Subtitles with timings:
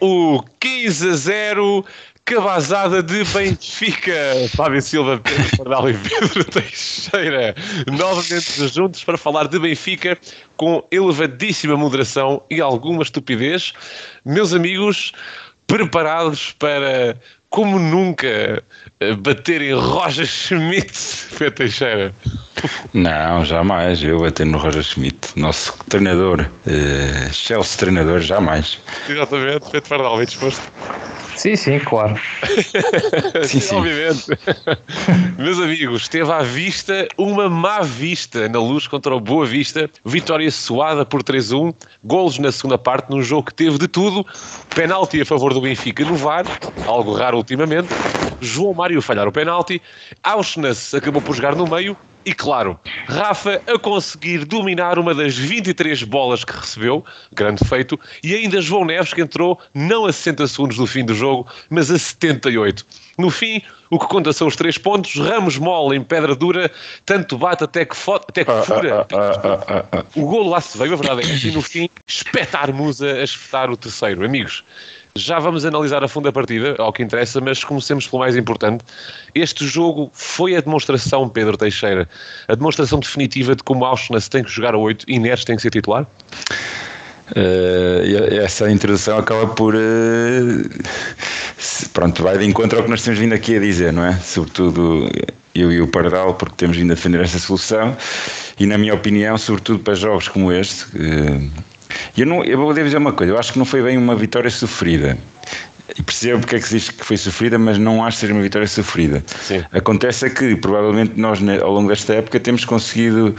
[0.00, 1.84] O 15 a 0
[2.26, 4.12] cabazada de Benfica.
[4.56, 7.54] Fábio Silva, Pedro Pardal e Pedro Teixeira.
[7.86, 10.18] Novamente juntos para falar de Benfica
[10.56, 13.72] com elevadíssima moderação e alguma estupidez.
[14.24, 15.12] Meus amigos,
[15.66, 17.16] preparados para,
[17.48, 18.62] como nunca,
[19.18, 20.92] bater em Roger Schmidt,
[21.38, 22.14] Pedro Teixeira?
[22.94, 24.02] Não, jamais.
[24.02, 28.78] Eu bater no Roger Schmidt, nosso treinador, uh, Chelsea treinador, jamais.
[29.08, 30.62] Exatamente, Pedro Pardal, bem disposto.
[31.36, 32.18] Sim, sim, claro.
[33.46, 33.74] sim, sim.
[33.74, 34.26] Obviamente.
[35.36, 39.90] Meus amigos, esteve à vista uma má vista na luz contra o Boa Vista.
[40.02, 41.74] Vitória suada por 3-1.
[42.02, 44.26] Golos na segunda parte, num jogo que teve de tudo.
[44.74, 46.46] Penalti a favor do Benfica no VAR,
[46.86, 47.88] algo raro ultimamente.
[48.40, 49.82] João Mário falhar o penalti.
[50.22, 51.96] Auschwitz acabou por jogar no meio.
[52.24, 58.34] E claro, Rafa a conseguir dominar uma das 23 bolas que recebeu, grande feito, e
[58.34, 61.96] ainda João Neves que entrou não a 60 segundos do fim do jogo, mas a
[61.96, 62.84] 78.
[63.16, 65.14] No fim, o que conta são os três pontos.
[65.14, 66.70] Ramos mole em pedra dura,
[67.04, 69.06] tanto bate até que, até que fura.
[70.16, 73.70] o golo lá se veio, a verdade é que, no fim, espetar Musa a espetar
[73.70, 74.24] o terceiro.
[74.24, 74.64] Amigos,
[75.16, 78.84] já vamos analisar a fundo a partida, ao que interessa, mas comecemos pelo mais importante.
[79.34, 82.08] Este jogo foi a demonstração, Pedro Teixeira,
[82.48, 85.62] a demonstração definitiva de como Auschwitz tem que jogar a 8 e Neres tem que
[85.62, 86.06] ser titular?
[87.32, 89.74] Uh, essa introdução acaba por.
[89.74, 90.68] Uh,
[91.92, 94.14] pronto, vai de encontro ao que nós temos vindo aqui a dizer, não é?
[94.18, 95.10] Sobretudo
[95.52, 97.96] eu e o Pardal, porque temos vindo a defender essa solução
[98.60, 100.86] e, na minha opinião, sobretudo para jogos como este.
[102.16, 104.50] Eu, não, eu vou dizer uma coisa, eu acho que não foi bem uma vitória
[104.50, 105.16] sofrida.
[105.96, 108.42] E percebo porque é que se diz que foi sofrida, mas não acho seja uma
[108.42, 109.22] vitória sofrida.
[109.42, 109.64] Sim.
[109.72, 113.34] Acontece é que, provavelmente, nós, ao longo desta época, temos conseguido,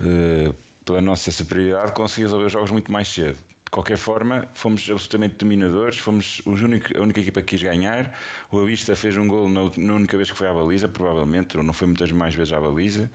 [0.00, 0.54] uh,
[0.84, 3.38] pela nossa superioridade, conseguir resolver os jogos muito mais cedo
[3.70, 8.18] qualquer forma, fomos absolutamente dominadores, fomos os único, a única equipa que quis ganhar.
[8.50, 11.62] O Avista fez um gol na, na, única vez que foi à baliza, provavelmente, ou
[11.62, 13.10] não foi muitas mais vezes à baliza.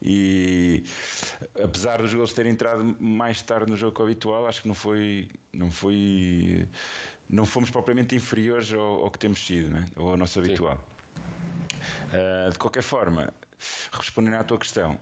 [0.00, 0.82] E
[1.62, 5.70] apesar dos gols terem entrado mais tarde no jogo habitual, acho que não foi, não
[5.70, 6.66] foi,
[7.28, 9.86] não fomos propriamente inferiores ao, ao que temos sido, né?
[9.96, 10.84] ou ao nosso habitual.
[12.08, 13.32] Uh, de qualquer forma,
[13.92, 14.98] respondendo à tua questão,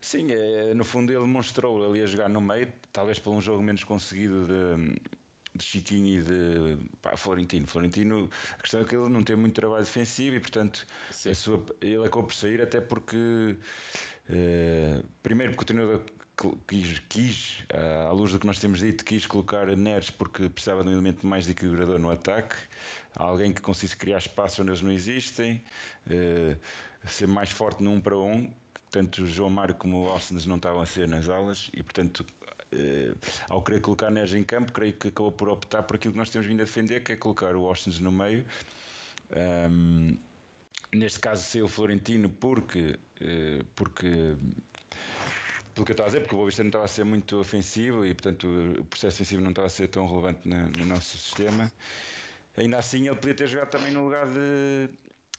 [0.00, 3.62] Sim, é, no fundo ele mostrou ali a jogar no meio, talvez por um jogo
[3.62, 4.94] menos conseguido de,
[5.54, 7.66] de Chiquinho e de pá, Florentino.
[7.66, 12.06] Florentino, a questão é que ele não tem muito trabalho defensivo e, portanto, sua, ele
[12.06, 13.58] acabou por sair até porque,
[14.28, 16.04] eh, primeiro, porque o treinador
[16.66, 20.88] quis, quis, à luz do que nós temos dito, quis colocar Neres porque precisava de
[20.88, 22.56] um elemento mais equilibrador no ataque,
[23.16, 25.62] alguém que conseguisse criar espaço onde eles não existem,
[26.08, 26.56] eh,
[27.06, 28.50] ser mais forte num para um
[28.90, 32.24] tanto o João Mário como o Austin não estavam a ser nas aulas e, portanto,
[32.72, 33.14] eh,
[33.48, 36.30] ao querer colocar Neres em campo, creio que acabou por optar por aquilo que nós
[36.30, 38.44] temos vindo a defender, que é colocar o Austin no meio.
[39.30, 40.18] Um,
[40.92, 44.36] neste caso, ser o Florentino, porque, eh, porque
[45.74, 47.38] pelo que eu estava a dizer, porque o Boa Vista não estava a ser muito
[47.38, 48.46] ofensivo e, portanto,
[48.80, 51.72] o processo ofensivo não estava a ser tão relevante no, no nosso sistema.
[52.56, 54.90] Ainda assim, ele podia ter jogado também no lugar de,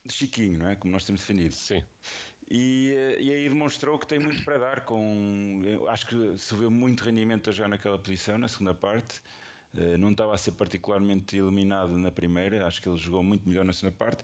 [0.05, 0.75] de Chiquinho, não é?
[0.75, 1.53] Como nós temos defendido.
[1.53, 1.83] Sim.
[2.49, 4.85] E, eh, e aí demonstrou que tem muito para dar.
[4.85, 9.21] Com, acho que se muito rendimento a jogar naquela posição, na segunda parte.
[9.75, 13.63] Eh, não estava a ser particularmente eliminado na primeira, acho que ele jogou muito melhor
[13.63, 14.23] na segunda parte.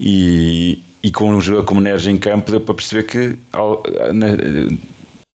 [0.00, 3.38] E, e com um jogador como Neres em campo, deu para perceber que,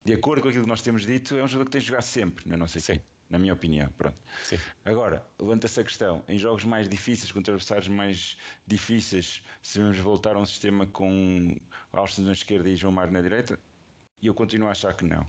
[0.09, 2.01] de acordo com aquilo que nós temos dito, é um jogador que tem de jogar
[2.01, 3.91] sempre na nossa equipe na minha opinião.
[3.91, 4.19] Pronto.
[4.43, 4.57] Sim.
[4.87, 10.35] Agora, levanta-se a questão: em jogos mais difíceis, contra adversários mais difíceis, se vamos voltar
[10.35, 11.59] a um sistema com
[11.93, 13.59] Austin na esquerda e João Mário na direita?
[14.23, 15.27] E eu continuo a achar que não.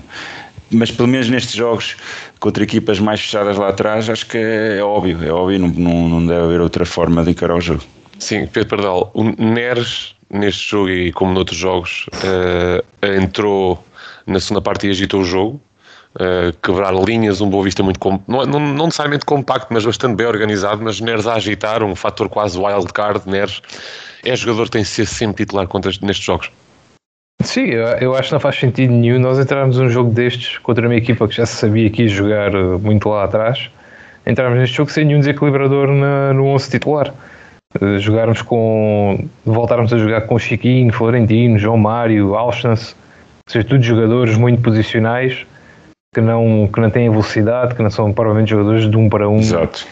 [0.72, 1.98] Mas pelo menos nestes jogos
[2.40, 6.10] contra equipas mais fechadas lá atrás, acho que é, é óbvio, é óbvio, não, não,
[6.10, 7.84] não deve haver outra forma de encarar o jogo.
[8.18, 13.84] Sim, Pedro Pardal, o Neres neste jogo e como noutros jogos uh, entrou
[14.30, 15.62] na segunda parte e agitou o jogo,
[16.16, 20.26] Uh, quebrar linhas, um Boa Vista muito, não, não, não, necessariamente compacto, mas bastante bem
[20.26, 23.62] organizado, mas Neres a agitar, um fator quase wild card, Neres
[24.26, 26.52] é jogador que tem de ser sempre titular contra, nestes jogos.
[27.42, 27.70] Sim,
[28.02, 31.28] eu, acho que não faz sentido nenhum nós entrarmos num jogo destes contra uma equipa
[31.28, 33.70] que já se sabia que ia jogar eh, muito lá atrás,
[34.28, 37.14] entrarmos neste jogo sem nenhum desequilibrador na, no 11 titular.
[37.80, 39.26] Uh, jogarmos com.
[39.46, 42.96] voltarmos a jogar com Chiquinho, Florentino, João Mário, Alchance,
[43.52, 45.46] todos jogadores muito posicionais
[46.14, 49.38] que não, que não têm velocidade, que não são provavelmente jogadores de um para um
[49.38, 49.88] Exato.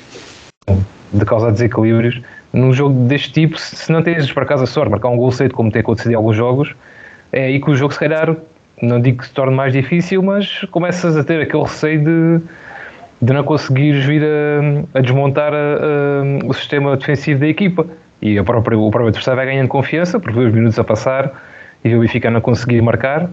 [1.13, 2.21] de causar desequilíbrios.
[2.53, 5.71] Num jogo deste tipo, se não tens para casa sorte, marcar um gol cedo, como
[5.71, 6.75] tem acontecido em alguns jogos,
[7.31, 8.35] é aí que o jogo se calhar,
[8.81, 12.43] não digo que se torne mais difícil, mas começas a ter aquele receio de,
[13.21, 17.85] de não conseguires vir a, a desmontar a, a, o sistema defensivo da equipa.
[18.21, 21.31] E a própria, o próprio adversário vai ganhando confiança, porque vê os minutos a passar
[21.83, 23.29] e o Benfica não conseguir marcar.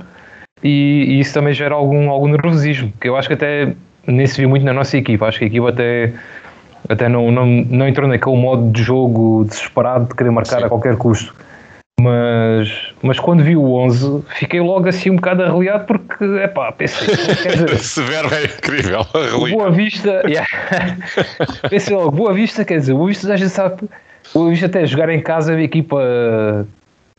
[0.65, 3.75] E, e, isso também gera algum, algum nervosismo, que eu acho que até
[4.07, 5.27] nem se viu muito na nossa equipa.
[5.27, 6.13] Acho que a equipa até,
[6.89, 10.65] até não, não, não entrou naquele modo de jogo desesperado de querer marcar Sim.
[10.65, 11.35] a qualquer custo.
[12.01, 16.73] Mas, mas quando vi o 11, fiquei logo assim um bocado arreliado porque, é pá,
[16.73, 17.15] pensei.
[17.79, 19.07] Severo é incrível.
[19.51, 20.49] Boa Vista, yeah.
[21.71, 23.89] pensei logo, Boa Vista, quer dizer, Boa Vista a gente sabe.
[24.35, 26.67] Boa Vista até jogar em casa uma equipa.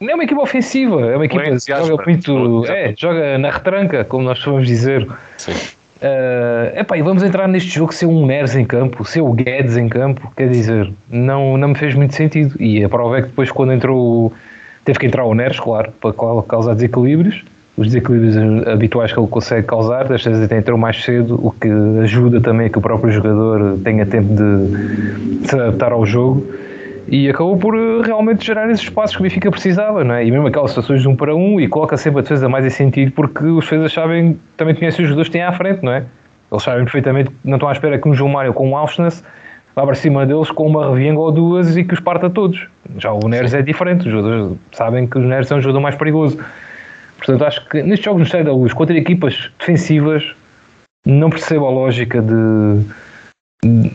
[0.02, 2.66] Não é uma equipa ofensiva, é uma equipa que joga muito.
[2.66, 5.08] É, joga na retranca, como nós vamos dizer.
[5.38, 5.54] Sim.
[5.96, 9.78] Uh, epá, e vamos entrar neste jogo ser um Neres em campo, ser o Guedes
[9.78, 12.62] em campo, quer dizer, não, não me fez muito sentido.
[12.62, 14.34] E a prova é que depois, quando entrou
[14.86, 16.14] Teve que entrar o Neres, claro, para
[16.44, 17.44] causar desequilíbrios.
[17.76, 18.38] Os desequilíbrios
[18.68, 21.68] habituais que ele consegue causar, desta vez até entrou mais cedo, o que
[22.04, 26.48] ajuda também a que o próprio jogador tenha tempo de se adaptar ao jogo
[27.08, 30.26] e acabou por eh, realmente gerar esses espaços que o Benfica precisava, não é?
[30.26, 32.70] E mesmo aquelas situações de um para um e coloca sempre a defesa mais em
[32.70, 36.04] sentido porque os defesas sabem, também conhecem os jogadores que têm à frente, não é?
[36.52, 39.24] Eles sabem perfeitamente, não estão à espera que um João Mário com um Auschwitz
[39.76, 42.68] vá para cima deles com uma revienga ou duas e que os parta todos.
[42.98, 43.58] Já o Neres Sim.
[43.58, 46.40] é diferente, os jogadores sabem que o Neres é um jogador mais perigoso.
[47.18, 50.36] Portanto, acho que nestes jogos no Estádio da Luz, contra equipas defensivas,
[51.06, 52.86] não percebo a lógica de.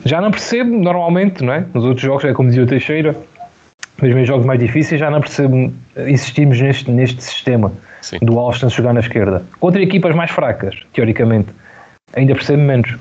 [0.05, 1.64] Já não percebo normalmente, não é?
[1.72, 3.17] Nos outros jogos, é como dizia o Teixeira,
[4.02, 5.72] mesmo em jogos mais difíceis, já não percebo
[6.08, 8.19] insistimos neste, neste sistema Sim.
[8.22, 9.44] do Alston jogar na esquerda.
[9.61, 11.49] Contra equipas mais fracas, teoricamente,
[12.14, 12.96] ainda percebo menos.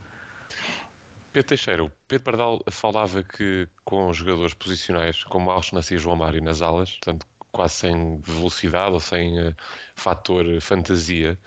[1.32, 6.44] Pedro Teixeira, o Pedro Pardal falava que com jogadores posicionais como Alves e João Mário
[6.44, 9.56] nas alas, portanto quase sem velocidade ou sem uh,
[9.96, 11.38] fator fantasia,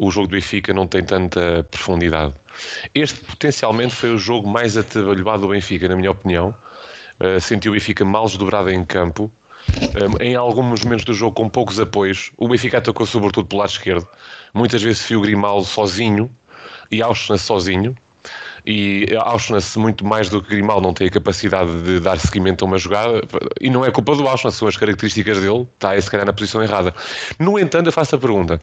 [0.00, 2.32] o jogo do Benfica não tem tanta profundidade.
[2.94, 6.54] Este potencialmente foi o jogo mais atabalhoado do Benfica, na minha opinião.
[7.20, 9.30] Uh, sentiu o Benfica mal desdobrado em campo,
[9.68, 12.32] um, eh, em alguns momentos do jogo com poucos apoios.
[12.38, 14.08] O Benfica atacou sobretudo pelo lado esquerdo.
[14.54, 16.30] Muitas vezes viu o Grimaldo sozinho
[16.90, 17.94] e Auschwitz sozinho
[18.64, 22.68] e Auschwitz muito mais do que Grimaldo não tem a capacidade de dar seguimento a
[22.68, 23.20] uma jogada
[23.60, 26.62] e não é culpa do Auschwitz, são as características dele, está se calhar na posição
[26.62, 26.94] errada.
[27.38, 28.58] No entanto, eu faço a pergunta.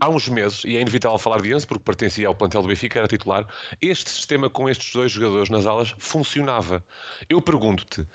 [0.00, 2.98] Há uns meses, e é inevitável falar de Enzo porque pertencia ao plantel do Benfica,
[2.98, 3.46] era titular,
[3.80, 6.84] este sistema com estes dois jogadores nas alas funcionava.
[7.28, 8.06] Eu pergunto-te,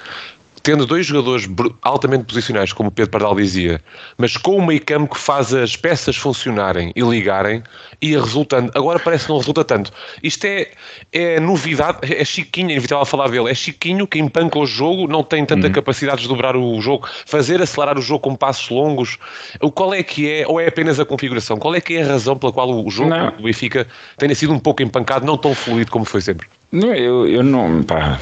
[0.63, 1.49] tendo dois jogadores
[1.81, 3.81] altamente posicionais, como o Pedro Pardal dizia,
[4.17, 7.63] mas com um meio campo que faz as peças funcionarem e ligarem,
[8.01, 8.71] ia resultando.
[8.75, 9.91] Agora parece que não resulta tanto.
[10.21, 10.71] Isto é,
[11.11, 15.23] é novidade, é Chiquinho, é inevitável falar dele, é Chiquinho que empanca o jogo, não
[15.23, 15.73] tem tanta uhum.
[15.73, 19.17] capacidade de dobrar o jogo, fazer acelerar o jogo com passos longos.
[19.59, 21.57] O qual é que é, ou é apenas a configuração?
[21.57, 23.31] Qual é que é a razão pela qual o jogo não.
[23.31, 23.87] do Benfica
[24.17, 26.47] tenha sido um pouco empancado, não tão fluido como foi sempre?
[26.71, 28.17] Não, eu, eu não, pá,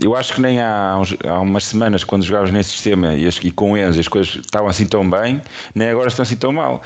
[0.00, 3.38] eu acho que nem há, uns, há umas semanas quando jogávamos nesse sistema e, as,
[3.42, 5.42] e com as coisas estavam assim tão bem,
[5.74, 6.80] nem agora estão assim tão mal.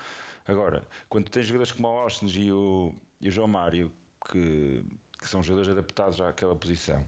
[0.47, 3.93] Agora, quando tens jogadores como o Austin e o, e o João Mário,
[4.31, 4.83] que,
[5.19, 7.05] que são jogadores adaptados àquela posição,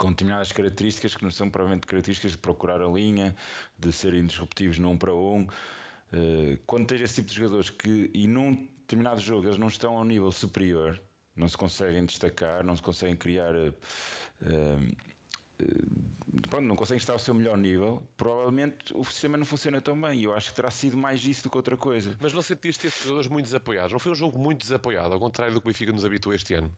[0.00, 3.36] com determinadas características que não são provavelmente características de procurar a linha,
[3.78, 5.46] de serem disruptivos num para um,
[6.12, 9.96] eh, quando tens esse tipo de jogadores que, e num determinado jogo, eles não estão
[9.96, 11.00] ao nível superior
[11.36, 13.54] não se conseguem destacar, não se conseguem criar.
[13.54, 13.74] Uh,
[16.48, 20.20] pronto, não conseguem estar ao seu melhor nível, provavelmente o sistema não funciona tão bem.
[20.20, 22.16] E eu acho que terá sido mais isso do que outra coisa.
[22.20, 23.92] Mas não sentiste esses jogadores muito desapoiados?
[23.92, 26.54] Não foi um jogo muito desapoiado, ao contrário do que o Benfica nos habituou este
[26.54, 26.72] ano?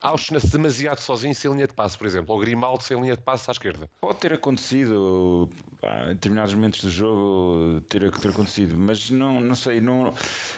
[0.00, 3.50] Auschwitz demasiado sozinho sem linha de passe, por exemplo, ou Grimaldo sem linha de passe
[3.50, 3.90] à esquerda.
[4.00, 9.54] Pode ter acontecido pá, em determinados momentos do jogo ter, ter acontecido, mas não, não
[9.54, 10.14] sei, não,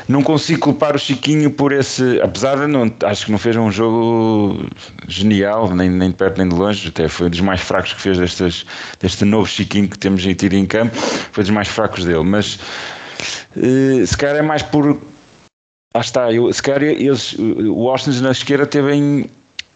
[0.09, 3.71] não consigo culpar o Chiquinho por esse, apesar de não, acho que não fez um
[3.71, 4.65] jogo
[5.09, 8.01] genial, nem, nem de perto nem de longe, até foi um dos mais fracos que
[8.01, 8.65] fez destes,
[9.01, 10.97] deste novo Chiquinho que temos tido em campo,
[11.33, 12.61] foi dos mais fracos dele, mas
[13.57, 15.01] uh, se calhar é mais por
[15.95, 19.27] ah está, eu, se calhar eles, o Austin na esquerda teve em,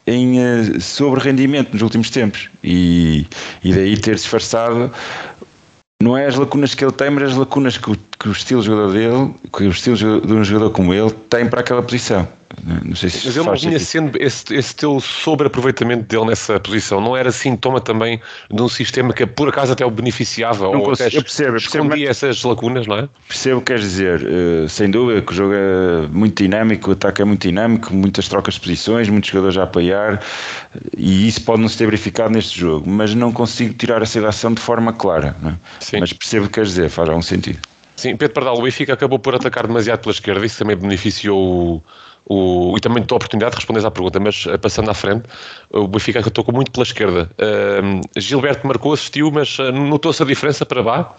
[0.07, 3.27] em uh, sobre rendimento nos últimos tempos e,
[3.63, 4.91] e daí ter disfarçado
[6.03, 8.61] não é as lacunas que ele tem, mas as lacunas que o, que o estilo
[8.61, 12.29] de jogador dele, que o estilo de um jogador como ele tem para aquela posição.
[12.65, 17.01] Não sei se Mas ele não vinha sendo esse, esse teu sobreaproveitamento dele nessa posição,
[17.01, 18.21] não era sintoma também
[18.51, 21.49] de um sistema que por acaso até o beneficiava não ou consigo, até eu percebo,
[21.49, 23.09] eu percebo, escondia essas lacunas, não é?
[23.29, 26.93] Percebo o que queres dizer, uh, sem dúvida que o jogo é muito dinâmico, o
[26.95, 30.23] ataque é muito dinâmico, muitas trocas de posições, muitos jogadores a apoiar
[30.97, 34.53] e isso pode não se ter verificado neste jogo, mas não consigo tirar essa ilação
[34.53, 35.99] de forma clara, é?
[36.01, 37.59] mas percebo o que queres dizer, faz algum sentido.
[37.97, 41.83] Sim, Pedro Pardal, o Benfica acabou por atacar demasiado pela esquerda, isso também beneficiou
[42.29, 45.29] O, e também tua oportunidade de responder à pergunta, mas uh, passando à frente,
[45.71, 47.31] o Benfica que tocou muito pela esquerda.
[48.17, 51.15] Gilberto marcou, assistiu, mas uh, notou-se a diferença para Bá?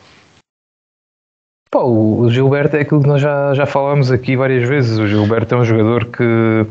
[1.69, 4.97] Pô, o Gilberto é aquilo que nós já, já falámos aqui várias vezes.
[4.99, 6.65] O Gilberto é um jogador que,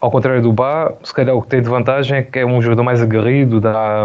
[0.00, 2.60] ao contrário do Bá, se calhar o que tem de vantagem é que é um
[2.60, 4.04] jogador mais agarrido, dá,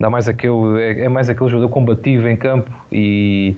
[0.00, 3.56] dá mais aquele, é, é mais aquele jogador combativo em campo e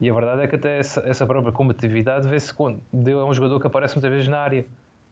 [0.00, 3.60] e a verdade é que até essa, essa própria combatividade vê-se quando é um jogador
[3.60, 4.64] que aparece muitas vezes na área.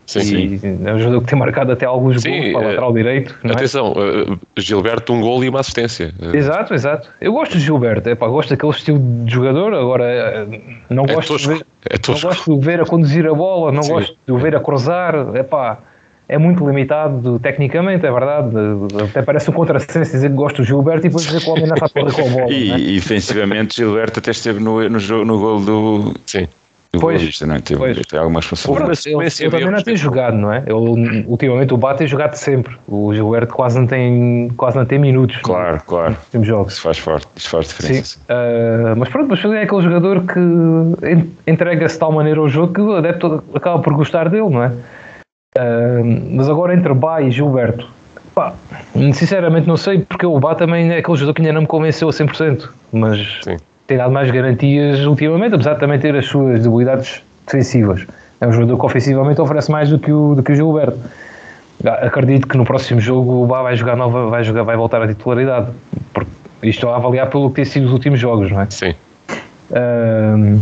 [0.07, 0.79] Sim, sim.
[0.85, 3.35] É um jogador que tem marcado até alguns sim, gols para o lateral direito.
[3.43, 3.51] É?
[3.51, 4.59] Atenção, é?
[4.59, 6.11] Gilberto, um gol e uma assistência.
[6.33, 7.07] Exato, exato.
[7.21, 9.71] Eu gosto de Gilberto, é pá, gosto daquele estilo de jogador.
[9.75, 13.27] Agora, eh, não, é gosto, tosco, de ver, é não gosto de ver a conduzir
[13.27, 15.13] a bola, não gosto de ver a cruzar.
[15.35, 15.77] É pá,
[16.29, 18.55] é muito limitado tecnicamente, é verdade.
[19.09, 21.65] Até parece um contrassenso dizer que gosto do Gilberto e depois dizer que o homem
[21.65, 22.53] não sabe correr com a bola.
[22.53, 22.77] E, é?
[22.77, 26.13] e defensivamente, Gilberto até esteve no, no, no, no gol do.
[26.27, 26.47] Sim.
[26.91, 27.61] Do pois, não é?
[27.61, 27.97] Teve, pois.
[27.97, 29.05] Teve algumas responsabilidades.
[29.05, 30.63] Ele, ele também não tem jogado, não é?
[30.65, 32.75] Ele, ultimamente o Bá tem jogado sempre.
[32.87, 35.37] O Gilberto quase não tem, quase não tem minutos.
[35.37, 35.81] Claro, não?
[35.85, 36.17] claro.
[36.31, 36.73] Temos jogos.
[36.73, 38.17] Isso faz, forte, isso faz diferença.
[38.17, 38.19] Sim.
[38.27, 40.39] Uh, mas pronto, mas é aquele jogador que
[41.47, 44.71] entrega-se de tal maneira ao jogo que o adepto acaba por gostar dele, não é?
[45.57, 47.87] Uh, mas agora entre Bá e Gilberto,
[48.35, 48.53] pá,
[48.95, 52.07] sinceramente não sei, porque o Bá também é aquele jogador que ainda não me convenceu
[52.07, 53.57] a 100%, mas Sim.
[53.87, 58.05] tem dado mais garantias ultimamente, apesar de também ter as suas debilidades defensivas.
[58.39, 60.99] É um jogador que ofensivamente oferece mais do que o, do que o Gilberto.
[61.83, 65.07] Acredito que no próximo jogo o Bá vai jogar nova, vai, jogar, vai voltar à
[65.07, 65.71] titularidade.
[66.13, 66.31] Porque
[66.63, 68.67] isto a avaliar pelo que tem sido os últimos jogos, não é?
[68.69, 68.93] Sim.
[69.71, 70.61] Uh,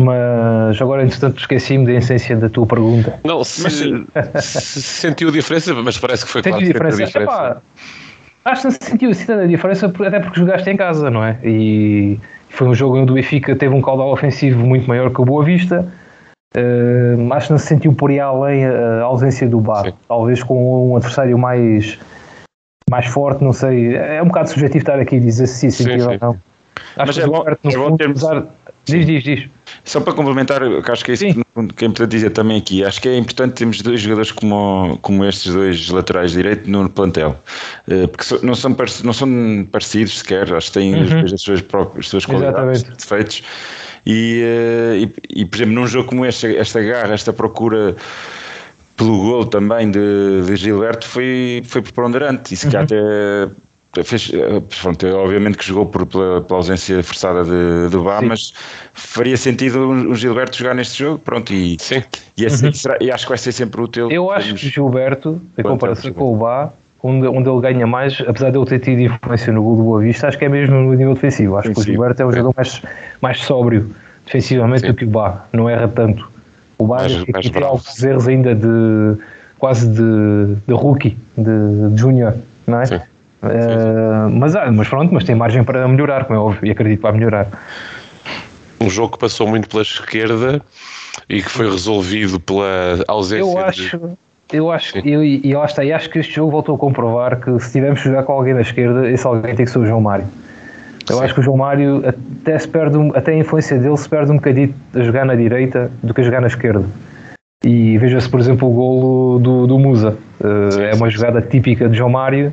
[0.00, 3.18] mas agora, entretanto, esqueci-me da essência da tua pergunta.
[3.24, 6.96] Não, se, mas, se sentiu a diferença, mas parece que foi claro diferença.
[6.96, 7.34] Que diferença.
[7.34, 7.62] Epá,
[8.44, 11.38] acho que não sentiu assim a diferença, até porque jogaste em casa, não é?
[11.44, 15.24] E foi um jogo onde o Benfica teve um caudal ofensivo muito maior que o
[15.24, 15.86] Boa Vista.
[16.56, 19.92] Uh, acho que não se sentiu por aí além a ausência do Bar.
[20.08, 21.98] Talvez com um adversário mais,
[22.90, 23.94] mais forte, não sei.
[23.94, 26.38] É um bocado subjetivo estar aqui a dizer se sentiu ou não.
[26.96, 28.22] Acho Mas que é bom, é bom termos...
[28.84, 29.48] Diz, diz, diz.
[29.90, 32.84] Só para complementar, acho que é isso que, que é importante dizer também aqui.
[32.84, 37.36] Acho que é importante termos dois jogadores como, como estes dois laterais direito no plantel,
[37.88, 41.24] uh, porque não, são não são parecidos sequer, acho que têm uhum.
[41.24, 43.42] as, suas próprias as suas qualidades, defeitos.
[44.06, 47.96] E, uh, e, e, por exemplo, num jogo como este, esta garra, esta procura
[48.96, 52.54] pelo gol também de, de Gilberto foi, foi preponderante.
[52.54, 52.80] E se uhum.
[52.80, 53.48] até
[54.04, 58.26] fez, eh, pronto, obviamente que jogou por, pela, pela ausência forçada de, de Bá, Sim.
[58.26, 58.52] mas
[58.92, 62.02] faria sentido o Gilberto jogar neste jogo, pronto, e, Sim.
[62.36, 62.72] E, assim, uhum.
[62.72, 64.10] será, e acho que vai ser sempre útil.
[64.10, 66.70] Eu acho que Gilberto, em comparação com o Bá,
[67.02, 70.00] onde, onde ele ganha mais, apesar de ele ter tido influência no gol do Boa
[70.00, 71.56] Vista, acho que é mesmo no nível defensivo.
[71.56, 72.82] Acho Sim, que o Gilberto é um jogador mais,
[73.20, 73.90] mais sóbrio
[74.24, 76.30] defensivamente do que o Bá, não erra tanto.
[76.78, 79.20] O Bá tem alguns erros ainda de
[79.58, 82.34] quase de, de rookie, de, de júnior,
[82.66, 82.86] não é?
[82.86, 83.00] Sim.
[83.42, 86.98] Uh, mas, ah, mas pronto, mas tem margem para melhorar, como é óbvio, e acredito
[86.98, 87.48] que vai melhorar.
[88.80, 90.60] Um jogo que passou muito pela esquerda
[91.28, 94.18] e que foi resolvido pela ausência eu acho, de...
[94.52, 97.58] Eu acho, eu, e lá está, e acho que este jogo voltou a comprovar que
[97.60, 100.00] se tivermos que jogar com alguém na esquerda, esse alguém tem que ser o João
[100.00, 100.26] Mário.
[101.08, 101.24] Eu Sim.
[101.24, 104.36] acho que o João Mário até, se perde, até a influência dele se perde um
[104.36, 106.84] bocadinho a jogar na direita do que a jogar na esquerda.
[107.64, 110.16] E veja-se, por exemplo, o golo do, do Musa.
[110.40, 112.52] Uh, é uma jogada típica de João Mário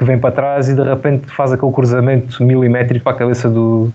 [0.00, 3.92] que vem para trás e de repente faz aquele cruzamento milimétrico para a cabeça do,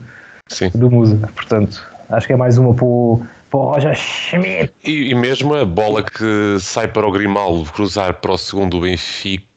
[0.48, 0.70] Sim.
[0.76, 1.28] do Musa.
[1.34, 4.72] Portanto, acho que é mais uma para o, para o Roger Schmidt.
[4.84, 9.48] E, e, mesmo a bola que sai para o Grimaldo cruzar para o segundo Benfica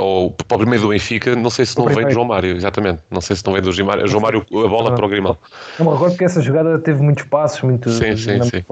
[0.00, 3.00] ou para o primeiro do Benfica, não sei se não vem do João Mário, exatamente.
[3.10, 5.40] Não sei se não vem do João Mário, João Mário a bola para o Grimaldo.
[5.80, 7.90] Não me recordo que essa jogada teve muitos passos, muito.
[7.90, 8.64] Sim, sim, sim.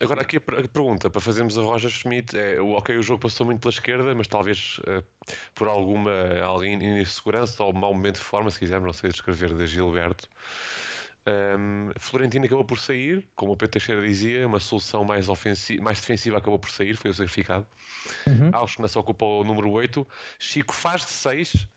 [0.00, 3.60] Agora aqui a pergunta para fazermos a Roger Schmidt é, ok, o jogo passou muito
[3.60, 5.04] pela esquerda, mas talvez uh,
[5.54, 9.68] por alguma alguém insegurança ou mau momento de forma, se quisermos, não sei descrever, de
[9.68, 10.28] Gilberto.
[11.26, 16.00] Um, Florentino acabou por sair, como o Pedro Teixeira dizia, uma solução mais, ofensiva, mais
[16.00, 17.64] defensiva acabou por sair, foi o sacrificado.
[18.26, 18.50] Uhum.
[18.52, 20.04] Alves que ocupou o número 8.
[20.40, 21.68] Chico faz de 6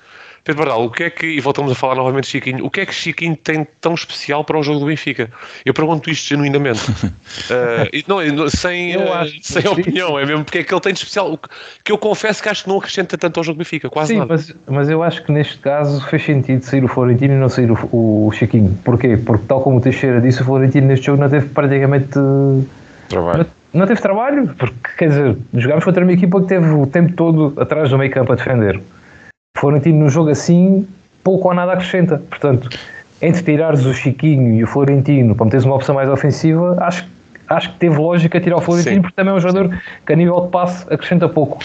[0.47, 2.79] Pedro Bardal, o que é que, e voltamos a falar novamente de Chiquinho, o que
[2.79, 5.29] é que Chiquinho tem tão especial para o jogo do Benfica?
[5.65, 6.79] Eu pergunto isto genuinamente.
[7.51, 9.01] uh, não, sem, uh,
[9.41, 11.37] sem opinião, é mesmo porque é que ele tem de especial,
[11.83, 14.19] que eu confesso que acho que não acrescenta tanto ao jogo do Benfica, quase Sim,
[14.19, 14.29] nada.
[14.29, 17.69] Mas, mas eu acho que neste caso fez sentido sair o Florentino e não sair
[17.69, 18.73] o, o Chiquinho.
[18.85, 19.17] Porquê?
[19.17, 22.17] Porque tal como o Teixeira disse, o Florentino neste jogo não teve praticamente...
[23.09, 23.39] Trabalho.
[23.39, 27.11] Não, não teve trabalho, porque quer dizer, jogámos contra uma equipa que teve o tempo
[27.11, 28.81] todo atrás do meio campo a defender.
[29.55, 30.87] Florentino no jogo assim
[31.23, 32.21] pouco ou nada acrescenta.
[32.29, 32.69] Portanto,
[33.21, 37.05] entre tirares o Chiquinho e o Florentino para meteres uma opção mais ofensiva, acho,
[37.49, 39.01] acho que teve lógica tirar o Florentino sim.
[39.01, 41.59] porque também é um jogador que a nível de passe acrescenta pouco.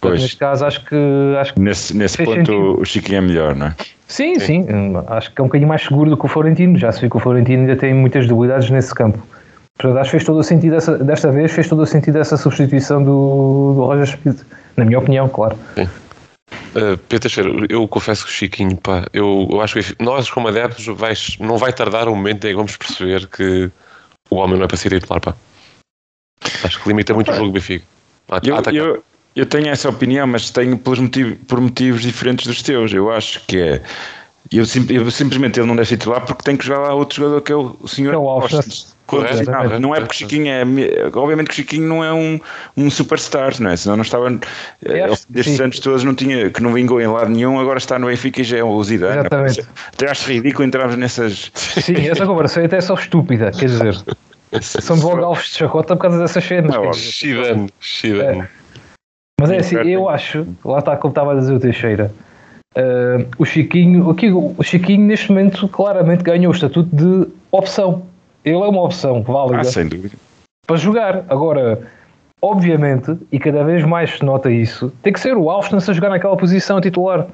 [0.00, 0.20] Pois.
[0.20, 0.96] Neste caso, acho que.
[1.40, 2.80] Acho que nesse nesse ponto, sentido.
[2.80, 3.74] o Chiquinho é melhor, não é?
[4.08, 6.76] Sim, sim, sim, Acho que é um bocadinho mais seguro do que o Florentino.
[6.76, 9.18] Já se viu que o Florentino ainda tem muitas debilidades nesse campo.
[9.78, 12.36] Portanto, acho que fez todo o sentido, essa, desta vez, fez todo o sentido essa
[12.36, 14.42] substituição do, do Roger Schmidt.
[14.76, 15.56] Na minha opinião, claro.
[15.74, 15.88] Sim.
[16.74, 20.48] Uh, Pedro Teixeira, eu confesso que o Chiquinho, pá, eu, eu acho que nós como
[20.48, 23.70] adeptos vais, não vai tardar um momento em que vamos perceber que
[24.30, 25.34] o homem não é para ser titular, pá.
[26.64, 27.84] Acho que limita muito o jogo do Benfica.
[28.42, 29.04] Eu, eu,
[29.36, 32.92] eu, tenho essa opinião, mas tenho pelos motivos, por motivos diferentes dos teus.
[32.92, 33.82] Eu acho que é.
[34.50, 37.40] Eu, eu simplesmente ele não deve ser titular porque tem que jogar lá outro jogador
[37.42, 38.14] que é o, o senhor.
[38.14, 38.28] É o
[39.12, 40.62] Correto, não, não é porque Chiquinho é.
[41.14, 42.40] Obviamente que Chiquinho não é um,
[42.74, 43.76] um superstar, não é?
[43.76, 44.30] Senão não estava.
[44.86, 48.06] É, destes anos todos não tinha, que não vingou em lado nenhum, agora está no
[48.06, 49.20] Benfica e já é o Zidane.
[49.20, 49.66] Exatamente.
[49.92, 51.50] Até acho ridículo entrarmos nessas.
[51.54, 53.94] Sim, essa conversa é até só estúpida, quer dizer.
[54.62, 56.74] São logo alvos de chacota por causa dessas cenas.
[56.74, 58.40] Não, Chidane, Chidane.
[58.40, 58.48] É.
[59.40, 62.10] Mas é assim, eu acho, lá está como estava a dizer o Teixeira.
[62.74, 68.06] Uh, o Chiquinho, aqui, o Chiquinho neste momento claramente ganhou o estatuto de opção
[68.44, 70.14] ele é uma opção válida ah, sem dúvida.
[70.66, 71.24] para jogar.
[71.28, 71.80] Agora,
[72.40, 76.10] obviamente, e cada vez mais se nota isso, tem que ser o Austin a jogar
[76.10, 77.26] naquela posição titular.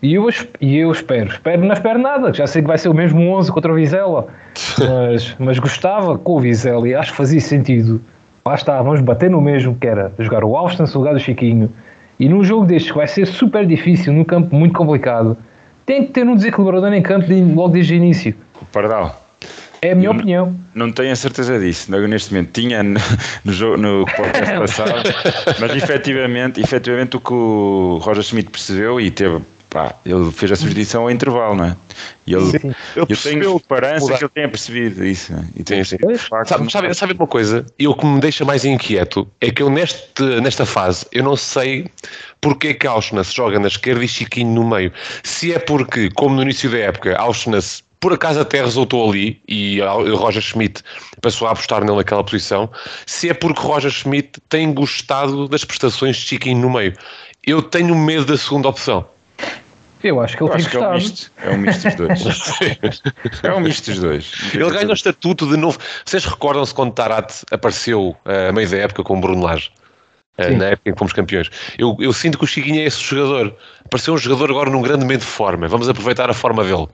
[0.00, 0.28] E eu,
[0.60, 3.50] e eu espero, espero, não espero nada, já sei que vai ser o mesmo 11
[3.50, 4.28] contra o Vizela,
[4.78, 8.00] mas, mas gostava com o Vizela e acho que fazia sentido.
[8.46, 11.72] Lá está, vamos bater no mesmo, que era jogar o Austin no lugar do Chiquinho.
[12.20, 15.36] E num jogo destes que vai ser super difícil, num campo muito complicado,
[15.84, 18.34] tem que ter um desequilibrador em campo de, logo desde o início.
[18.60, 19.23] O Pardal.
[19.84, 20.56] É a minha eu opinião.
[20.74, 21.90] Não, tenho a certeza disso.
[22.08, 23.00] Neste momento tinha no,
[23.44, 25.10] no, no podcast passado,
[25.60, 29.42] mas efetivamente, efetivamente o que o Roger Schmidt percebeu e teve
[29.74, 31.76] Pá, ele fez a substituição ao intervalo, não é?
[32.28, 35.32] E ele, sim, eu tenho esperança que ele tenha percebido isso.
[35.32, 35.44] É?
[35.56, 35.96] E sim, sim.
[36.46, 37.66] Sabe, sabe, sabe, uma coisa?
[37.76, 41.34] E o que me deixa mais inquieto é que eu neste, nesta fase eu não
[41.34, 41.90] sei
[42.40, 44.92] porque é que Auschwitz joga na esquerda e Chiquinho no meio.
[45.24, 49.80] Se é porque, como no início da época, Auschwitz por acaso até resultou ali e
[49.80, 50.82] o Roger Schmidt
[51.22, 52.70] passou a apostar nele naquela posição,
[53.06, 56.92] se é porque Roger Schmidt tem gostado das prestações de Chiquinho no meio.
[57.46, 59.08] Eu tenho medo da segunda opção.
[60.02, 63.02] Eu acho que ele Eu tem que é um misto, é um misto dos dois.
[63.42, 64.32] é um misto dos dois.
[64.52, 65.78] Ele ganha o estatuto de novo.
[66.04, 69.70] Vocês recordam-se quando Tarat apareceu uh, a meio da época com o Bruno Lage?
[70.36, 71.48] Uh, na época em que fomos campeões.
[71.78, 73.56] Eu, eu sinto que o Chiquinho é esse jogador.
[73.82, 75.66] Apareceu um jogador agora num grande momento de forma.
[75.68, 76.86] Vamos aproveitar a forma dele.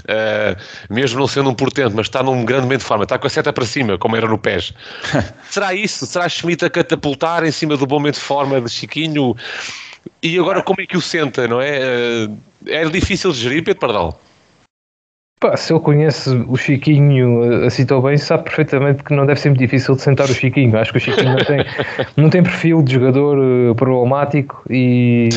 [0.00, 3.26] Uh, mesmo não sendo um portento, mas está num grande momento de forma, está com
[3.26, 4.72] a seta para cima, como era no PES.
[5.50, 6.06] Será isso?
[6.06, 9.36] Será Schmidt a catapultar em cima do bom momento de forma de Chiquinho?
[10.22, 11.78] E agora como é que o senta, não é?
[12.26, 14.20] Uh, é difícil de gerir, Pedro Pardal?
[15.38, 19.50] Pá, se ele conhece o Chiquinho assim tão bem, sabe perfeitamente que não deve ser
[19.50, 20.78] muito difícil de sentar o Chiquinho.
[20.78, 21.66] Acho que o Chiquinho não tem,
[22.16, 25.28] não tem perfil de jogador uh, problemático e,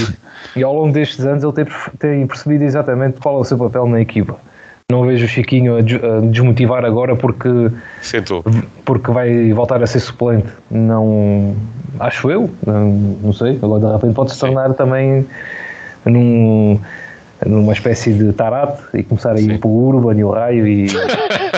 [0.55, 1.65] e, ao longo destes anos ele tem,
[1.99, 4.37] tem, percebido exatamente qual é o seu papel na equipa.
[4.89, 7.49] Não vejo o Chiquinho a, a desmotivar agora porque,
[8.01, 8.41] Sentou.
[8.85, 10.47] porque vai voltar a ser suplente.
[10.71, 11.57] Não
[11.99, 12.89] acho eu, não,
[13.21, 13.59] não sei.
[13.61, 14.75] Agora de repente pode se tornar Sim.
[14.75, 15.27] também
[16.05, 16.79] num
[17.45, 19.57] numa espécie de tarate e começar a ir Sim.
[19.57, 20.87] para o Urban e o Raio e,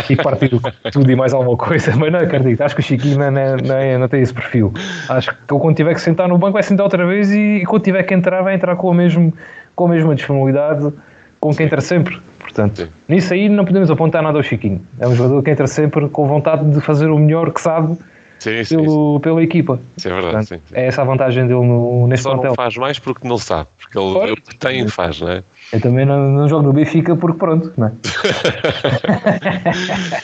[0.10, 0.52] e partir
[0.92, 1.94] tudo e mais alguma coisa.
[1.98, 4.72] Mas não acredito, acho que o Chiquinho não, não, não, tem esse perfil.
[5.10, 7.84] Acho que quando tiver que sentar no banco vai sentar outra vez e, e quando
[7.84, 9.34] tiver que entrar vai entrar com a, mesmo,
[9.76, 10.94] com a mesma disponibilidade
[11.40, 12.22] com quem entra sempre.
[12.40, 12.90] Portanto, Sim.
[13.10, 14.82] nisso aí não podemos apontar nada ao Chiquinho.
[15.00, 17.98] É um jogador que entra sempre com vontade de fazer o melhor que sabe
[18.38, 19.80] sim, sim, pelo, pela equipa.
[19.98, 20.48] Sim, é verdade.
[20.48, 22.50] Portanto, é essa a vantagem dele no, neste Só plantel.
[22.50, 25.44] não faz mais porque não sabe, porque ele, ele tem e faz, não é?
[25.72, 27.92] Eu também não, não jogo no Benfica porque pronto, não é?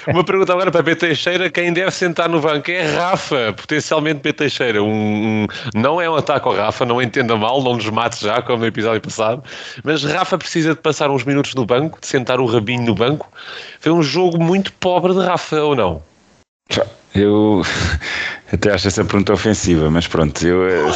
[0.12, 0.96] Uma pergunta agora para P.
[0.96, 4.34] Teixeira: quem deve sentar no banco é Rafa, potencialmente P.
[4.34, 4.84] Teixeira.
[4.84, 8.42] Um, um, não é um ataque ao Rafa, não entenda mal, não nos mate já,
[8.42, 9.42] como no episódio passado,
[9.84, 13.32] mas Rafa precisa de passar uns minutos no banco, de sentar o rabinho no banco.
[13.80, 16.02] Foi um jogo muito pobre de Rafa, ou não?
[17.16, 17.64] Eu
[18.52, 20.92] até acho essa pergunta ofensiva, mas pronto, eu eh,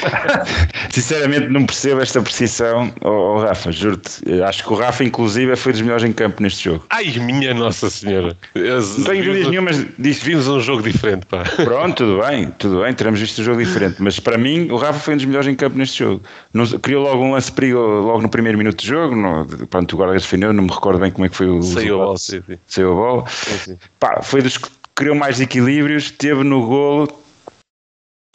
[0.90, 4.42] sinceramente não percebo esta precisão, oh, oh Rafa, juro-te.
[4.42, 6.86] Acho que o Rafa, inclusive, foi dos melhores em campo neste jogo.
[6.90, 8.36] Ai, minha Nossa Senhora!
[8.54, 11.44] Não tenho dúvidas nenhuma, mas vimos um jogo diferente, pá.
[11.64, 14.98] Pronto, tudo bem, tudo bem, teremos visto um jogo diferente, mas para mim, o Rafa
[14.98, 16.22] foi um dos melhores em campo neste jogo.
[16.52, 19.96] Não, criou logo um lance perigo logo no primeiro minuto de jogo, no, pronto, o
[19.96, 21.62] guarda defendeu, não me recordo bem como é que foi o.
[21.62, 22.58] Saiu a bola, sim, sim.
[22.66, 23.28] Saiu a bola.
[23.28, 23.78] Sim, sim.
[23.98, 27.08] Pá, foi dos que criou mais equilíbrios, teve no golo,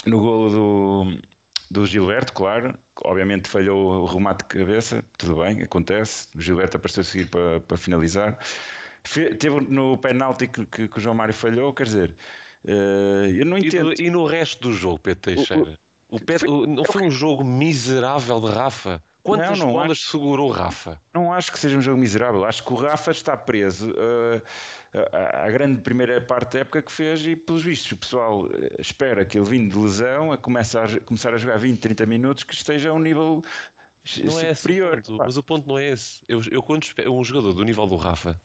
[0.05, 1.21] no golo do,
[1.71, 7.01] do Gilberto, claro, obviamente falhou o remate de cabeça, tudo bem, acontece, o Gilberto apareceu
[7.01, 8.39] a seguir para, para finalizar,
[9.39, 12.15] teve no penalti que, que, que, o João Mário falhou, quer dizer,
[12.65, 13.93] uh, eu não entendo.
[13.93, 15.79] E, e, no resto do jogo, Pedro Teixeira?
[16.09, 19.03] O, o, o Pedro, foi, não foi um jogo miserável de Rafa?
[19.27, 21.01] Quantas não, não bolas acho, segurou o Rafa?
[21.13, 22.45] Não acho que seja um jogo miserável.
[22.45, 24.41] Acho que o Rafa está preso uh,
[25.11, 28.47] à grande primeira parte da época que fez e, pelos vistos, o pessoal
[28.79, 32.43] espera que ele vindo de lesão a começar a, começar a jogar 20, 30 minutos
[32.43, 33.43] que esteja a um nível
[34.23, 34.99] não é superior.
[34.99, 36.21] Esse, mas o ponto não é esse.
[36.27, 38.39] Eu, eu quando um jogador do nível do Rafa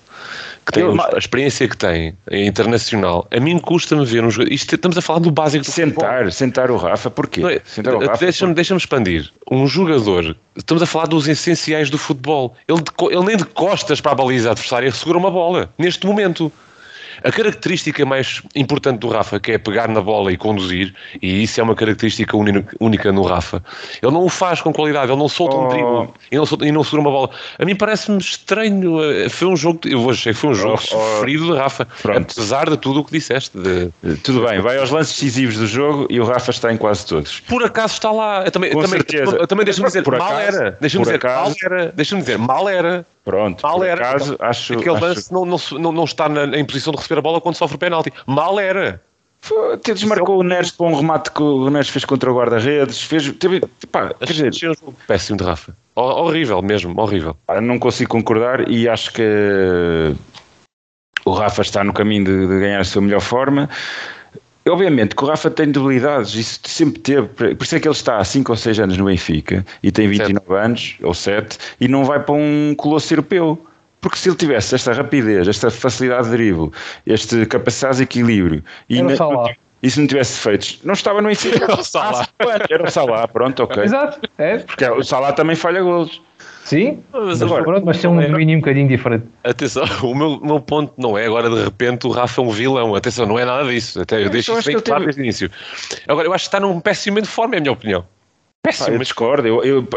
[0.64, 4.52] que tem a experiência que tem é internacional, a mim custa-me ver um jogador.
[4.52, 6.30] Isto, estamos a falar do básico do Sentar, futebol.
[6.30, 7.42] sentar o Rafa, porquê?
[7.44, 9.30] É, deixa-me deixa expandir.
[9.50, 12.54] Um jogador, estamos a falar dos essenciais do futebol.
[12.68, 16.52] Ele, ele nem de costas para a baliza adversária segura uma bola, neste momento.
[17.22, 21.60] A característica mais importante do Rafa, que é pegar na bola e conduzir, e isso
[21.60, 23.62] é uma característica única no Rafa,
[24.02, 25.64] ele não o faz com qualidade, ele não solta oh.
[25.64, 27.30] um drible e não, solta, e não segura uma bola.
[27.58, 29.02] A mim parece-me estranho.
[29.02, 31.16] Eh, foi um jogo, eu dizer que foi um jogo oh, oh.
[31.16, 32.32] sofrido de Rafa, Pronto.
[32.32, 33.56] apesar de tudo o que disseste.
[33.58, 33.90] De...
[34.22, 37.40] Tudo bem, vai aos lances decisivos do jogo e o Rafa está em quase todos.
[37.40, 38.44] Por acaso está lá.
[38.44, 39.46] Eu também, com também, certeza.
[39.46, 40.78] também deixa-me dizer, por mal acaso, era.
[40.80, 41.92] Deixa-me dizer, acaso, mal era.
[41.94, 43.06] Deixa-me dizer, mal era.
[43.24, 44.08] Pronto, mal era.
[44.08, 45.04] Acaso, acho, Aquele acho...
[45.04, 47.78] lance não, não, não está na, em posição de receber a bola quando sofre o
[47.78, 48.12] penalti.
[48.26, 49.00] Mal era.
[49.72, 53.02] Até desmarcou o Neres com um remate que o Neres fez contra o guarda-redes.
[53.02, 55.76] Fez, teve, pá, quer dizer, péssimo de Rafa.
[55.96, 57.36] Horrível mesmo, horrível.
[57.60, 60.14] Não consigo concordar e acho que
[61.24, 63.68] o Rafa está no caminho de, de ganhar a sua melhor forma.
[64.68, 68.18] Obviamente que o Rafa tem debilidades, isso sempre teve, por isso é que ele está
[68.18, 70.52] há 5 ou 6 anos no Benfica e tem 29 certo.
[70.52, 73.66] anos ou 7 e não vai para um colosso europeu.
[74.00, 76.70] Porque se ele tivesse esta rapidez, esta facilidade de drible,
[77.06, 79.00] este capacidade de equilíbrio e,
[79.82, 81.64] e se não tivesse feito, não estava no Benfica.
[81.64, 82.28] Era o Salah.
[82.70, 83.82] Era o Salah, pronto, ok.
[83.82, 84.58] Exato, é.
[84.58, 86.20] Porque o Salah também falha golos.
[86.64, 89.26] Sim, mas, agora, pronto, mas tem um domínio um bocadinho diferente.
[89.42, 92.94] Atenção, o meu, meu ponto não é agora de repente o Rafa é um vilão.
[92.94, 94.00] Atenção, não é nada disso.
[94.00, 95.50] Até eu deixo isso bem claro desde o início.
[96.06, 98.04] Agora, eu acho que está num péssimo de forma, é a minha opinião.
[98.62, 98.88] Péssimo.
[98.88, 99.48] Ah, eu discordo.
[99.48, 99.88] Eu, eu,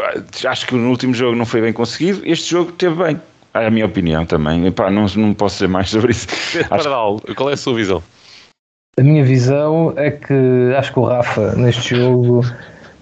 [0.44, 2.20] acho que no último jogo não foi bem conseguido.
[2.24, 3.20] Este jogo teve bem.
[3.54, 4.66] É a minha opinião também.
[4.66, 6.26] Epá, não, não posso dizer mais sobre isso.
[6.70, 7.34] Acho...
[7.34, 8.02] Qual é a sua visão?
[8.98, 10.34] A minha visão é que
[10.76, 12.42] acho que o Rafa neste jogo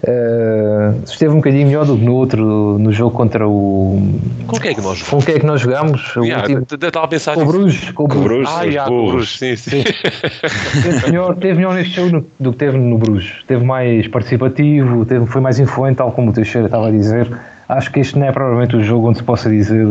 [0.07, 3.99] Uh, esteve um bocadinho melhor do que no outro, no jogo contra o.
[4.45, 6.13] Com quem é que nós Com quem é que nós jogámos?
[6.17, 7.89] Yeah, Estava a pensar com o Bruges.
[7.89, 8.53] Com o Bruges.
[8.55, 9.83] Ah, yeah, com o Bruges, sim, sim.
[10.83, 13.43] teve, melhor, teve melhor neste jogo do que teve no Bruges.
[13.47, 17.27] Teve mais participativo, teve, foi mais influente, tal como o Teixeira estava a dizer.
[17.67, 19.87] Acho que este não é provavelmente o jogo onde se possa dizer,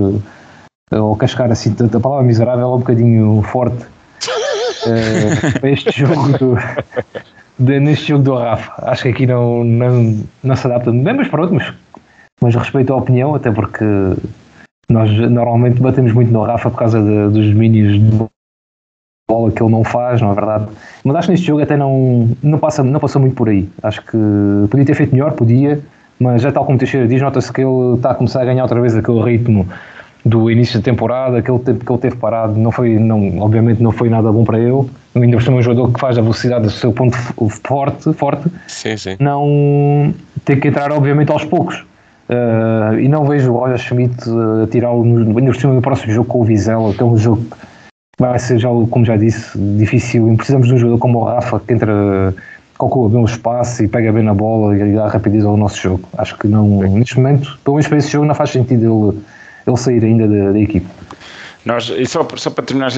[0.92, 3.84] eh, ou cascar assim, a palavra miserável é um bocadinho forte.
[4.84, 6.58] Uh, este jogo do,
[7.58, 8.72] de, neste jogo do Rafa.
[8.90, 11.72] Acho que aqui não, não, não se adapta bem, mas pronto, mas,
[12.40, 13.84] mas respeito a opinião, até porque
[14.88, 18.26] nós normalmente batemos muito no Rafa por causa de, dos domínios de
[19.28, 20.66] bola que ele não faz, não é verdade?
[21.02, 23.68] Mas acho que neste jogo até não, não, passa, não passou muito por aí.
[23.82, 24.18] Acho que
[24.70, 25.80] podia ter feito melhor, podia,
[26.18, 28.62] mas já tal como o Teixeira diz, nota-se que ele está a começar a ganhar
[28.62, 29.66] outra vez aquele ritmo
[30.24, 33.92] do início da temporada, aquele tempo que ele teve parado, não foi, não, obviamente não
[33.92, 34.88] foi nada bom para ele.
[35.14, 37.16] Ainda por cima, um jogador que faz a velocidade do seu ponto
[37.62, 39.16] forte, forte sim, sim.
[39.20, 41.84] não tem que entrar, obviamente, aos poucos.
[42.26, 46.26] Uh, e não vejo o Roger Schmidt uh, tirá-lo ainda por cima do próximo jogo
[46.26, 47.56] com o Vizela, que é um jogo que
[48.18, 50.32] vai ser, já, como já disse, difícil.
[50.32, 52.34] E precisamos de um jogador como o Rafa que entra,
[52.78, 56.08] calcula bem o espaço e pega bem na bola e dá rapidez ao nosso jogo.
[56.16, 59.22] Acho que não, neste momento, pelo menos para esse jogo, não faz sentido ele
[59.66, 60.86] ele sair ainda da, da equipe.
[61.64, 62.92] Nós, e só, só para terminar,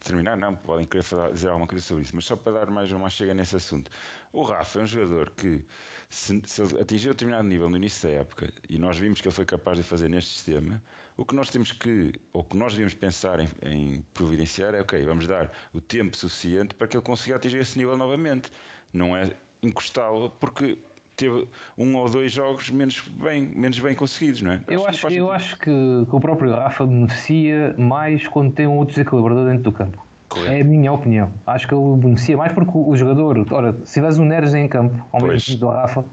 [0.00, 2.92] terminar, não, podem querer falar, dizer alguma coisa sobre isso, mas só para dar mais
[2.92, 3.90] uma chega nesse assunto.
[4.30, 5.64] O Rafa é um jogador que,
[6.10, 9.46] se, se atingiu determinado nível no início da época, e nós vimos que ele foi
[9.46, 10.82] capaz de fazer neste sistema,
[11.16, 15.02] o que nós temos que, ou que nós devíamos pensar em, em providenciar é, ok,
[15.02, 18.52] vamos dar o tempo suficiente para que ele consiga atingir esse nível novamente.
[18.92, 20.76] Não é encostá-lo, porque
[21.20, 24.60] teve um ou dois jogos menos bem, menos bem conseguidos, não é?
[24.66, 28.76] Eu acho, acho eu acho que, que, o próprio Rafa beneficia mais quando tem um
[28.76, 30.04] outro desequilibrador dentro do campo.
[30.28, 30.52] Correto.
[30.52, 31.30] É a minha opinião.
[31.46, 35.04] Acho que ele beneficia mais porque o, jogador, ora, se tiveres um Neres em campo,
[35.12, 36.04] ao mesmo tempo do Rafa,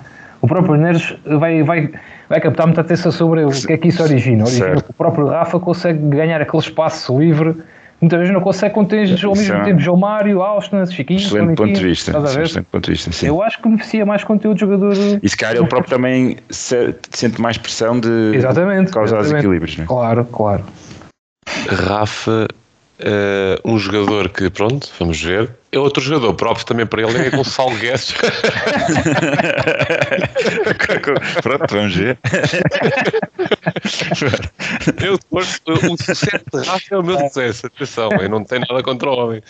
[0.41, 1.89] o próprio Neres vai, vai,
[2.28, 4.43] vai captar muita atenção sobre o que é que isso origina.
[4.43, 7.56] origina o próprio Rafa consegue ganhar aquele espaço livre
[8.01, 11.19] muitas vezes não consegue quando tens ao mesmo é tempo João Mário, Austin, Chiquinho.
[11.19, 12.17] Excelente ponto de vista.
[12.17, 13.27] Excelente ponto de vista sim.
[13.27, 14.93] Eu acho que beneficia mais conteúdo de jogador.
[15.21, 19.33] E se calhar ele próprio também sente mais pressão de exatamente, causar exatamente.
[19.33, 19.88] desequilíbrios, não é?
[19.88, 20.63] Claro, claro.
[21.69, 22.47] Rafa
[22.99, 25.55] Uh, um jogador que, pronto, vamos ver.
[25.71, 28.12] É outro jogador próprio também para ele, é Gonçalo Guedes.
[31.43, 32.17] pronto, vamos ver.
[35.03, 37.67] eu, o sucesso de Rafa é o meu sucesso.
[37.67, 39.43] Atenção, eu não tenho nada contra o homem.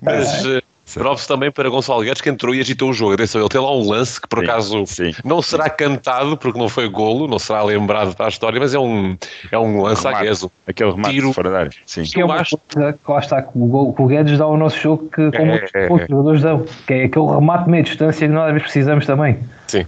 [0.00, 0.42] Mas.
[0.46, 3.14] Uh, Props também para Gonçalo Guedes que entrou e agitou o jogo.
[3.14, 5.12] Atenção, ele tem lá um lance que por sim, acaso sim.
[5.24, 8.78] não será cantado porque não foi golo, não será lembrado para a história, mas é
[8.78, 9.16] um,
[9.50, 10.50] é um lance remate.
[10.66, 11.70] Aquele remate Tiro, fora da área.
[11.86, 12.02] Sim.
[12.04, 12.58] Que é uma acho...
[12.72, 15.54] coisa que lá está, que o, o Guedes dá ao nosso jogo que como é,
[15.54, 18.62] outros, é, outros jogadores dão, que é aquele remate meia distância que nós às vezes
[18.62, 19.38] precisamos também.
[19.66, 19.86] Sim.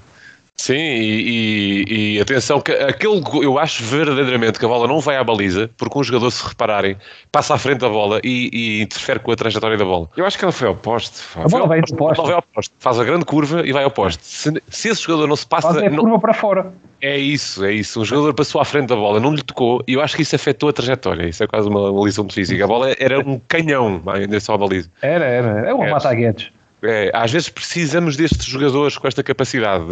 [0.56, 5.16] Sim, e, e, e, atenção, que aquele, eu acho verdadeiramente que a bola não vai
[5.16, 6.96] à baliza, porque um jogador, se repararem,
[7.30, 10.08] passa à frente da bola e, e interfere com a trajetória da bola.
[10.16, 11.22] Eu acho que ela foi ao poste.
[11.36, 12.22] A bola vai ao poste.
[12.22, 12.74] Vai ao poste.
[12.78, 14.24] Faz a grande curva e vai ao poste.
[14.24, 15.68] Se, se esse jogador não se passa.
[15.68, 16.72] Faz a não, curva para fora.
[17.02, 18.00] É isso, é isso.
[18.00, 20.34] Um jogador passou à frente da bola, não lhe tocou e eu acho que isso
[20.34, 21.28] afetou a trajetória.
[21.28, 22.64] Isso é quase uma, uma lição de física.
[22.64, 24.90] A bola era um canhão em direção à baliza.
[25.02, 25.68] Era, era.
[25.68, 26.50] É um mata-guedes.
[26.82, 29.84] É, às vezes precisamos destes jogadores com esta capacidade,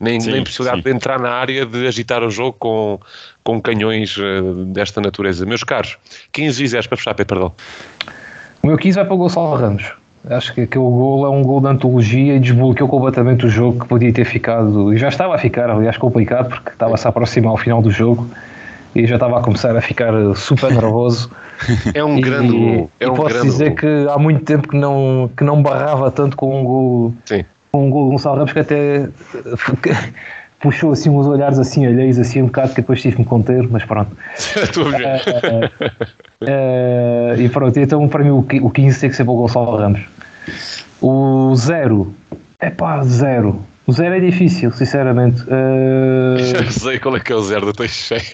[0.00, 0.88] nem, sim, nem possibilidade sim.
[0.88, 3.00] de entrar na área, de agitar o jogo com,
[3.42, 5.44] com canhões uh, desta natureza.
[5.44, 5.98] Meus caros,
[6.32, 7.52] 15 e 0 para fechar, perdão.
[8.62, 9.92] O meu 15 vai para o Gonçalo Ramos.
[10.30, 13.88] Acho que aquele gol é um gol de antologia e desbloqueou completamente o jogo que
[13.88, 17.56] podia ter ficado, e já estava a ficar, aliás, complicado, porque estava-se a aproximar ao
[17.56, 18.30] final do jogo
[18.94, 21.30] e já estava a começar a ficar super nervoso.
[21.94, 22.90] É um e, grande gol.
[23.00, 23.76] É um posso dizer gol.
[23.76, 27.14] que há muito tempo que não, que não barrava tanto com um gol.
[27.24, 27.44] Sim.
[27.70, 29.08] Com um gol Gonçalo Ramos que até
[30.60, 33.66] puxou assim uns olhares assim alheios assim um bocado que depois tive que me conter,
[33.70, 34.16] mas pronto.
[34.36, 35.22] Estou a ver.
[36.40, 39.36] Uh, uh, e pronto, então para mim o, o 15 tem que ser para o
[39.36, 40.02] Gonçalo Ramos.
[41.00, 42.14] O 0,
[42.60, 43.71] é pá, 0.
[43.92, 45.42] O zero é difícil, sinceramente.
[45.52, 46.38] Uh...
[46.38, 48.24] Já sei qual é que é o zero do Teixeira.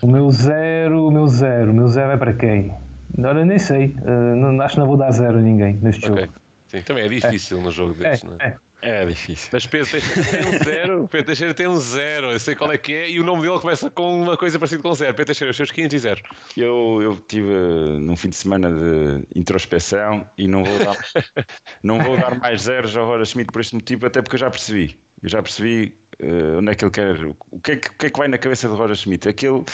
[0.00, 2.72] o meu zero, o meu zero, o meu zero é para quem?
[3.18, 3.86] Agora nem sei.
[4.02, 6.26] Uh, não, acho que não vou dar zero a ninguém neste okay.
[6.26, 6.32] jogo.
[6.68, 7.62] Sim, também é difícil é.
[7.62, 8.46] no jogo deste, é, não é?
[8.46, 8.58] é?
[8.80, 9.48] É difícil.
[9.52, 11.08] Mas Pedro Teixeira tem um zero.
[11.10, 12.30] Pedro Teixeira tem um zero.
[12.30, 13.10] Eu sei qual é que é.
[13.10, 15.12] E o nome dele começa com uma coisa parecida com zero.
[15.14, 16.22] Pedro Teixeira, os seus 15 e zero.
[16.56, 17.50] Eu, eu tive
[17.98, 20.96] num fim de semana de introspeção e não vou dar,
[21.82, 24.50] não vou dar mais zeros ao Roger Schmidt por este motivo, até porque eu já
[24.50, 24.98] percebi.
[25.24, 27.16] Eu já percebi uh, onde é que ele quer.
[27.50, 29.28] O que é que, o que é que vai na cabeça do Roger Schmidt?
[29.28, 29.64] Aquele.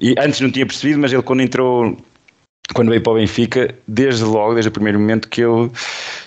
[0.00, 1.96] E antes não tinha percebido, mas ele quando entrou
[2.74, 5.70] quando veio para o Benfica, desde logo, desde o primeiro momento que ele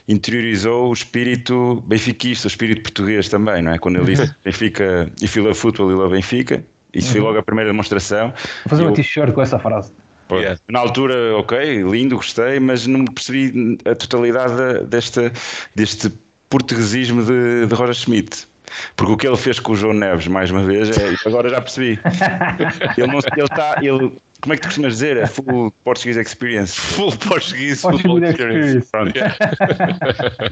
[0.07, 3.77] interiorizou o espírito benfiquista, o espírito português também, não é?
[3.77, 4.33] Quando ele disse.
[4.43, 7.27] Benfica, you love football, you love Benfica, isso foi uhum.
[7.27, 8.29] logo a primeira demonstração.
[8.29, 9.91] Vou fazer uma t-shirt com essa frase.
[10.27, 10.59] Pô, yeah.
[10.69, 15.31] Na altura, ok, lindo, gostei, mas não percebi a totalidade deste,
[15.75, 16.11] deste
[16.49, 18.47] portuguesismo de, de Roger Schmidt.
[18.95, 21.61] Porque o que ele fez com o João Neves, mais uma vez, é, agora já
[21.61, 21.99] percebi.
[22.97, 25.17] ele, não, ele, tá, ele como é que tu costumas dizer?
[25.17, 26.79] É full Portuguese Experience.
[26.79, 28.77] Full Portuguese Football Experience.
[28.77, 29.17] experience.
[29.17, 29.35] Yeah.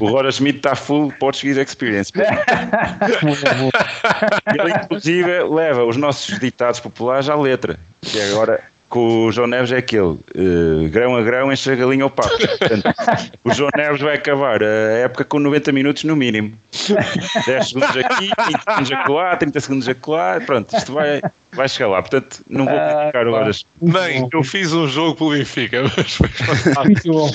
[0.00, 2.10] o Roger Schmidt está full Portuguese Experience.
[4.58, 7.78] Ele, inclusive, leva os nossos ditados populares à letra.
[8.00, 8.60] Que agora
[8.94, 12.30] com o João Neves é aquele uh, grão a grão enche a galinha ao papo.
[12.38, 12.94] Portanto,
[13.42, 16.56] o João Neves vai acabar a época com 90 minutos no mínimo.
[17.44, 21.20] 10 segundos aqui, 20 segundos acolá, 30 segundos acolá, pronto, isto vai,
[21.54, 22.02] vai chegar lá.
[22.02, 23.66] Portanto, não vou ah, criticar o horas.
[23.82, 26.28] Bem, eu fiz um jogo pelo Benfica, mas foi
[26.84, 27.30] Muito bom.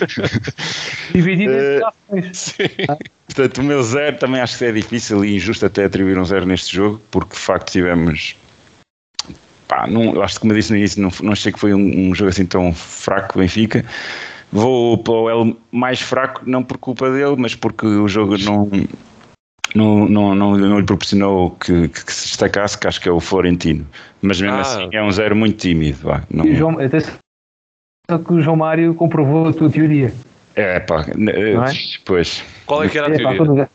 [1.13, 2.69] Dividido uh, em Sim.
[3.25, 6.45] Portanto, o meu zero também acho que é difícil e injusto até atribuir um zero
[6.45, 8.38] neste jogo, porque de facto tivemos
[9.69, 11.73] pá, não, eu acho que como eu disse no início, não, não achei que foi
[11.73, 13.85] um, um jogo assim tão fraco Benfica.
[14.51, 18.67] Vou para o L mais fraco, não por culpa dele, mas porque o jogo não,
[19.75, 23.11] não, não, não, não lhe proporcionou que, que, que, se destacasse, que acho que é
[23.11, 23.87] o Florentino.
[24.23, 24.61] Mas mesmo ah.
[24.61, 25.99] assim é um zero muito tímido.
[26.01, 26.45] Vá, não...
[26.45, 30.11] E João, até que o João Mário comprovou a tua teoria.
[30.55, 31.53] É, pá, é?
[32.03, 32.43] pois.
[32.65, 33.69] Qual é que era a teoria?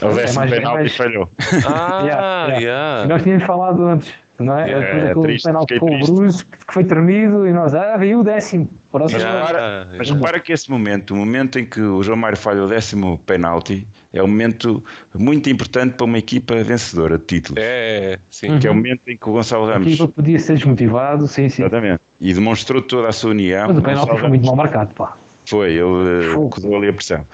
[0.00, 0.86] É, um mais...
[0.86, 1.28] e falhou.
[1.66, 2.58] Ah, yeah, yeah.
[2.60, 3.08] Yeah.
[3.08, 4.14] Nós tínhamos falado antes
[4.44, 4.70] não é?
[4.70, 8.20] é Depois aquele triste, penalti com o Bruce que foi tremido e nós, ah, veio
[8.20, 8.68] o décimo.
[8.92, 12.64] Mas, repara, mas repara que esse momento, o momento em que o João Mário falha
[12.64, 14.82] o décimo penalti, é um momento
[15.14, 17.62] muito importante para uma equipa vencedora de títulos.
[17.62, 18.58] É, sim.
[18.58, 19.86] Que é o momento em que o Gonçalo Ramos.
[19.86, 21.62] A equipa podia ser desmotivado, sim, sim.
[21.62, 22.00] Exatamente.
[22.20, 23.68] E demonstrou toda a sua união.
[23.68, 25.16] Mas o penalti foi muito mal marcado, pá.
[25.46, 27.24] Foi, ele acusou ali a pressão.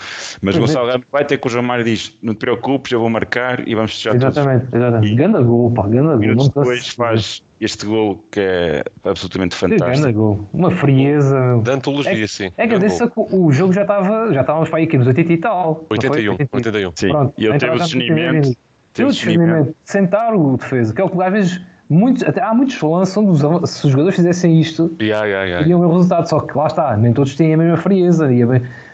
[0.40, 3.00] Mas o Gonçalo Ramos vai ter que o João Mário diz: Não te preocupes, eu
[3.00, 4.74] vou marcar e vamos fechar Exatamente, todos.
[4.74, 5.14] exatamente.
[5.14, 6.34] Ganda gol, pá, ganda gol.
[6.34, 9.90] Não depois faz este gol que é absolutamente fantástico.
[9.90, 10.48] Ganda gol.
[10.52, 11.60] Uma frieza.
[11.62, 12.52] De antologia, é, sim.
[12.56, 15.36] É que desse, o jogo já estava, já estávamos para aí aqui nos 80 e
[15.38, 15.84] tal.
[15.90, 16.92] 81, 81.
[16.94, 18.56] Sim, Pronto, e ele teve o discernimento.
[18.94, 19.74] Teve o discernimento.
[19.82, 23.30] Sentar o defesa, que é o que às vezes muitos, até, há muitos lances onde
[23.30, 25.62] os, se os jogadores fizessem isto, yeah, yeah, yeah.
[25.62, 26.28] teriam o resultado.
[26.28, 28.32] Só que lá está, nem todos têm a mesma frieza.
[28.32, 28.46] E, a,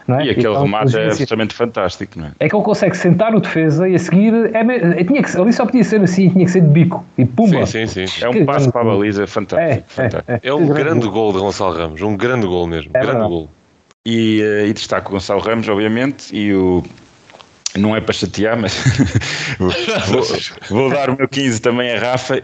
[0.07, 0.25] não é?
[0.25, 2.31] e aquele então, remate é absolutamente fantástico, não é?
[2.39, 4.33] É que ele consegue sentar o defesa e a seguir.
[4.53, 7.25] É, é, tinha que, ali só podia ser assim, tinha que ser de bico e
[7.25, 7.65] pumba.
[7.65, 8.25] Sim, sim, sim.
[8.25, 9.71] É um passo para a baliza fantástico.
[9.71, 10.31] É, fantástico.
[10.31, 12.91] é, é um grande gol de Gonçalo Ramos, um grande gol mesmo.
[12.93, 13.29] É grande verdade.
[13.29, 13.49] gol.
[14.05, 16.83] E, eh, e destaco o Gonçalo Ramos, obviamente, e o.
[17.77, 18.73] Não é para chatear, mas
[19.57, 20.23] vou,
[20.69, 22.43] vou- dar o meu 15 também a Rafa e,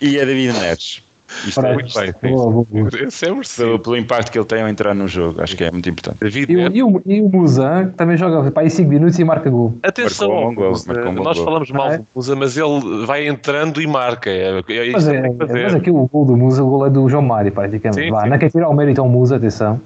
[0.00, 1.02] e, e a David Neres.
[1.46, 1.72] Isto é.
[1.74, 2.28] Muito bem, sim.
[2.30, 2.88] Boa, boa, boa.
[3.02, 3.78] Esse é pelo, merecido.
[3.80, 6.18] pelo impacto que ele tem ao entrar no jogo, acho que é muito importante.
[6.20, 9.18] David E, o- e o, e o Musa, que também joga para aí 5 minutos
[9.18, 9.74] e marca gol.
[9.82, 10.92] Atenção, Marcou um gol, Musa.
[10.92, 11.44] marcou um nós gol.
[11.44, 11.98] falamos mal Ah, é?
[11.98, 14.30] do Musa, mas ele vai entrando e marca.
[14.30, 15.62] É, é Mas, é, fazer.
[15.64, 18.00] mas aqui o gol do Musa, o gol é do João Mário, praticamente.
[18.04, 18.28] Sim, Vá, sim.
[18.30, 19.80] não quer tirar o mérito ao Musa, atenção.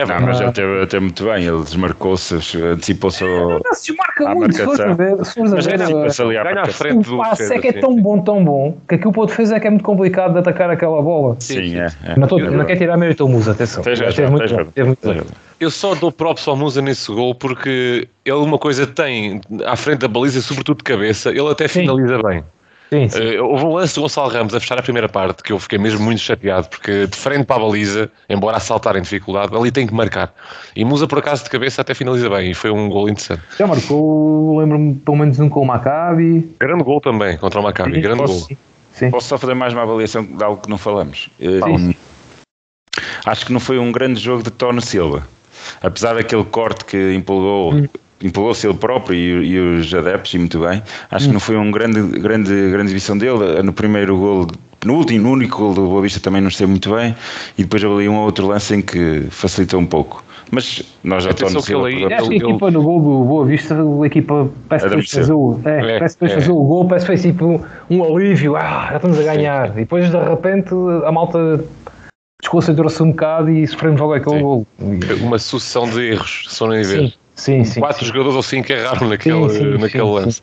[0.00, 0.24] É verdade.
[0.24, 3.60] mas ele teve, teve muito bem, ele desmarcou-se, antecipou-se ao.
[3.62, 5.24] Não se marca À muito, se fores a ver.
[5.26, 5.84] Se fores a Mas ver agora.
[5.84, 7.80] antecipa-se ali à Ganha à frente do O passe defesa, é que é sim.
[7.80, 10.38] tão bom, tão bom, que aquilo para o defesa é que é muito complicado de
[10.38, 11.36] atacar aquela bola.
[11.38, 11.86] Sim, é.
[12.04, 12.18] é.
[12.18, 13.82] Não, tô, não quer tirar mérito ao Musa, atenção.
[13.82, 15.22] Tens razão, Teve muito tens bem, muito bem.
[15.60, 19.98] Eu só dou props ao Musa nesse gol porque ele uma coisa tem à frente
[19.98, 21.80] da baliza, sobretudo de cabeça, ele até Sim.
[21.80, 22.42] finaliza bem.
[22.90, 23.18] Sim, sim.
[23.22, 25.78] Eh, houve um lance do Gonçalo Ramos a fechar a primeira parte que eu fiquei
[25.78, 29.70] mesmo muito chateado porque de frente para a baliza, embora a saltar em dificuldade, ali
[29.70, 30.34] tem que marcar.
[30.74, 33.42] E Musa por acaso de cabeça até finaliza bem e foi um gol interessante.
[33.56, 36.50] Já marcou, lembro-me pelo menos um com o Maccabi.
[36.58, 38.58] Grande gol também contra o Maccabi, grande Posso- gol.
[38.92, 39.10] Sim.
[39.10, 41.30] Posso só fazer mais uma avaliação de algo que não falamos?
[41.40, 41.94] Eh, Sim.
[43.24, 45.26] Acho que não foi um grande jogo de Tono Silva.
[45.80, 47.86] Apesar daquele corte que empolgou, Hum.
[48.22, 51.28] Empolgou-se ele próprio e, e os adeptos, e muito bem, acho Hum.
[51.28, 53.62] que não foi um grande, grande, grande exibição dele.
[53.62, 54.46] No primeiro gol,
[54.84, 57.14] no último, no único gol do Boa Vista também não esteve muito bem,
[57.56, 60.22] e depois houve ali um outro lance em que facilitou um pouco.
[60.52, 63.46] Mas nós já que ele podemos- Acho que a ele- equipa no gol do Boa
[63.46, 66.34] Vista, a equipa parece que depois fazer o, é, É, parece depois é.
[66.34, 69.68] fazer o gol, parece que foi tipo um alívio, ah, já estamos a ganhar.
[69.70, 70.74] E depois de repente
[71.06, 71.64] a malta
[72.42, 74.42] desconcentrou-se um bocado e sofremos logo aquele Sim.
[74.42, 74.66] gol.
[75.20, 76.98] Uma sucessão de erros, se forem a ver.
[76.98, 77.80] Sim, sim, sim.
[77.80, 78.06] Quatro sim.
[78.06, 80.42] jogadores ou cinco erraram naquele, Sim, sim, naquele sim, lance.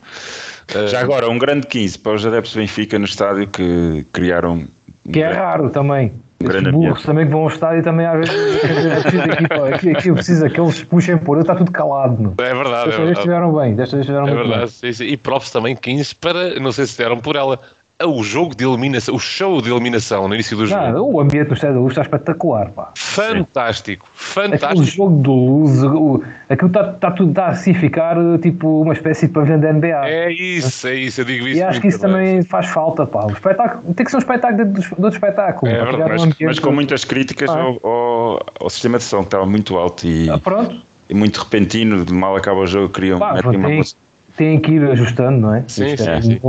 [0.74, 4.66] Eh, Já agora, um grande 15 para os adeptos do Benfica no estádio que criaram.
[5.12, 6.12] Que é raro também.
[6.40, 7.06] Grande burros ambiente.
[7.06, 10.60] também que vão ao estádio também às vezes é preciso aqui, aqui, aqui precisa que
[10.60, 12.16] eles puxem por ele, está tudo calado.
[12.22, 12.34] Meu.
[12.38, 13.18] É verdade, é Desta vez verdade.
[13.18, 15.04] estiveram bem, desta vez estiveram É muito verdade, sim, sim.
[15.06, 17.58] E props também 15 para, não sei se deram por ela,
[18.06, 20.80] o jogo de eliminação, o show de eliminação no início do jogo.
[20.92, 22.92] Não, o ambiente no estádio da luz está espetacular, pá.
[22.96, 24.06] Fantástico,
[24.36, 24.84] Aquele fantástico.
[24.86, 29.32] jogo de luz, o- aquilo está está tudo assim a ficar tipo uma espécie de
[29.32, 30.08] pavilhão da NBA.
[30.08, 31.58] É isso, é isso, eu digo isso.
[31.58, 32.10] e acho que isso bem.
[32.12, 33.24] também faz falta, pá.
[33.26, 35.72] O espetáculo, tem que ser um espetáculo dentro do, do outro espetáculo.
[35.72, 37.58] É verdade, um Mas, com muitas críticas Ah.
[37.60, 40.76] ao, ao- ao sistema de som, que estava muito alto e, Ah, pronto,
[41.10, 43.82] e muito repentino, de mal acaba o jogo, queriam pá, uma
[44.38, 45.64] tem que ir ajustando, não é?
[45.66, 46.40] Sim, Isto sim, é sim.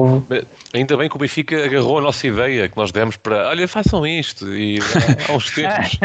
[0.73, 4.05] Ainda bem que o Benfica agarrou a nossa ideia que nós demos para, olha, façam
[4.05, 4.53] isto.
[4.53, 4.79] E
[5.27, 5.97] há uns tempos.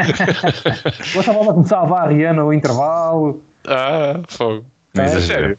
[1.14, 3.42] Hoje estava a começar a levar a Rihanna ao intervalo.
[3.68, 4.64] ah, fogo.
[4.94, 5.58] Não É exagero.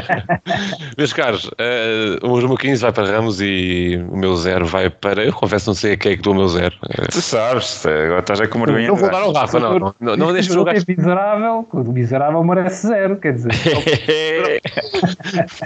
[0.98, 5.24] Meus caros, eh, o meu 15 vai para Ramos e o meu zero vai para.
[5.24, 6.74] Eu confesso, não sei a quem é que dou o meu zero.
[6.90, 8.88] Eh, Tu sabes, agora estás já com vergonha.
[8.88, 9.78] Não vou dar ao Rafa, não.
[9.78, 10.84] Não, não, não deixes o gajo.
[10.88, 13.52] é miserável, o miserável merece zero, quer dizer.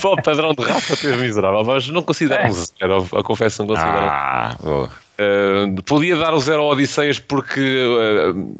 [0.00, 3.08] Para o padrão de Rafa teve miserável, mas não considero um zero.
[3.12, 3.96] Eu confesso, não considero.
[3.98, 4.90] ah, boa.
[5.16, 8.52] Uh, podia dar o zero ao Odisseias porque uh,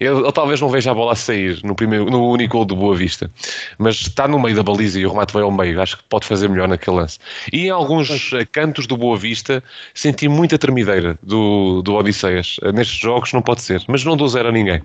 [0.00, 2.74] ele, ele talvez não veja a bola a sair no, primeiro, no único gol do
[2.74, 3.30] Boa Vista,
[3.76, 5.80] mas está no meio da baliza e o remate vai ao meio.
[5.80, 7.18] Acho que pode fazer melhor naquele lance.
[7.52, 9.62] E em alguns uh, cantos do Boa Vista
[9.94, 12.56] senti muita tremideira do, do Odisseias.
[12.62, 14.82] Uh, nestes jogos não pode ser, mas não dou zero a ninguém.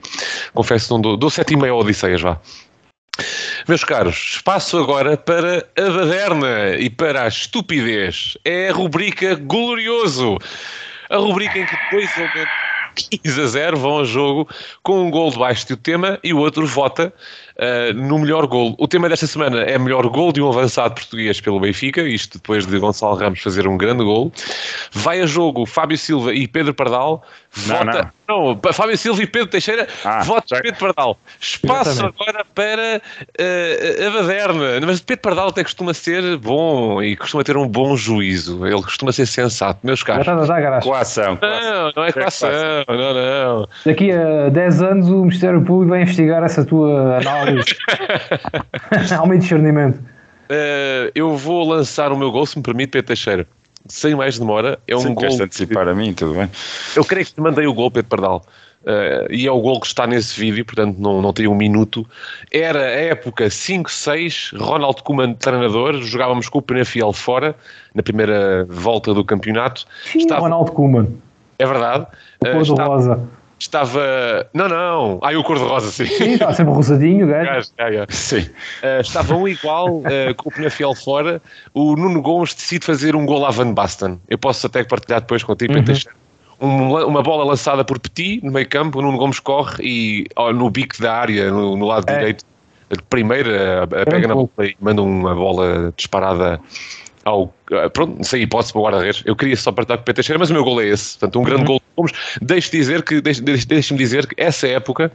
[0.54, 2.38] Confesso, não dou, dou 7,5 ao Odisseias, vá.
[3.67, 8.38] Meus caros, espaço agora para a baderna e para a estupidez.
[8.43, 10.38] É a rubrica Glorioso.
[11.09, 12.53] A rubrica em que dois elementos
[12.95, 14.47] 15 a 0 vão a jogo
[14.81, 17.13] com um gol debaixo do tema e o outro vota
[17.59, 18.75] uh, no melhor gol.
[18.77, 22.65] O tema desta semana é melhor gol de um avançado português pelo Benfica, isto depois
[22.65, 24.31] de Gonçalo Ramos fazer um grande gol.
[24.91, 27.23] Vai a jogo Fábio Silva e Pedro Pardal.
[27.67, 28.73] Não, Vota, não.
[28.73, 31.17] Fábio Silva e Pedro Teixeira, Ah, vota já- Pedro Pardal.
[31.39, 32.15] Espaço Exatamente.
[32.21, 33.01] agora para
[33.39, 34.85] uh, a baderna.
[34.85, 38.65] Mas Pedro Pardal até costuma ser bom e costuma ter um bom juízo.
[38.67, 40.25] Ele costuma ser sensato, meus Já caros.
[40.83, 41.37] Coação.
[41.37, 41.37] coação.
[41.41, 42.49] Não, não é equação,
[42.89, 43.67] não, não.
[43.85, 47.44] Daqui a 10 anos o Ministério Público vai investigar essa tua análise.
[49.12, 50.00] Há um discernimento.
[50.50, 53.48] Uh, eu vou lançar o meu gol, se me permite, Pedro Teixeira.
[53.87, 55.41] Sem mais demora, é um Se gol.
[55.41, 56.50] antecipar a mim, tudo bem.
[56.96, 58.46] Eu creio que te mandei o gol, Pedro Pardal.
[58.83, 62.08] uh, e é o gol que está nesse vídeo, portanto não, não tem um minuto.
[62.52, 67.56] Era a época 5-6, Ronald Koeman treinador, jogávamos com o Penafiel fora,
[67.93, 69.85] na primeira volta do campeonato.
[70.12, 70.41] Sim, estava...
[70.41, 71.08] Ronald Koeman.
[71.60, 72.08] É verdade.
[72.43, 72.96] Uh, estava...
[72.96, 73.19] rosa
[73.60, 74.47] estava.
[74.53, 75.19] Não, não.
[75.21, 76.06] Ai, o cor-de-rosa, sim.
[76.06, 77.69] Sim, estava sempre rosadinho, gajo.
[78.10, 78.41] Sim.
[78.41, 81.41] Uh, estavam igual, uh, com o Penafiel fora.
[81.73, 84.19] O Nuno Gomes decide fazer um gol à Van Basten.
[84.27, 85.83] Eu posso até partilhar depois contigo, uhum.
[86.58, 90.53] Um, uma bola lançada por Petit no meio campo, o Nuno Gomes corre e oh,
[90.53, 92.17] no bico da área, no, no lado é.
[92.17, 92.45] direito,
[93.10, 93.49] primeiro
[94.10, 96.58] pega na bola e manda uma bola disparada
[97.26, 97.54] ao.
[97.71, 99.23] Eh, pronto, sem hipótese para o guarda-redes.
[99.26, 101.17] Eu queria só partilhar com o Peter Teixeira, mas o meu gol é esse.
[101.17, 101.67] Portanto, um grande uhum.
[101.67, 102.13] gol de Gomes.
[102.42, 105.12] Deixe-me dizer, que, deixe, deixe dizer que essa época,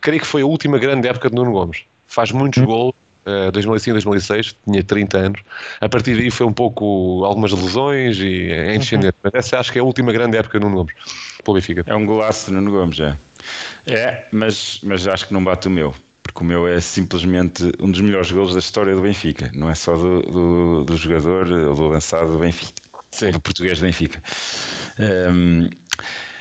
[0.00, 1.84] creio que foi a última grande época de Nuno Gomes.
[2.06, 2.66] Faz muitos uhum.
[2.66, 2.94] gols.
[3.26, 5.40] Uh, 2005, 2006, tinha 30 anos.
[5.82, 9.06] A partir daí foi um pouco algumas lesões e é enchendo.
[9.06, 9.12] Uhum.
[9.22, 10.94] Mas essa acho que é a última grande época de Nuno Gomes,
[11.44, 11.84] pelo Benfica.
[11.86, 13.16] É um golaço de Nuno Gomes, é.
[13.86, 15.94] É, mas, mas acho que não bate o meu
[16.28, 19.74] porque o meu é simplesmente um dos melhores golos da história do Benfica, não é
[19.74, 23.30] só do, do, do jogador ou do lançado do Benfica, Sim.
[23.30, 24.22] do português do Benfica.
[24.98, 25.70] Um,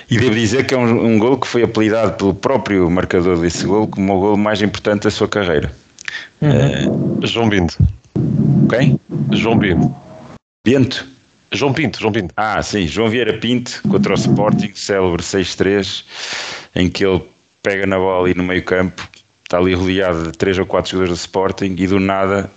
[0.10, 3.66] e devo dizer que é um, um gol que foi apelidado pelo próprio marcador desse
[3.66, 5.72] gol como o gol mais importante da sua carreira.
[6.42, 7.20] Uhum.
[7.20, 7.78] Uh, João Binto.
[8.70, 9.00] Quem?
[9.32, 9.96] João Binto.
[10.66, 11.08] Bento?
[11.54, 12.34] João Pinto, João Pinto.
[12.36, 16.04] Ah, sim, João Vieira Pinto contra o Sporting, célebre 6-3,
[16.76, 17.24] em que ele
[17.64, 19.08] pega na bola e no meio campo
[19.48, 22.52] está ali rodeado de três ou quatro jogadores do Sporting e do nada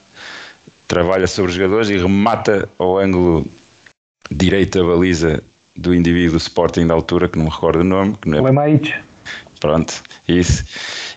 [0.89, 3.47] trabalha sobre os jogadores e remata ao ângulo
[4.29, 5.41] direito da baliza
[5.77, 8.17] do indivíduo do Sporting da altura, que não me recordo o nome.
[8.21, 8.41] Que não é...
[9.61, 10.65] Pronto, isso.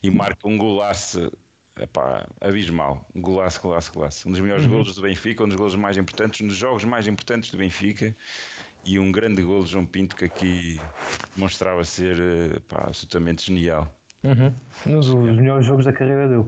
[0.03, 1.31] E marca um golaço
[1.79, 3.07] epá, abismal.
[3.15, 4.29] Um golaço, golaço, golaço.
[4.29, 4.71] Um dos melhores uhum.
[4.71, 8.15] golos do Benfica, um dos golos mais importantes, um dos jogos mais importantes do Benfica
[8.85, 10.79] e um grande golo de João Pinto que aqui
[11.35, 12.19] mostrava ser
[12.57, 13.91] epá, absolutamente genial.
[14.23, 14.53] Uhum.
[14.85, 16.45] Nos os melhores jogos da carreira dele.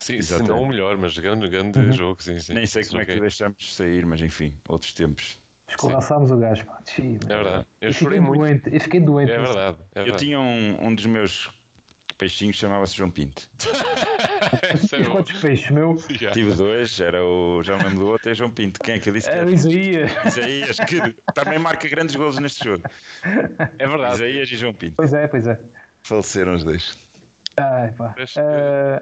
[0.00, 1.92] Sim, se não o melhor, mas grande, grande uhum.
[1.92, 2.52] jogo, sim, sim.
[2.52, 5.38] Nem sei como é que deixamos sair, mas enfim, outros tempos.
[5.66, 6.80] Escorraçámos o gajo, pá.
[6.84, 7.66] Sim, é verdade.
[7.80, 8.40] Eu, eu chorei muito.
[8.40, 8.74] Doente.
[8.74, 9.32] Eu fiquei doente.
[9.32, 9.78] É verdade.
[9.94, 10.08] É verdade.
[10.10, 11.50] Eu tinha um, um dos meus
[12.18, 13.48] peixinhos, chamava-se João Pinto.
[14.98, 15.96] e quantos peixes, meu?
[16.10, 16.32] Yeah.
[16.32, 18.78] Tive dois, era o, me lembro do outro, é João Pinto.
[18.80, 19.30] Quem é que eu disse?
[19.30, 20.10] Era o Isaías.
[20.26, 22.84] Isaías, que também marca grandes golos neste jogo.
[23.78, 24.14] É verdade.
[24.16, 24.96] Isaías e João Pinto.
[24.96, 25.58] Pois é, pois é.
[26.02, 26.98] Faleceram os dois.
[27.56, 28.14] Ai, pá.
[28.16, 28.40] Mas, uh...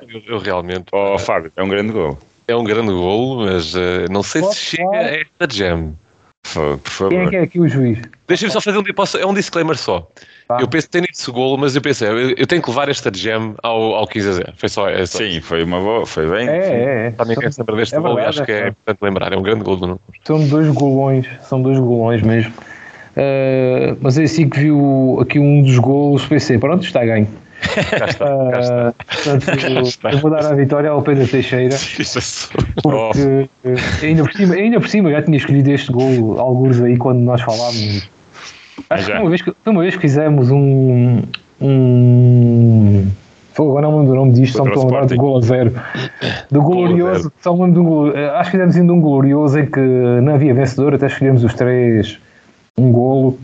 [0.09, 0.87] eu, eu, realmente.
[0.93, 2.19] Oh, Fábio, é um grande gol.
[2.49, 5.95] É um grande gol, mas uh, não sei se chega a esta jam.
[6.43, 7.11] Por favor.
[7.11, 7.99] Quem é que é aqui o juiz?
[8.27, 10.07] Deixa-me só fazer um, posso, é um disclaimer só.
[10.49, 10.59] Ah.
[10.61, 13.95] Eu pensei nesse golo, mas eu pensei, eu, eu, tenho que levar esta jam ao,
[13.95, 14.53] ao 15 a 0.
[14.57, 15.19] Foi só essa.
[15.19, 16.49] Sim, foi uma boa, foi bem.
[16.49, 17.11] É, é, é.
[17.13, 19.33] Também quero saber deste é golo e acho que é, é importante lembrar.
[19.33, 20.01] É um grande golo do Nuno.
[20.25, 22.53] São dois golões, são dois golões mesmo.
[23.13, 27.29] Uh, mas é assim que viu aqui um dos golos, pensei, pronto, está ganho.
[27.63, 28.89] Cá está, cá está.
[28.89, 31.77] Uh, portanto, eu vou dar a vitória ao Pedro Teixeira.
[32.83, 33.49] Porque
[34.03, 37.41] ainda por, cima, ainda por cima já tinha escolhido este gol, alguns aí, quando nós
[37.41, 38.09] falámos.
[38.91, 41.23] Acho que uma, vez uma vez que fizemos um.
[41.61, 43.07] um
[43.57, 45.41] agora não me lembro do nome disto, só me estou a lembrar do gol a
[45.41, 45.73] zero.
[46.51, 49.81] Do glorioso, só me lembro de um Acho que fizemos ainda um glorioso em que
[49.81, 52.19] não havia vencedor, até escolhemos os três
[52.77, 53.39] um golo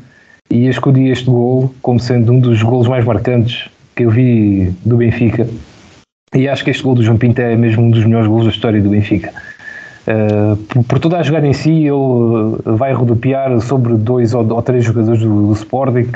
[0.50, 3.68] e escolhi este golo como sendo um dos golos mais marcantes
[3.98, 5.48] que eu vi do Benfica.
[6.32, 8.50] E acho que este gol do João Pinto é mesmo um dos melhores gols da
[8.52, 9.32] história do Benfica.
[10.06, 14.62] Uh, por, por, toda a jogada em si, ele vai rodopiar sobre dois ou, ou
[14.62, 16.08] três jogadores do, do, Sporting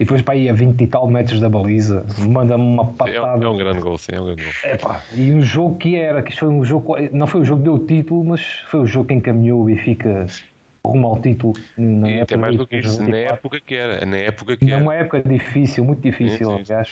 [0.00, 3.44] e depois para aí a 20 e tal metros da baliza, manda-me uma patada.
[3.44, 4.52] É, é, um grande gol, sim, é um grande gol.
[4.64, 7.64] Epá, e um jogo que era, que foi um jogo, não foi o jogo que
[7.64, 10.26] deu o título, mas foi o jogo que encaminhou o Benfica
[10.86, 11.54] rumo ao título.
[11.76, 14.04] Na e até mais do que isso, na época que era.
[14.04, 14.82] Na época que era.
[14.82, 16.72] uma época difícil, muito difícil, sim, sim.
[16.72, 16.90] aliás.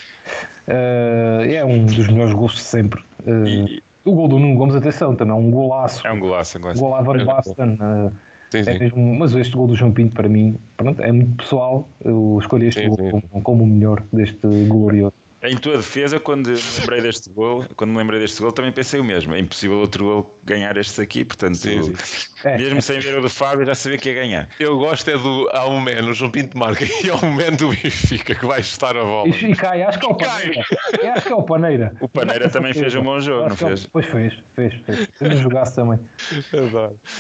[0.69, 3.01] Uh, é um dos melhores gols de sempre.
[3.27, 3.83] Uh, e...
[4.05, 6.07] O gol do Nuno Gomes, atenção, também é um golaço.
[6.07, 6.81] É um golaço, um golaço.
[6.81, 7.75] Gol a Van é Basten.
[7.75, 8.13] Uh,
[8.55, 11.89] é mesmo, mas este gol do João Pinto, para mim, pronto, é muito pessoal.
[12.05, 15.15] Eu escolhi este gol como, como o melhor deste glorioso.
[15.43, 19.01] Em tua defesa, quando me lembrei deste gol, quando me lembrei deste gol, também pensei
[19.01, 19.35] o mesmo.
[19.35, 22.31] É impossível outro gol ganhar este aqui, portanto, sim, sim.
[22.45, 22.59] É.
[22.59, 24.49] mesmo sem ver o do Fábio, já sabia que ia ganhar.
[24.59, 27.53] Eu gosto é do há um man, o João Pinto marca, e há um man
[27.57, 29.29] do Benfica que vai estar a bola.
[29.29, 30.63] E, e cai, acho que é o Paneira.
[31.03, 31.95] É, acho que é o Paneira.
[32.01, 33.87] O Paneira também fez um bom jogo, não é fez?
[33.87, 35.09] Pois fez, fez, fez.
[35.19, 36.01] Fez um jogaço também.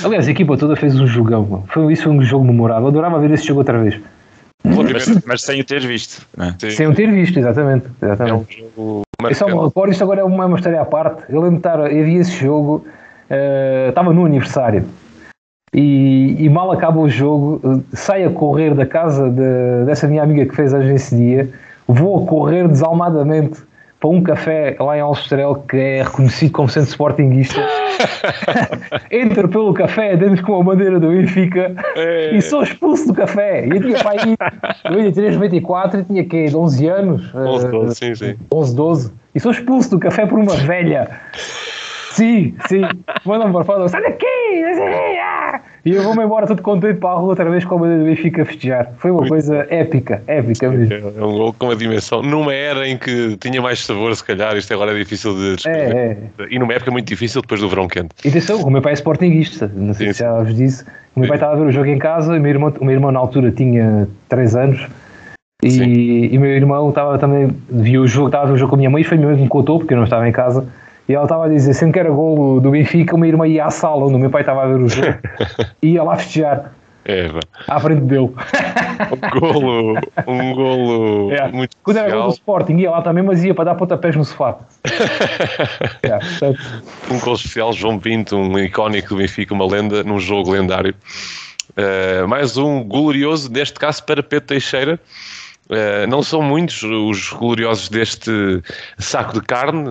[0.04, 1.64] Aliás, a equipa toda fez um jogão.
[1.68, 2.84] Foi, isso foi um jogo memorável.
[2.84, 3.98] Eu adorava ver esse jogo outra vez.
[4.62, 6.26] Mas, mas, sem o ter visto.
[6.36, 6.54] Né?
[6.58, 7.86] Sem o ter visto, exatamente.
[8.02, 8.60] exatamente.
[8.60, 11.24] É um jogo eu só me recordo, isto agora é uma, uma história à parte.
[11.28, 12.84] Eu lembro de estar, eu vi esse jogo,
[13.30, 14.84] uh, estava no aniversário.
[15.72, 20.22] E, e, mal acaba o jogo, uh, sai a correr da casa de, dessa minha
[20.22, 21.48] amiga que fez a esse dia,
[21.86, 23.62] vou a correr desalmadamente
[24.00, 27.60] para um café lá em Alstrel que é reconhecido como centro sportinguista.
[29.12, 32.34] Entro pelo café, dentro com a bandeira do Benfica é.
[32.34, 33.66] e sou expulso do café.
[33.66, 34.36] E eu tinha para aí
[34.84, 37.34] 93, 94 e tinha que 11 anos?
[37.34, 38.36] 11, 12, sim, sim.
[38.50, 39.12] 11, 12.
[39.34, 41.20] E sou expulso do café por uma velha.
[42.10, 42.82] Sim, sim.
[43.24, 44.26] Mandam-me para fora, sai daqui!
[45.22, 45.60] Ah!
[45.84, 48.06] E eu vou-me embora todo contente para a rua outra vez com a bandeira do
[48.06, 48.92] Benfica a festejar.
[48.98, 50.94] Foi uma coisa épica, épica mesmo.
[50.94, 52.22] É um gol com uma dimensão.
[52.22, 55.96] Numa era em que tinha mais sabor, se calhar, isto agora é difícil de descrever.
[55.96, 56.46] É, é.
[56.50, 58.10] E numa época muito difícil depois do verão quente.
[58.24, 60.84] E atenção, o meu pai é sportinguista, não sei sim, se já vos disse.
[61.16, 62.94] O meu pai estava a ver o jogo em casa, o meu irmão, o meu
[62.94, 64.86] irmão na altura tinha 3 anos.
[65.62, 68.76] E, o meu irmão estava também, viu o jogo, estava a ver o jogo com
[68.76, 70.66] a minha mãe, e foi mesmo que me contou, porque eu não estava em casa.
[71.10, 73.70] E ela estava a dizer, sempre que era golo do Benfica, uma irmã ia à
[73.70, 75.18] sala onde o meu pai estava a ver o jogo
[75.82, 76.72] e ia lá festejar.
[77.04, 77.28] É,
[77.66, 78.30] à frente dele.
[79.34, 79.98] Um golo,
[80.28, 81.50] um golo é.
[81.50, 84.24] muito Quando era golo do Sporting, ia lá também, mas ia para dar pontapés no
[84.24, 84.58] sofá.
[86.04, 90.94] é, um golo especial, João Pinto, um icónico do Benfica, uma lenda, num jogo lendário.
[91.70, 95.00] Uh, mais um glorioso, neste caso para Pedro Teixeira,
[95.70, 98.30] Uh, não são muitos os gloriosos deste
[98.98, 99.88] saco de carne.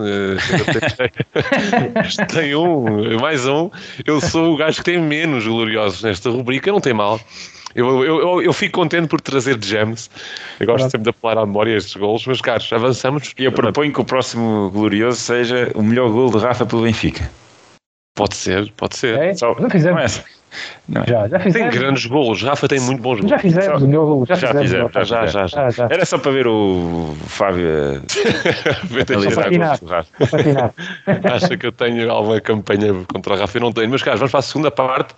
[1.32, 3.70] Uh, tem um, mais um.
[4.04, 7.20] Eu sou o gajo que tem menos gloriosos nesta rubrica, não tem mal.
[7.74, 10.10] Eu, eu, eu, eu fico contente por trazer de James.
[10.58, 10.90] Eu gosto Pronto.
[10.90, 13.32] sempre de apelar à memória estes golos, mas caros, avançamos.
[13.38, 17.30] E eu proponho que o próximo glorioso seja o melhor gol de Rafa pelo Benfica.
[18.14, 19.18] Pode ser, pode ser.
[19.18, 19.34] É?
[19.34, 20.22] Só, não fizemos.
[20.90, 21.04] Não.
[21.06, 21.70] Já, já fizemos.
[21.70, 22.42] Tem grandes golos.
[22.42, 23.30] Rafa tem muito bons golos.
[23.30, 24.26] Já fizemos o meu golo.
[24.26, 24.92] Já, já fizemos.
[24.92, 25.84] Já, já, já, já, já.
[25.88, 28.02] Era só para ver o Fábio
[29.36, 29.78] patinar.
[31.32, 33.56] Acha que eu tenho alguma campanha contra o Rafa?
[33.56, 33.88] Eu não tenho.
[33.88, 35.14] Mas, caros, vamos para a segunda parte.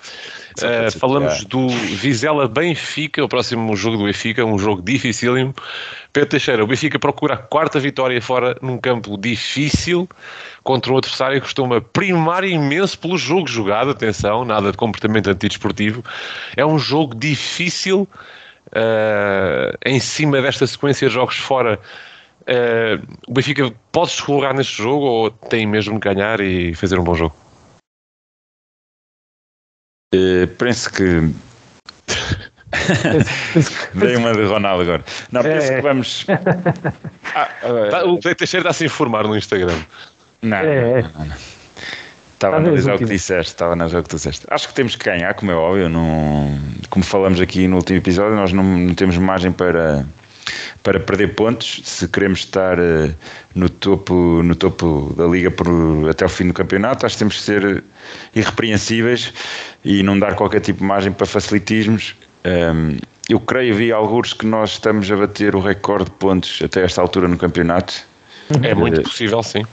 [0.58, 5.54] Uh, falamos do Vizela Benfica, o próximo jogo do Benfica, um jogo dificílimo.
[6.12, 10.06] Pedro Teixeira, o Benfica procura a quarta vitória fora num campo difícil
[10.62, 13.90] contra um adversário que costuma primar imenso pelo jogo jogado.
[13.90, 15.61] Atenção, nada de comportamento antidesportivo.
[16.56, 18.08] É um jogo difícil
[18.68, 21.78] uh, em cima desta sequência de jogos fora.
[22.42, 27.04] Uh, o Benfica pode escorregar neste jogo ou tem mesmo que ganhar e fazer um
[27.04, 27.36] bom jogo?
[30.14, 31.32] Uh, penso que
[33.94, 35.04] Dei uma de Ronaldo agora.
[35.30, 35.76] Não, penso é.
[35.76, 36.26] que vamos.
[37.34, 37.48] Ah,
[38.04, 39.78] uh, o Teixeira está a se informar no Instagram.
[40.42, 41.02] Não, é.
[41.02, 41.36] não, não.
[42.42, 44.44] Estava a analisar o que disseste, estava a analisar o que tu disseste.
[44.50, 45.88] Acho que temos que ganhar, como é óbvio.
[45.88, 46.58] Não,
[46.90, 50.04] como falamos aqui no último episódio, nós não, não temos margem para,
[50.82, 53.14] para perder pontos se queremos estar uh,
[53.54, 55.68] no topo, no topo da liga por,
[56.10, 57.06] até o fim do campeonato.
[57.06, 57.84] Acho que temos que ser
[58.34, 59.32] irrepreensíveis
[59.84, 62.16] e não dar qualquer tipo de margem para facilitismos.
[62.44, 66.60] Um, ehm, eu creio, vi alguns que nós estamos a bater o recorde de pontos
[66.60, 68.04] até esta altura no campeonato
[68.62, 69.64] é muito uh, possível, sim.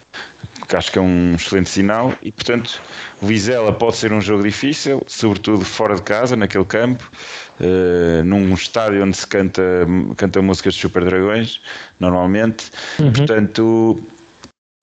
[0.68, 2.82] Que acho que é um excelente sinal e, portanto,
[3.22, 7.10] o Vizela pode ser um jogo difícil, sobretudo fora de casa, naquele campo,
[7.60, 9.62] uh, num estádio onde se canta,
[10.18, 11.62] canta músicas de Super Dragões,
[12.00, 12.72] normalmente.
[13.00, 13.14] Uhum.
[13.14, 14.04] Portanto,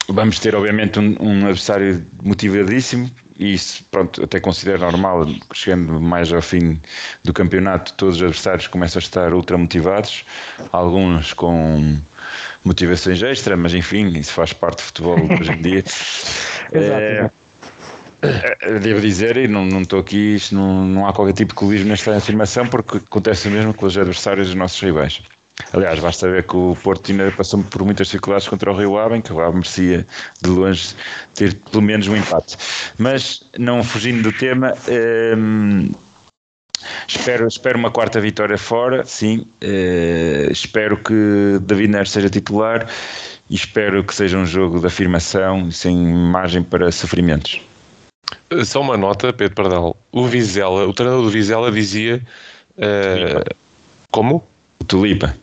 [0.08, 6.32] vamos ter, obviamente, um, um adversário motivadíssimo e isso, pronto, até considero normal, chegando mais
[6.32, 6.80] ao fim
[7.22, 10.24] do campeonato, todos os adversários começam a estar ultra motivados,
[10.72, 11.98] alguns com
[12.64, 15.84] motivações extra, mas enfim, isso faz parte do futebol hoje em dia.
[16.72, 17.32] Exato.
[18.22, 21.52] É, é, devo dizer, e não, não estou aqui, isto não, não há qualquer tipo
[21.52, 25.22] de clubismo nesta afirmação, porque acontece o mesmo com os adversários dos nossos rivais.
[25.72, 29.22] Aliás, basta ver que o Porto ainda passou por muitas dificuldades contra o Rio Ave,
[29.22, 30.06] que o Ave merecia
[30.42, 30.94] de longe
[31.34, 32.56] ter pelo menos um empate.
[32.98, 34.74] Mas, não fugindo do tema,
[35.36, 35.90] hum,
[37.06, 39.46] espero, espero uma quarta vitória fora, sim.
[39.62, 42.86] Uh, espero que David Neres seja titular
[43.48, 47.60] e espero que seja um jogo de afirmação sem margem para sofrimentos.
[48.64, 49.96] Só uma nota, Pedro Pardal.
[50.12, 52.22] O Vizela, o treinador do Vizela dizia.
[52.76, 53.54] Uh,
[54.10, 54.44] como?
[54.80, 55.36] O Tulipa.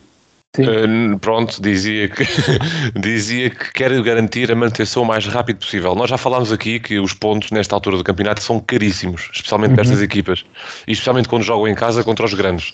[0.56, 2.24] Uh, pronto, dizia que,
[2.98, 5.94] dizia que quer garantir a manutenção o mais rápido possível.
[5.96, 9.76] Nós já falámos aqui que os pontos nesta altura do campeonato são caríssimos, especialmente uhum.
[9.76, 10.44] para estas equipas,
[10.86, 12.72] e especialmente quando jogam em casa contra os grandes,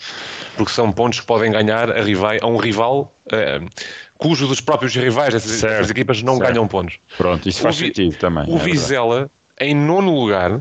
[0.57, 3.67] porque são pontos que podem ganhar a, rivai, a um rival uh,
[4.19, 6.53] cujo dos próprios rivais dessas, equipas não certo.
[6.53, 6.99] ganham pontos.
[7.17, 8.45] Pronto, isso faz o, sentido também.
[8.47, 10.61] O é Vizela, em nono lugar,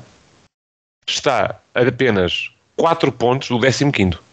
[1.06, 4.29] está a apenas 4 pontos do 15 quinto.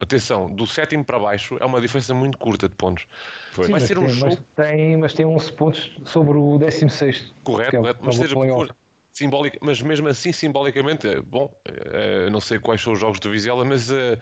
[0.00, 3.06] Atenção, do sétimo para baixo é uma diferença muito curta de pontos.
[3.52, 4.38] Sim, Vai ser um tem, jogo.
[4.56, 7.32] Mas tem, mas tem 11 pontos sobre o 16.
[7.42, 8.00] Correto, é correto.
[8.02, 8.74] Mas seja por,
[9.18, 13.30] Simbólica, mas mesmo assim, simbolicamente, é, bom, uh, não sei quais são os jogos do
[13.32, 14.16] Vizela, mas uh,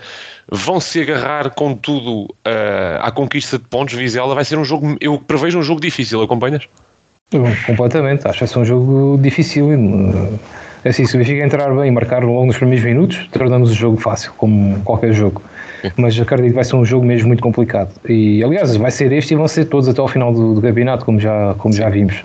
[0.51, 3.93] vão se agarrar com tudo uh, à conquista de pontos.
[3.93, 6.67] Vizela vai ser um jogo, eu prevejo um jogo difícil, acompanhas?
[7.67, 9.69] Completamente, acho que vai ser um jogo difícil.
[10.83, 13.73] É assim, se o Benfica entrar bem e marcar logo nos primeiros minutos, tornamos o
[13.75, 15.43] jogo fácil, como qualquer jogo.
[15.95, 17.89] Mas acredito que vai ser um jogo mesmo muito complicado.
[18.07, 21.05] E aliás, vai ser este e vão ser todos até ao final do, do campeonato,
[21.05, 22.23] como já, como já vimos.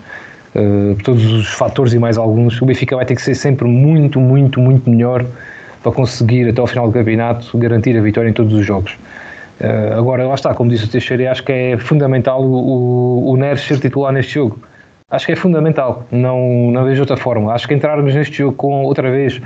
[0.55, 2.61] Uh, todos os fatores e mais alguns.
[2.61, 5.25] O Benfica vai ter que ser sempre muito, muito, muito melhor
[5.81, 8.93] para conseguir até ao final do campeonato garantir a vitória em todos os jogos.
[9.61, 13.37] Uh, agora, lá está, como disse o Teixeira, acho que é fundamental o, o, o
[13.37, 14.59] Neres ser titular neste jogo
[15.13, 16.05] acho que é fundamental.
[16.11, 17.53] Não, não vejo outra forma.
[17.53, 19.39] Acho que entrarmos neste jogo com outra vez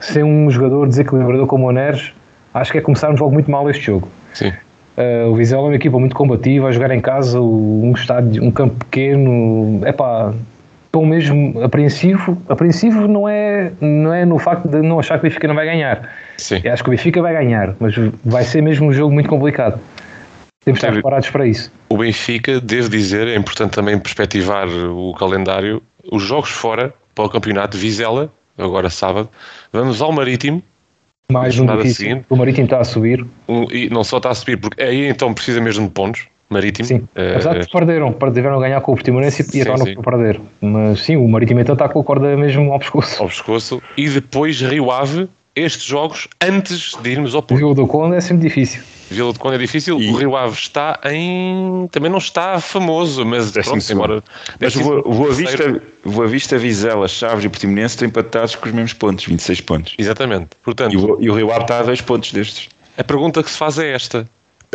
[0.00, 2.12] sem um jogador desequilibrador como o Neres,
[2.52, 4.08] acho que é começarmos logo muito mal este jogo.
[4.34, 4.52] Sim.
[4.96, 8.50] Uh, o Vizela é uma equipa muito combativa, a jogar em casa, um estádio, um
[8.50, 10.32] campo pequeno, é pá,
[10.86, 12.36] estou mesmo apreensivo.
[12.48, 15.66] Apreensivo não é, não é no facto de não achar que o Benfica não vai
[15.66, 16.10] ganhar.
[16.36, 16.60] Sim.
[16.64, 17.94] Eu acho que o Benfica vai ganhar, mas
[18.24, 19.78] vai ser mesmo um jogo muito complicado.
[20.64, 21.72] Temos de estar preparados para isso.
[21.88, 25.80] O Benfica, devo dizer, é importante também perspectivar o calendário.
[26.10, 29.28] Os jogos fora para o campeonato Vizela, agora sábado,
[29.72, 30.62] vamos ao Marítimo.
[31.30, 32.24] Mais um difícil.
[32.30, 33.22] O Marítimo está a subir.
[33.70, 36.26] E não só está a subir, porque aí então precisa mesmo de pontos.
[36.48, 36.88] Marítimo.
[36.88, 40.40] Sim, uh, apesar de perderam, perderam a ganhar com o Portimonense e agora não perder.
[40.62, 43.22] Mas sim, o Marítimo então está com a corda mesmo ao pescoço.
[43.22, 43.82] Ao pescoço.
[43.94, 47.66] E depois Rio Ave, estes jogos antes de irmos ao Porto.
[47.66, 48.80] O do Conde é sempre difícil.
[49.10, 50.00] Vila de Conde é difícil.
[50.00, 50.10] E...
[50.10, 51.88] O Rio Ave está em.
[51.90, 54.22] Também não está famoso, mas pronto, embora.
[54.60, 58.92] Mas o Boa Vista, Boa Vista, Vizela, Chaves e Portimonense estão empatados com os mesmos
[58.92, 59.94] pontos, 26 pontos.
[59.98, 60.48] Exatamente.
[60.62, 62.68] Portanto, e, o, e o Rio Ave está a dois pontos destes.
[62.96, 64.28] A pergunta que se faz é esta.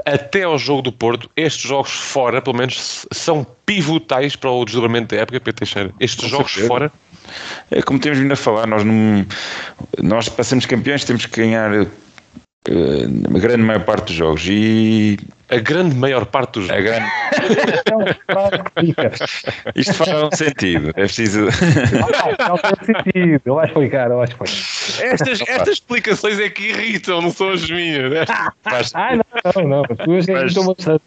[0.05, 5.15] Até ao jogo do Porto, estes jogos fora, pelo menos, são pivotais para o desdobramento
[5.15, 5.93] da época, Pedro Teixeira.
[5.99, 6.67] Estes com jogos certeza.
[6.67, 6.91] fora.
[7.71, 9.25] É como temos vindo a falar, nós, não,
[10.01, 11.85] nós passamos campeões, temos que ganhar
[12.65, 15.17] a grande maior parte dos jogos e
[15.49, 16.83] a grande maior parte dos jogos.
[16.83, 17.05] Grande...
[19.75, 20.89] Isto faz um sentido.
[20.89, 21.41] É preciso.
[21.41, 23.41] Não faz sentido.
[23.45, 24.13] Eu acho que foi caro.
[24.13, 25.05] Eu acho que foi.
[25.05, 28.13] Estas, estas explicações é que irritam, não são as minhas.
[28.95, 29.23] Ah, não,
[29.55, 30.15] não, não.
[30.17, 31.03] As irritam bastante.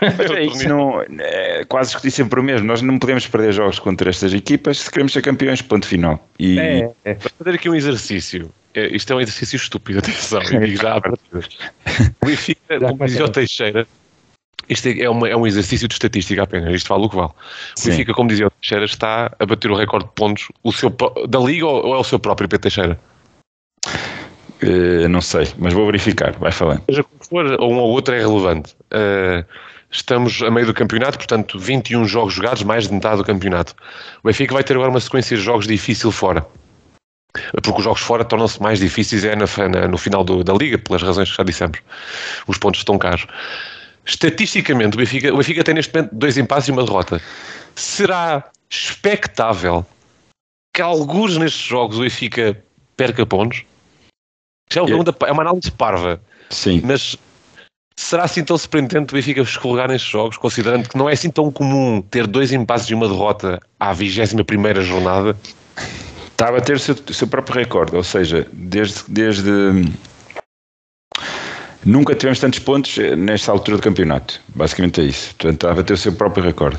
[0.00, 2.66] Mas é isso, não, é, quase discutir sempre o mesmo.
[2.66, 6.26] Nós não podemos perder jogos contra estas equipas se queremos ser campeões, ponto final.
[6.38, 6.58] E...
[6.58, 7.14] É, é.
[7.14, 12.26] Vou fazer aqui um exercício é, isto é um exercício estúpido, atenção, e já O
[12.26, 13.86] Benfica, como dizia o Teixeira,
[14.68, 17.30] isto é, uma, é um exercício de estatística apenas, isto vale o que vale.
[17.78, 20.90] O Benfica, como dizia o Teixeira, está a bater o recorde de pontos o seu,
[21.28, 22.98] da Liga ou é o seu próprio Pedro Teixeira?
[24.62, 26.82] Uh, não sei, mas vou verificar, vai falando.
[26.88, 28.74] Seja como for, um ou outro é relevante.
[28.84, 29.44] Uh,
[29.90, 33.74] estamos a meio do campeonato, portanto, 21 jogos jogados, mais de metade do campeonato.
[34.22, 36.46] O Benfica vai ter agora uma sequência de jogos difícil fora
[37.62, 40.78] porque os jogos fora tornam-se mais difíceis é na, na, no final do, da liga,
[40.78, 41.78] pelas razões que já dissemos.
[42.46, 43.26] Os pontos estão caros.
[44.04, 47.20] Estatisticamente, o Benfica, o Benfica tem neste momento dois empates e uma derrota.
[47.74, 49.84] Será expectável
[50.72, 52.62] que alguns nestes jogos o Benfica
[52.96, 53.64] perca pontos?
[54.72, 56.20] Já é, uma, é uma análise parva.
[56.50, 56.82] Sim.
[56.84, 57.16] Mas
[57.96, 61.50] será assim tão surpreendente o Benfica escorregar nestes jogos, considerando que não é assim tão
[61.50, 65.36] comum ter dois empates e uma derrota à 21 primeira jornada?
[66.34, 69.50] Está a bater o seu, o seu próprio recorde, ou seja, desde, desde
[71.84, 74.40] nunca tivemos tantos pontos nesta altura do campeonato.
[74.48, 75.34] Basicamente é isso.
[75.36, 76.78] Portanto, está a bater o seu próprio recorde.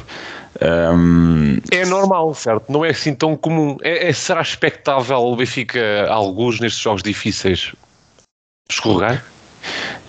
[0.62, 1.58] Um...
[1.72, 2.72] É normal, certo?
[2.72, 3.78] Não é assim tão comum.
[3.82, 7.74] É, é, será expectável o Benfica, alguns nestes jogos difíceis,
[8.70, 9.24] escorregar?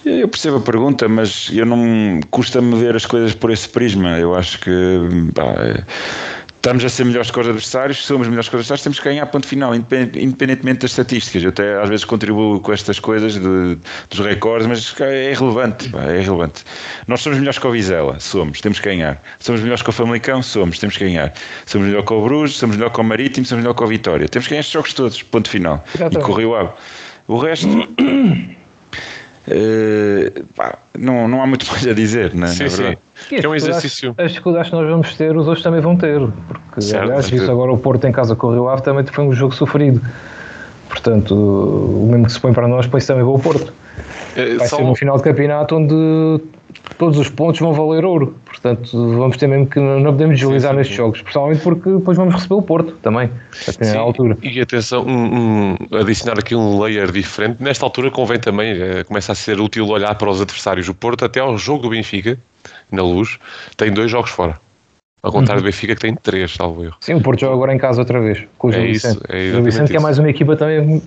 [0.05, 4.19] Eu percebo a pergunta, mas eu não custa-me ver as coisas por esse prisma.
[4.19, 4.71] Eu acho que
[5.35, 5.45] pá,
[6.67, 9.25] estamos a ser melhores que os adversários, somos melhores que os adversários, temos que ganhar
[9.27, 11.45] ponto final, independentemente das estatísticas.
[11.45, 13.79] Eu até às vezes contribuo com estas coisas de,
[14.11, 16.65] dos recordes, mas é irrelevante, é irrelevante.
[17.07, 19.23] Nós somos melhores que o Vizela, somos, temos que ganhar.
[19.39, 21.33] Somos melhores que o Famalicão, somos, temos que ganhar.
[21.67, 24.29] Somos melhor que o Bruges, somos melhor que o Marítimo, somos melhor que o Vitória.
[24.29, 25.85] Temos que ganhar estes jogos todos, ponto final.
[25.95, 26.21] Exatamente.
[26.21, 27.69] E correu o O resto...
[29.49, 32.49] Uh, pá, não, não há muito mais a dizer, né?
[32.49, 32.97] sim, sim.
[33.31, 34.15] É um exercício.
[34.19, 36.21] As dificuldades que nós vamos ter, os outros também vão ter.
[36.49, 39.25] Porque, certo, aliás, isso agora o Porto em casa com o Rio Ave também foi
[39.25, 40.01] um jogo sofrido.
[40.89, 43.73] Portanto, o mesmo que se põe para nós, põe-se também para o Porto.
[44.37, 44.77] Eh, Vai Só...
[44.77, 46.41] ser um final de campeonato onde
[46.95, 48.37] todos os pontos vão valer ouro.
[48.45, 52.35] Portanto, vamos ter mesmo que não podemos deslizar sim, nestes jogos, principalmente porque depois vamos
[52.35, 53.31] receber o Porto também,
[53.69, 54.37] até à altura.
[54.43, 57.63] E atenção, um, um, adicionar aqui um layer diferente.
[57.63, 60.89] Nesta altura convém também, é, começa a ser útil olhar para os adversários.
[60.89, 62.39] O Porto, até ao jogo do Benfica,
[62.91, 63.39] na luz,
[63.77, 64.55] tem dois jogos fora.
[65.23, 65.65] Ao contrário uhum.
[65.65, 66.97] do Benfica que tem 3, salvo erro.
[67.01, 69.17] Sim, o Porto joga agora em casa outra vez, com o Gil é Vicente.
[69.17, 71.03] Isso, é Gil Vicente que é mais uma equipa também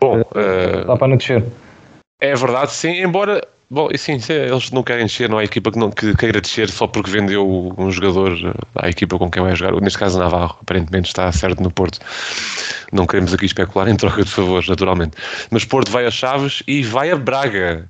[0.00, 1.42] Bom, uh, lá para não descer.
[2.20, 3.40] É verdade, sim, embora
[3.70, 6.68] Bom, e sim, eles não querem descer, não há equipa que, não, que queira descer
[6.70, 9.80] só porque vendeu um jogador à equipa com quem vai jogar.
[9.80, 11.98] Neste caso, Navarro, aparentemente está certo no Porto.
[12.92, 15.16] Não queremos aqui especular em troca de favores, naturalmente.
[15.50, 17.88] Mas Porto vai a Chaves e vai a Braga.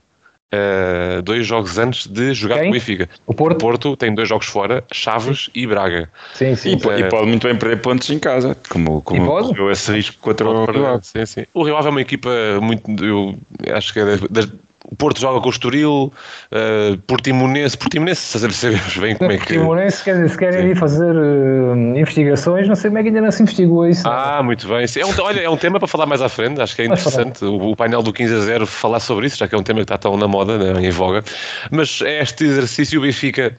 [0.54, 2.64] Uh, dois jogos antes de jogar Quem?
[2.64, 3.08] com o Benfica.
[3.26, 3.56] O Porto?
[3.56, 6.08] o Porto tem dois jogos fora, Chaves e Braga.
[6.34, 6.70] Sim, sim.
[6.70, 10.16] E, uh, e, pode muito bem perder pontos em casa, como, como correu esse risco
[10.20, 11.04] contra o Rio Ave.
[11.04, 11.44] Sim, sim.
[11.52, 12.30] O Rio Ave é uma equipa
[12.62, 13.34] muito, eu
[13.74, 14.48] acho que é das,
[14.94, 16.12] o Porto joga com o Estoril,
[16.52, 19.46] uh, Portimonense, Portimonense, sabemos bem como é que...
[19.46, 23.30] Portimonense, quer se querem ir fazer uh, investigações, não sei como é que ainda não
[23.32, 24.06] se investigou isso.
[24.06, 24.44] Ah, não.
[24.44, 24.86] muito bem.
[24.96, 27.44] É um, olha, é um tema para falar mais à frente, acho que é interessante
[27.44, 29.80] o, o, painel do 15 a 0 falar sobre isso, já que é um tema
[29.80, 31.24] que está tão na moda, né, em voga.
[31.72, 33.56] Mas é este exercício, o Benfica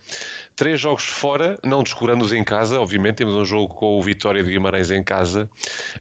[0.56, 4.50] três jogos fora, não descurando-os em casa, obviamente temos um jogo com o Vitória de
[4.50, 5.50] Guimarães em casa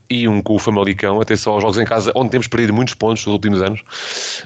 [0.09, 3.27] e um com o Famalicão, atenção aos jogos em casa, onde temos perdido muitos pontos
[3.27, 3.83] nos últimos anos,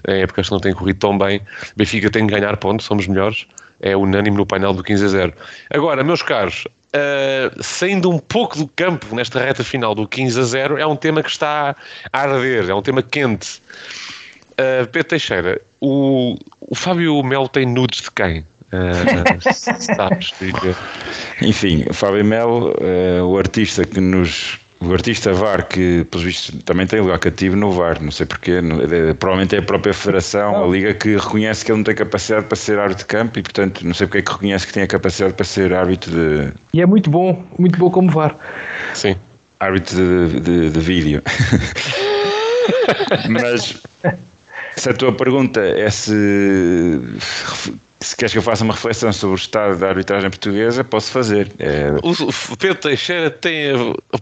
[0.08, 1.40] em épocas que não têm corrido tão bem,
[1.76, 3.46] Benfica tem que ganhar pontos, somos melhores,
[3.80, 5.32] é unânime no painel do 15 a 0.
[5.70, 10.44] Agora, meus caros, uh, saindo um pouco do campo nesta reta final do 15 a
[10.44, 11.76] 0, é um tema que está
[12.12, 13.60] a arder, é um tema quente.
[14.52, 18.44] Uh, Pedro Teixeira, o, o Fábio Melo tem nudes de quem?
[18.72, 19.40] Uh,
[19.96, 20.32] sabes,
[21.40, 24.58] Enfim, Fábio Melo, uh, o artista que nos.
[24.80, 28.52] O artista VAR, que pelos vistos também tem lugar cativo no VAR, não sei porquê,
[28.52, 30.64] é, provavelmente é a própria Federação, não.
[30.64, 33.42] a Liga, que reconhece que ele não tem capacidade para ser árbitro de campo e,
[33.42, 36.52] portanto, não sei porque é que reconhece que tem a capacidade para ser árbitro de.
[36.72, 38.36] E é muito bom, muito bom como VAR.
[38.94, 39.16] Sim.
[39.58, 41.22] Árbitro de, de, de vídeo.
[43.28, 43.82] Mas
[44.76, 47.00] se a tua pergunta é se
[48.00, 51.50] se queres que eu faça uma reflexão sobre o estado da arbitragem portuguesa, posso fazer.
[51.58, 51.90] É...
[52.02, 53.72] O Pedro Teixeira tem.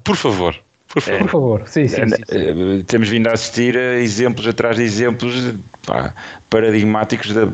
[0.02, 0.56] Por favor.
[0.88, 1.16] Por favor.
[1.16, 1.62] É, por favor.
[1.66, 5.54] Sim, sim, sim, sim, é, Temos vindo a assistir a exemplos atrás de exemplos
[5.84, 6.14] pá,
[6.48, 7.46] paradigmáticos da,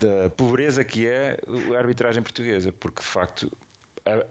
[0.00, 1.38] da pobreza que é
[1.74, 3.52] a arbitragem portuguesa, porque de facto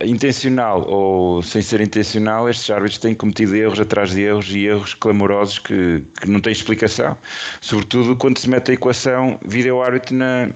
[0.06, 4.94] intencional ou sem ser intencional, estes árbitros têm cometido erros atrás de erros e erros
[4.94, 7.18] clamorosos que, que não têm explicação.
[7.62, 10.50] Sobretudo quando se mete a equação vídeo-árbitro na,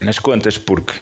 [0.00, 0.94] nas contas, porque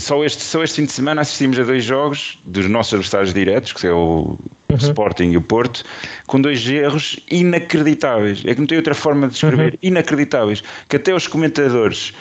[0.00, 3.72] só este, só este fim de semana assistimos a dois jogos dos nossos adversários diretos,
[3.72, 4.38] que é o
[4.70, 4.76] uhum.
[4.76, 5.84] Sporting e o Porto,
[6.26, 8.42] com dois erros inacreditáveis.
[8.46, 9.78] É que não tem outra forma de escrever, uhum.
[9.82, 12.14] inacreditáveis, que até os comentadores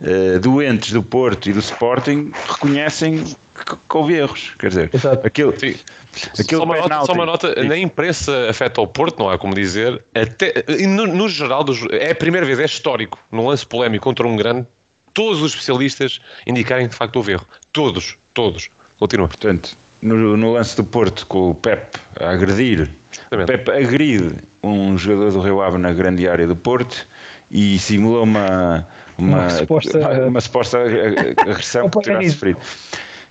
[0.00, 3.24] uh, doentes do Porto e do Sporting reconhecem
[3.64, 4.54] que, houve erros.
[4.58, 5.26] Quer dizer, Exato.
[5.26, 5.78] aquilo, aquilo
[6.34, 10.04] só, uma nota, só uma nota, na imprensa afeta o Porto, não há como dizer,
[10.14, 14.36] até, no, no geral, é a primeira vez, é histórico, num lance polémico contra um
[14.36, 14.66] grande,
[15.12, 17.46] todos os especialistas indicarem que de facto houve erro.
[17.72, 18.70] Todos, todos.
[18.98, 19.28] Continua.
[19.28, 22.88] Portanto, no, no, lance do Porto com o Pep a agredir,
[23.30, 27.06] o Pep agride um jogador do Rio Ave na grande área do Porto
[27.50, 28.86] e simula uma,
[29.16, 32.60] uma, uma suposta, uma, uma suposta agressão que terá sofrido.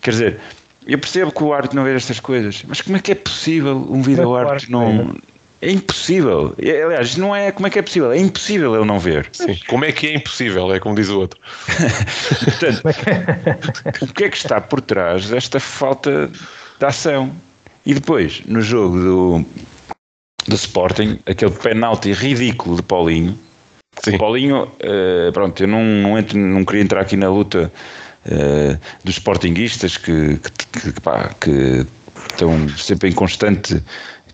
[0.08, 0.40] Quer dizer,
[0.88, 3.76] eu percebo que o árbitro não vê estas coisas, mas como é que é possível
[3.90, 5.18] um vídeo árbitro não.
[5.62, 6.56] É impossível.
[6.64, 9.28] É, aliás, não é como é que é possível, é impossível ele não ver.
[9.34, 9.60] Sim.
[9.68, 10.74] Como é que é impossível?
[10.74, 11.38] É como diz o outro.
[12.46, 12.84] Portanto,
[14.02, 16.32] o que é que está por trás desta falta
[16.80, 17.30] de ação?
[17.86, 19.46] E depois, no jogo do,
[20.48, 23.38] do Sporting, aquele penalti ridículo de Paulinho,
[24.06, 24.18] Sim.
[24.18, 27.70] Paulinho, uh, pronto, eu não, não, entro, não queria entrar aqui na luta
[28.28, 31.86] uh, dos sportinguistas que, que, que, pá, que
[32.32, 33.82] estão sempre em constante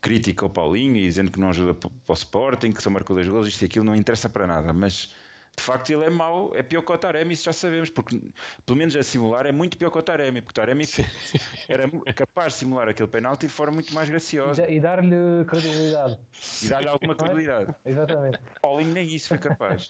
[0.01, 3.27] crítica ao Paulinho e dizendo que não ajuda para o Sporting, que só marcou dois
[3.27, 5.15] gols, isto e aquilo não interessa para nada, mas
[5.55, 8.19] de facto ele é mau, é pior que o Taremi, isso já sabemos, porque
[8.65, 10.85] pelo menos a simular é muito pior que o Taremi, porque o Taremi
[11.69, 14.69] era capaz de simular aquele penalti de forma muito mais graciosa.
[14.69, 16.19] E, dar-lhe credibilidade.
[16.61, 17.75] E dar-lhe alguma credibilidade.
[17.85, 18.39] Exatamente.
[18.61, 19.87] Paulinho nem isso foi capaz.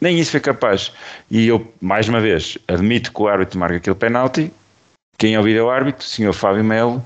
[0.00, 0.92] nem isso foi capaz.
[1.30, 4.50] E eu, mais uma vez, admito que o árbitro marca aquele penalti,
[5.18, 7.04] quem é o vídeo árbitro, o senhor Fábio Melo,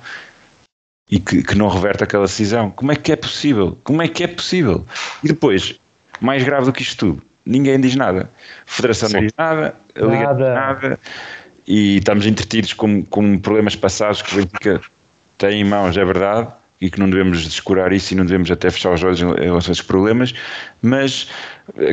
[1.11, 2.70] e que, que não reverte aquela decisão.
[2.70, 3.76] Como é que é possível?
[3.82, 4.86] Como é que é possível?
[5.22, 5.78] E depois,
[6.20, 8.30] mais grave do que isto tudo, ninguém diz nada.
[8.66, 9.14] A Federação Sim.
[9.14, 11.01] não diz nada, a Liga não diz nada,
[11.66, 14.80] e estamos entretidos com, com problemas passados que o Benfica
[15.38, 16.49] tem em mãos, é verdade,
[16.82, 19.70] e que não devemos descurar isso e não devemos até fechar os olhos em relação
[19.70, 20.34] a esses problemas,
[20.82, 21.28] mas,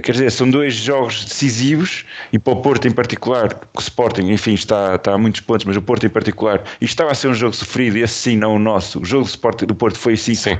[0.03, 4.55] quer dizer, são dois jogos decisivos e para o Porto em particular, o Sporting, enfim,
[4.55, 7.35] está, está a muitos pontos, mas o Porto em particular, e estava a ser um
[7.35, 10.17] jogo sofrido e esse sim, não o nosso, o jogo do, Sport, do Porto foi
[10.17, 10.57] sim, sim.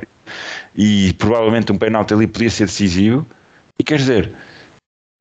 [0.75, 3.25] e provavelmente um penalti ali podia ser decisivo,
[3.79, 4.31] e quer dizer,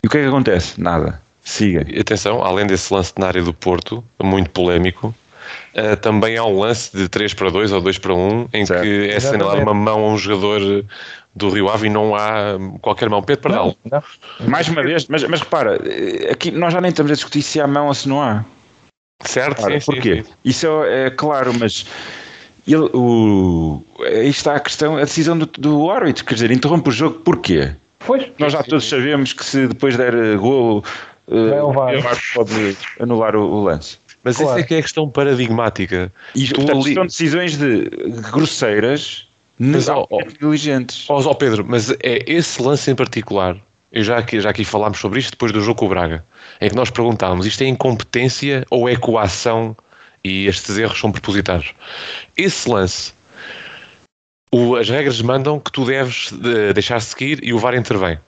[0.02, 0.80] e o que é que acontece?
[0.80, 1.20] Nada.
[1.42, 1.86] Siga.
[1.98, 5.14] Atenção, além desse lance na área do Porto, muito polémico,
[5.74, 8.82] uh, também há um lance de 3 para 2 ou 2 para 1 em certo.
[8.82, 10.84] que é assinalada uma mão a um jogador
[11.34, 13.22] do Rio Ave e não há qualquer mão.
[13.22, 13.76] Pedro Pardal.
[14.46, 15.80] Mais uma vez, mas, mas repara,
[16.30, 18.44] aqui nós já nem estamos a discutir se há mão ou se não há.
[19.22, 20.16] Certo, sim, porquê?
[20.16, 20.32] Sim, sim.
[20.44, 21.86] Isso é, é claro, mas
[22.66, 26.92] ele, o, aí está a questão, a decisão do, do árbitro, quer dizer, interrompe o
[26.92, 27.72] jogo porquê?
[28.06, 28.26] Pois.
[28.38, 30.84] Nós já todos sabemos que se depois der eh, golo,
[31.26, 33.98] uh, o VAR pode anular o, o lance.
[34.24, 34.52] Mas claro.
[34.52, 36.12] essa é que é a questão paradigmática.
[36.34, 36.94] E portanto, ali...
[36.94, 37.88] são decisões de
[38.30, 39.28] grosseiras,
[39.58, 41.08] mas oh, oh, inteligentes.
[41.08, 43.56] Ó oh, Pedro, mas é esse lance em particular,
[43.92, 46.24] eu já aqui, já aqui falámos sobre isto depois do jogo com o Braga,
[46.60, 49.76] em que nós perguntámos, isto é incompetência ou é coação
[50.22, 51.74] e estes erros são propositados?
[52.36, 53.12] Esse lance,
[54.50, 58.18] o, as regras mandam que tu deves de, deixar seguir e o VAR intervém.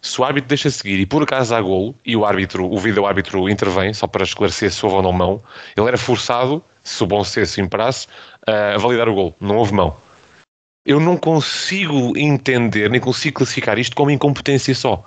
[0.00, 3.48] Se o árbitro deixa seguir e por acaso há golo e o árbitro, o vídeo-árbitro
[3.48, 5.42] intervém, só para esclarecer se houve ou não mão,
[5.76, 8.06] ele era forçado, se o bom senso imperasse,
[8.46, 9.34] a validar o golo.
[9.40, 9.96] Não houve mão.
[10.84, 15.02] Eu não consigo entender, nem consigo classificar isto como incompetência só.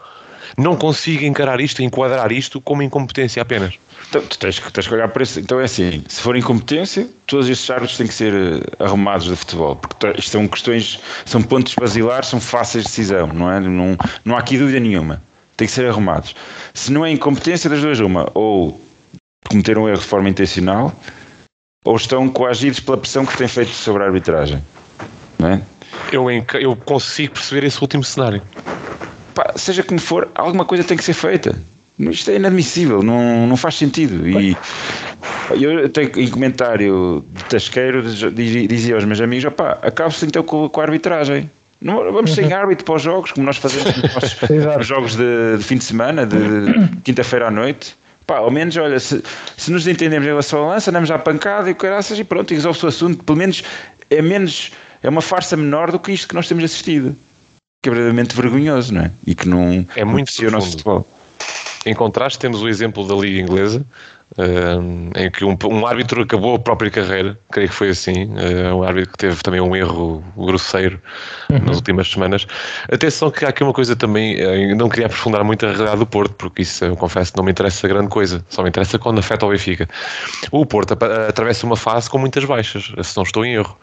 [0.57, 3.75] Não consigo encarar isto, enquadrar isto como incompetência apenas.
[4.09, 5.39] Então, tu tens, tens que olhar para isso.
[5.39, 9.35] Então é assim: se for incompetência, todos estes árbitros têm que ser eh, arrumados de
[9.35, 13.59] futebol, porque isto são questões, são pontos basilares, são fáceis de decisão, não é?
[13.59, 15.21] Não, não há aqui dúvida nenhuma.
[15.55, 16.35] Tem que ser arrumados.
[16.73, 18.79] Se não é incompetência, das duas, uma, ou
[19.49, 20.93] cometeram um erro de forma intencional,
[21.83, 24.63] ou estão coagidos pela pressão que têm feito sobre a arbitragem.
[25.39, 25.61] Não é?
[26.11, 26.27] eu,
[26.59, 28.41] eu consigo perceber esse último cenário.
[29.37, 31.55] Pá, seja como for, alguma coisa tem que ser feita.
[31.99, 34.27] Isto é inadmissível, não, não faz sentido.
[34.27, 34.57] E
[35.51, 40.81] eu tenho em comentário de Tasqueiro dizia aos meus amigos: opá, acabe-se então com, com
[40.81, 41.51] a arbitragem.
[41.79, 43.93] Não, vamos sem árbitro para os jogos, como nós fazemos
[44.75, 47.95] nos jogos de, de, fim de semana, de, de quinta-feira à noite.
[48.25, 49.23] Pá, ao menos, olha, se,
[49.55, 52.55] se nos entendemos em relação ao lance, andamos à pancada e caraças e pronto, e
[52.55, 53.23] resolve-se o assunto.
[53.23, 53.63] Pelo menos
[54.09, 54.71] é menos,
[55.03, 57.15] é uma farsa menor do que isto que nós temos assistido.
[57.81, 57.93] Que é
[58.35, 59.11] vergonhoso, não é?
[59.25, 61.07] E que não é muito o nosso futebol.
[61.85, 63.85] Em contraste, temos o exemplo da Liga Inglesa,
[64.37, 68.75] uh, em que um, um, árbitro acabou a própria carreira, creio que foi assim, uh,
[68.75, 71.01] um árbitro que teve também um erro grosseiro
[71.49, 71.59] uhum.
[71.59, 72.45] nas últimas semanas.
[72.91, 76.05] Atenção que há aqui uma coisa também, uh, não queria aprofundar muito a realidade do
[76.05, 79.45] Porto, porque isso eu confesso não me interessa grande coisa, só me interessa quando afeta
[79.45, 79.87] o Benfica.
[80.51, 80.97] O Porto
[81.27, 83.77] atravessa uma fase com muitas baixas, se não estou em erro.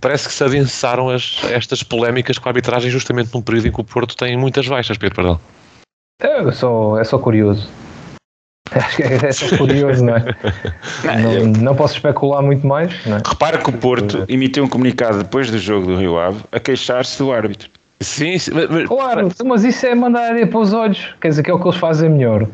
[0.00, 3.80] Parece que se adensaram as, estas polémicas com a arbitragem justamente num período em que
[3.80, 5.40] o Porto tem muitas baixas, Pedro Pardal.
[6.20, 7.68] É só, é só curioso.
[8.76, 10.24] Acho que é, só curioso, não é?
[11.22, 13.04] Não, não, posso especular muito mais.
[13.06, 13.22] Não é?
[13.26, 17.18] Repara que o Porto emitiu um comunicado depois do jogo do Rio Ave a queixar-se
[17.18, 17.68] do árbitro.
[18.00, 21.14] Sim, sim mas, claro, mas isso é mandar areia para os olhos.
[21.20, 22.46] Quer dizer que é o que eles fazem melhor.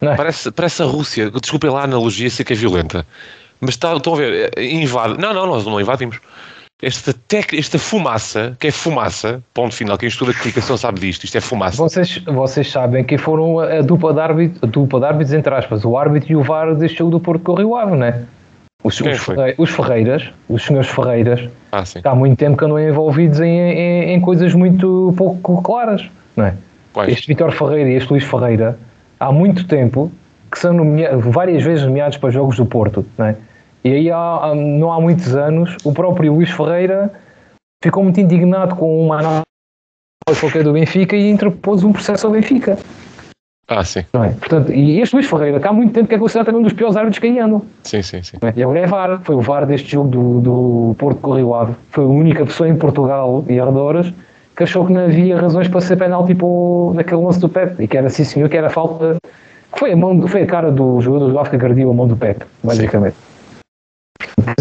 [0.00, 0.14] É?
[0.14, 1.30] Parece, parece a Rússia.
[1.30, 3.06] Desculpem lá a analogia, sei que é violenta.
[3.60, 5.18] Mas está, estão a ver, é, invade.
[5.18, 6.18] Não, não, nós não invadimos
[6.82, 11.36] esta, tec, esta fumaça, que é fumaça, ponto final, quem estuda comunicação sabe disto, isto
[11.36, 11.76] é fumaça.
[11.76, 15.84] Vocês, vocês sabem que foram a dupla de, árbitro, a dupla de árbitros, entre aspas,
[15.84, 18.22] o árbitro e o VAR deste jogo do Porto com o Rio Ave, não é?
[18.82, 23.38] Os, os, Ferre, os, Ferreiras, os senhores Ferreiras, ah, há muito tempo que andam envolvidos
[23.40, 26.54] em, em, em, coisas muito pouco claras, não é?
[26.92, 27.08] Pois.
[27.12, 28.78] Este Vitor Ferreira e este Luís Ferreira,
[29.18, 30.10] há muito tempo
[30.50, 30.74] que são
[31.30, 33.36] várias vezes nomeados para jogos do Porto, não é?
[33.84, 37.10] E aí, há, não há muitos anos, o próprio Luís Ferreira
[37.82, 39.42] ficou muito indignado com uma análise
[40.40, 42.78] qualquer do Benfica e interpôs um processo ao Benfica.
[43.66, 44.04] Ah, sim.
[44.12, 44.30] Não é?
[44.30, 46.72] Portanto, e este Luís Ferreira, que há muito tempo que é considerado também um dos
[46.72, 47.62] piores árbitros que aí andam.
[47.84, 48.36] Sim, sim, sim.
[48.42, 48.52] É?
[48.56, 51.74] E agora é VAR, foi o VAR deste jogo do, do Porto Correio Ave.
[51.90, 54.12] Foi a única pessoa em Portugal e arredores
[54.56, 57.84] que achou que não havia razões para ser penalti tipo, naquele lance do Pepe.
[57.84, 59.16] E que era, sim senhor, que era falta.
[59.72, 62.16] Foi a, mão, foi a cara do jogador do África que agrediu a mão do
[62.16, 63.14] Pepe, basicamente.
[63.14, 63.29] Sim.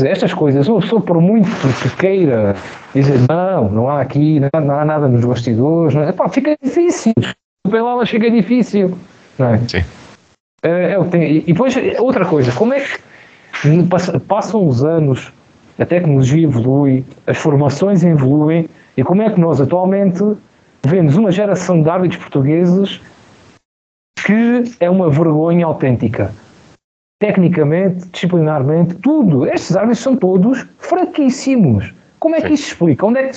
[0.03, 1.49] Estas coisas, uma pessoa por muito
[1.81, 2.55] que queira
[2.93, 6.09] dizer não, não há aqui, não há, não há nada nos bastidores, não, é?
[6.09, 7.13] epá, fica difícil.
[7.69, 8.97] Pela lá fica difícil.
[9.37, 9.57] Não é?
[9.59, 9.83] Sim.
[10.63, 12.99] É, é, e depois, outra coisa, como é que
[14.27, 15.31] passam os anos,
[15.77, 18.67] a tecnologia evolui, as formações evoluem,
[18.97, 20.23] e como é que nós atualmente
[20.85, 22.99] vemos uma geração de árbitros portugueses
[24.25, 26.33] que é uma vergonha autêntica
[27.19, 29.45] tecnicamente, disciplinarmente, tudo.
[29.45, 31.93] Estes árbitros são todos fraquíssimos.
[32.17, 33.05] Como é que isso explica?
[33.05, 33.35] Onde é que,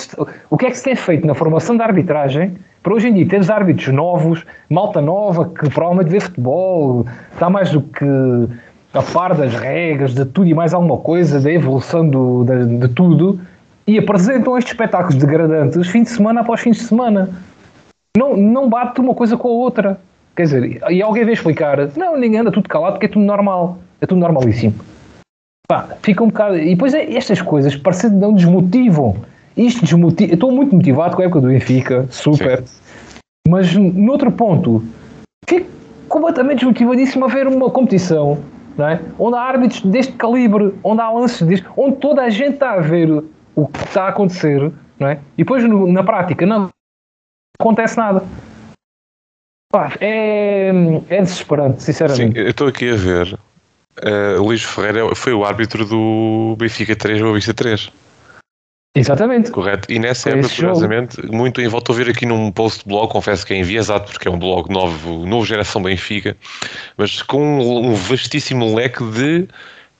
[0.49, 3.27] o que é que se tem feito na formação da arbitragem para hoje em dia
[3.27, 8.05] teres árbitros novos, malta nova, que provavelmente vê futebol, está mais do que
[8.93, 12.87] a par das regras, de tudo e mais alguma coisa, da evolução do, de, de
[12.89, 13.39] tudo,
[13.87, 17.29] e apresentam estes espetáculos degradantes fim de semana após fim de semana.
[18.17, 19.99] Não, não bate uma coisa com a outra.
[20.35, 23.77] Quer dizer, e alguém vem explicar, não, ninguém anda tudo calado porque é tudo normal,
[24.01, 24.73] é tudo normalíssimo.
[25.67, 26.57] Pá, fica um bocado.
[26.57, 29.15] E depois é, estas coisas parecendo não desmotivam.
[29.55, 30.31] Isto desmotiva.
[30.31, 32.63] Eu estou muito motivado com a época do Benfica, super.
[32.65, 33.19] Sim.
[33.47, 34.83] Mas noutro ponto,
[35.47, 35.69] fico
[36.09, 38.39] completamente desmotivadíssimo a ver uma competição
[38.77, 39.01] não é?
[39.19, 42.79] onde há árbitros deste calibre, onde há lances deste, onde toda a gente está a
[42.79, 43.23] ver
[43.55, 45.19] o que está a acontecer, não é?
[45.37, 46.69] e depois no, na prática não
[47.59, 48.23] acontece nada.
[49.73, 50.69] Pá, é,
[51.09, 52.35] é desesperante, sinceramente.
[52.35, 53.39] Sim, eu estou aqui a ver.
[54.03, 57.91] Uh, Luís Ferreira foi o árbitro do Benfica 3 ou Vista 3.
[58.95, 59.49] Exatamente.
[59.49, 59.91] Correto.
[59.91, 63.55] E nessa época, curiosamente, muito em volta a ver aqui num post blog, confesso que
[63.55, 66.37] é enviesado, porque é um blog novo, novo geração Benfica,
[66.95, 69.47] mas com um vastíssimo leque de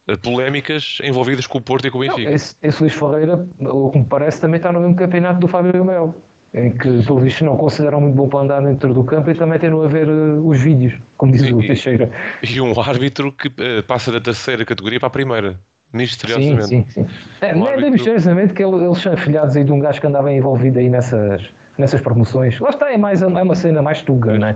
[0.07, 2.29] eh, polémicas envolvidas com o Porto e com o Benfica.
[2.29, 5.47] Não, esse, esse Luís Ferreira, o que me parece, também está no mesmo campeonato do
[5.47, 6.15] Fábio Melo
[6.53, 9.57] em que, pelo visto, não consideram muito bom para andar dentro do campo e também
[9.57, 12.09] tendo a ver uh, os vídeos, como diz e, o Teixeira.
[12.43, 15.59] E um árbitro que uh, passa da terceira categoria para a primeira.
[15.91, 16.65] Misteriosamente.
[16.65, 17.09] Sim, sim, sim.
[17.41, 17.91] É, um não é árbitro...
[17.91, 21.43] misteriosamente que eles são afilhados aí de um gajo que andava envolvido aí nessas,
[21.77, 22.59] nessas promoções.
[22.59, 24.55] Lá está, é, mais, é uma cena mais tuga, não é?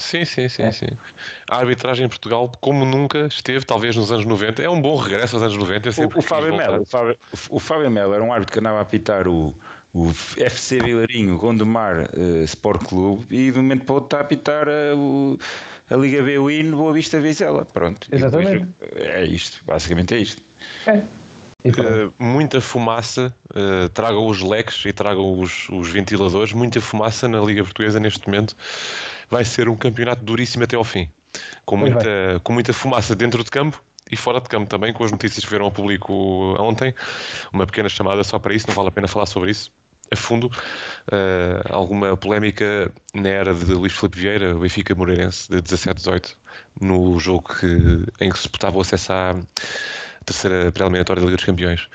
[0.00, 0.72] Sim, sim, sim, é.
[0.72, 0.88] sim.
[1.50, 5.36] A arbitragem em Portugal, como nunca esteve, talvez nos anos 90, é um bom regresso
[5.36, 5.90] aos anos 90.
[5.90, 7.18] O, o, Fábio Melo, o, Fábio,
[7.50, 9.54] o Fábio Melo era um árbitro que andava a apitar o,
[9.92, 14.18] o FC Vilarinho, Gondomar uh, Sport Clube, e de um momento para o outro está
[14.18, 15.38] a apitar uh, o,
[15.90, 17.64] a Liga B Win Boa Vista Vizela.
[17.64, 18.08] Pronto.
[18.12, 18.66] Exatamente.
[18.80, 20.42] Depois, é isto, basicamente é isto.
[20.86, 21.02] É.
[21.62, 27.40] Uh, muita fumaça, uh, tragam os leques e tragam os, os, ventiladores, muita fumaça na
[27.40, 28.56] Liga Portuguesa neste momento.
[29.28, 31.10] Vai ser um campeonato duríssimo até ao fim,
[31.66, 35.12] com muita, com muita fumaça dentro de campo e fora de campo também, com as
[35.12, 36.14] notícias que vieram ao público
[36.58, 36.94] ontem.
[37.52, 39.70] Uma pequena chamada só para isso, não vale a pena falar sobre isso
[40.10, 45.62] a fundo uh, alguma polémica na era de Luís Filipe Vieira, o Benfica Moreirense, de
[45.62, 46.34] 17-18,
[46.80, 49.34] no jogo que, em que se disputava o acesso à
[50.24, 51.88] terceira pré-eliminatória da Liga dos Campeões.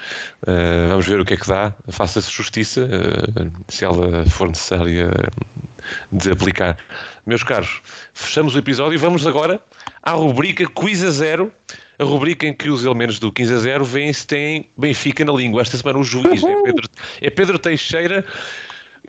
[0.44, 5.12] Uh, vamos ver o que é que dá, faça-se justiça, uh, se ela for necessária
[6.12, 6.78] de aplicar.
[7.26, 7.82] Meus caros,
[8.14, 9.60] fechamos o episódio e vamos agora
[10.02, 11.52] à rubrica Quiz a Zero,
[11.98, 15.34] a rubrica em que os elementos do 15 a 0 veem se têm Benfica na
[15.34, 15.62] língua.
[15.62, 16.90] Esta semana o juiz é Pedro,
[17.22, 18.26] é Pedro Teixeira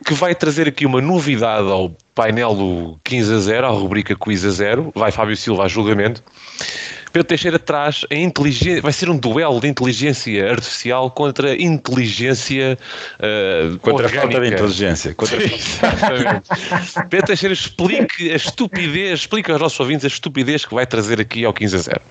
[0.05, 4.45] que vai trazer aqui uma novidade ao painel do 15 a 0, à rubrica Quiz
[4.45, 4.91] a 0.
[4.95, 6.23] Vai Fábio Silva a julgamento.
[7.11, 12.77] Pedro Teixeira traz a inteligência, vai ser um duelo de inteligência artificial contra inteligência
[13.17, 14.17] uh, contra orgânica.
[14.17, 15.13] a falta de inteligência.
[15.15, 15.43] Contra...
[15.43, 16.49] Exatamente.
[17.09, 21.45] Pedro Teixeira explique a estupidez, explica aos nossos ouvintes a estupidez que vai trazer aqui
[21.45, 22.01] ao 15 a 0.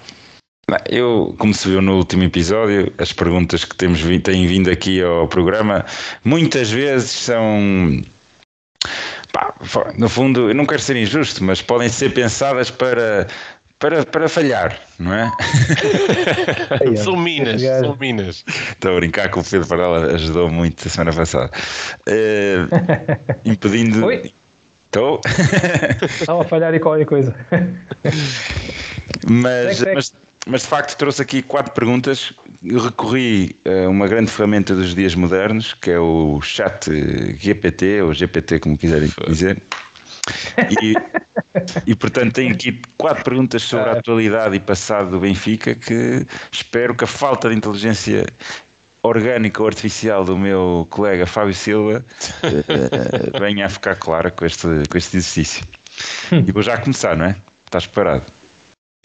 [0.90, 5.00] Eu, como se viu no último episódio, as perguntas que temos vindo, têm vindo aqui
[5.00, 5.86] ao programa
[6.24, 8.02] muitas vezes são.
[9.32, 9.54] Pá,
[9.96, 13.28] no fundo, eu não quero ser injusto, mas podem ser pensadas para,
[13.78, 15.30] para, para falhar, não é?
[16.98, 18.44] são minas, são minas.
[18.48, 21.48] Estou a brincar que o Pedro Varela ajudou muito a semana passada.
[22.08, 24.04] Uh, impedindo.
[24.04, 24.32] Oi?
[24.86, 25.20] Estou.
[26.02, 27.36] Estava a falhar e qualquer coisa.
[29.28, 30.12] mas, mas
[30.47, 32.32] mas de facto trouxe aqui quatro perguntas.
[32.64, 36.88] Eu recorri a uma grande ferramenta dos dias modernos, que é o chat
[37.36, 39.61] GPT, ou GPT, como quiserem dizer.
[40.80, 40.94] E,
[41.86, 46.94] e portanto tenho aqui quatro perguntas sobre a atualidade e passado do Benfica que espero
[46.94, 48.26] que a falta de inteligência
[49.03, 52.05] orgânica ou artificial do meu colega Fábio Silva
[52.42, 55.64] uh, venha a ficar clara com este, com este exercício.
[56.32, 57.36] E vou já começar, não é?
[57.64, 58.36] Estás preparado?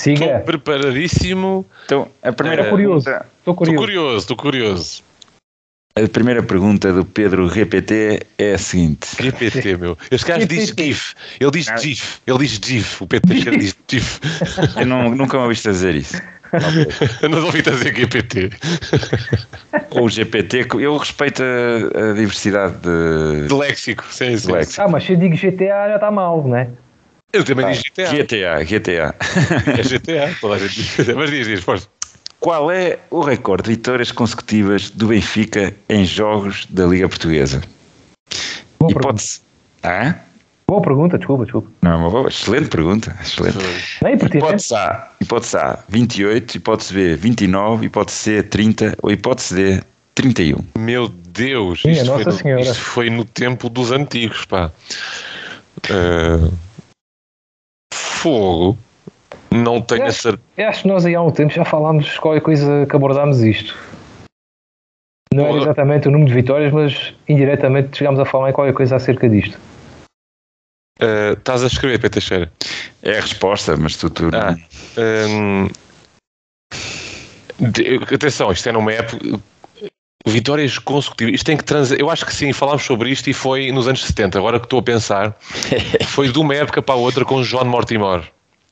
[0.02, 0.26] Siga.
[0.26, 1.66] Estou preparadíssimo.
[1.86, 3.08] Então, a primeira é, curioso.
[3.08, 3.72] Estou curioso.
[3.72, 5.04] Estou curioso, estou curioso.
[5.96, 9.96] A primeira pergunta do Pedro GPT é a seguinte: GPT, meu.
[10.10, 11.14] Este gajo diz GIF.
[11.40, 12.20] Ele diz GIF.
[12.26, 13.04] Ele diz GIF.
[13.04, 14.20] O Pedro diz GIF.
[14.76, 16.20] Eu não, nunca me ouviste dizer isso.
[17.22, 18.50] Eu não ouvi dizer GPT.
[19.92, 24.06] Ou GPT, eu respeito a, a diversidade de, de léxico.
[24.10, 24.52] Sim, sim.
[24.52, 24.82] léxico.
[24.82, 26.68] Ah, mas se eu digo GTA já está mal, não é?
[27.34, 28.12] Eu também ah, digo GTA.
[28.12, 29.16] GTA, GTA.
[29.78, 31.08] É GTA, toda a gente diz.
[31.16, 31.88] Mas diz, diz, força.
[32.40, 37.62] Qual é o recorde de vitórias consecutivas do Benfica em jogos da Liga Portuguesa?
[38.80, 39.42] Boa Hipótese.
[39.84, 40.16] Ah?
[40.68, 41.70] Boa pergunta, desculpa, desculpa.
[41.82, 43.16] Não, uma boa, excelente pergunta.
[43.22, 43.58] Excelente.
[44.02, 49.84] Nem hipótese A, hipótese A, 28, hipótese B, 29, hipótese C, 30 ou hipótese D,
[50.16, 50.60] 31.
[50.78, 54.72] Meu Deus, Minha isto, Nossa foi no, isto foi no tempo dos antigos, pá.
[55.90, 56.54] Uh,
[57.94, 58.78] fogo.
[59.52, 60.70] Não tenho a certeza.
[60.70, 63.78] Acho que nós aí há um tempo já falámos qualquer coisa que abordámos isto.
[65.34, 68.98] Não era exatamente o número de vitórias, mas indiretamente chegámos a falar em qualquer coisa
[68.98, 69.58] acerca disto.
[71.02, 72.52] Uh, estás a escrever, Pedro Teixeira?
[73.02, 74.10] É a resposta, mas tu.
[74.10, 74.56] tu ah,
[75.28, 75.68] um,
[77.60, 79.40] de, atenção, isto é numa época.
[80.28, 81.36] Vitórias consecutivas.
[81.36, 81.92] Isto tem que trans...
[81.92, 84.38] Eu acho que sim, falámos sobre isto e foi nos anos 70.
[84.38, 85.36] Agora que estou a pensar,
[86.06, 88.24] foi de uma época para a outra com John Mortimer.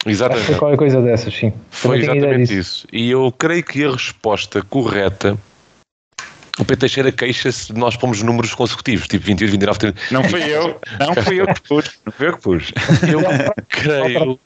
[0.05, 0.45] Exatamente.
[0.45, 1.51] Foi qualquer coisa dessas, sim.
[1.71, 2.87] Foi exatamente isso.
[2.93, 5.37] E eu creio que a resposta correta.
[6.57, 10.01] O Pedro Teixeira queixa-se de nós pomos números consecutivos, tipo 28, 29, 30.
[10.11, 11.99] Não fui eu, não fui eu que pus.
[12.05, 12.71] Não fui eu que pus.
[13.11, 14.39] Eu creio.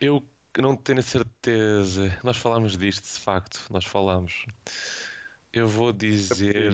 [0.00, 0.24] Eu
[0.58, 2.18] não tenho certeza.
[2.24, 3.66] Nós falámos disto, de facto.
[3.70, 4.46] Nós falámos.
[5.52, 6.72] Eu vou dizer.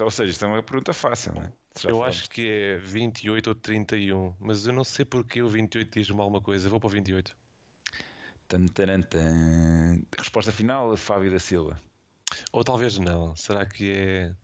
[0.00, 1.46] ou seja, isto é uma pergunta fácil, não é?
[1.84, 2.08] Eu falamos.
[2.08, 6.42] acho que é 28 ou 31, mas eu não sei porque o 28 diz-me alguma
[6.42, 6.68] coisa.
[6.68, 7.36] Vou para o 28.
[8.48, 10.02] Tan, tan, tan.
[10.18, 11.80] Resposta final, Fábio da Silva.
[12.52, 13.34] Ou talvez não.
[13.36, 14.34] Será que é.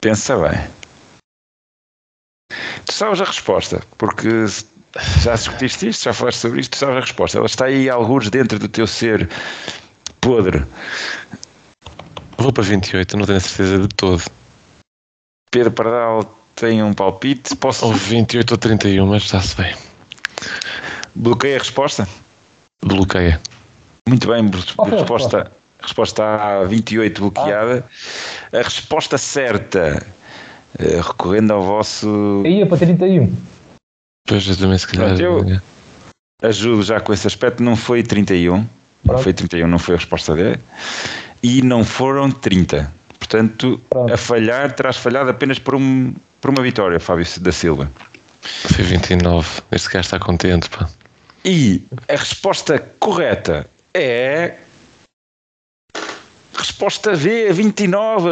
[0.00, 0.60] Pensa bem.
[2.86, 4.28] Tu sabes a resposta, porque
[5.22, 7.38] já discutiste isto, já falaste sobre isto, tu sabes a resposta.
[7.38, 9.28] Ela está aí alguns dentro do teu ser
[10.20, 10.64] podre.
[12.38, 14.22] Vou para 28, não tenho certeza de todo.
[15.50, 17.54] Pedro Pardal tem um palpite.
[17.56, 17.86] Posso...
[17.86, 19.74] Ou 28 ou 31, mas está-se bem.
[21.14, 22.08] Bloqueia a resposta?
[22.82, 23.40] Bloqueia.
[24.08, 24.48] Muito bem,
[24.90, 27.84] resposta, resposta A 28 bloqueada.
[28.52, 30.04] A resposta certa,
[30.78, 32.42] eh, recorrendo ao vosso.
[32.44, 33.32] Ia para 31.
[34.26, 35.20] Pois eu também se calhar.
[35.20, 35.60] eu
[36.42, 38.66] ajudo já com esse aspecto, não foi 31.
[39.04, 40.58] Não foi 31, não foi a resposta D
[41.42, 42.92] e não foram 30.
[43.18, 44.12] Portanto, Pronto.
[44.12, 47.90] a falhar, terás falhado apenas por, um, por uma vitória, Fábio da Silva.
[48.42, 49.48] Foi 29.
[49.70, 50.88] Este gajo está contente, pá.
[51.44, 54.54] E a resposta correta é
[56.62, 58.30] Resposta V, 29.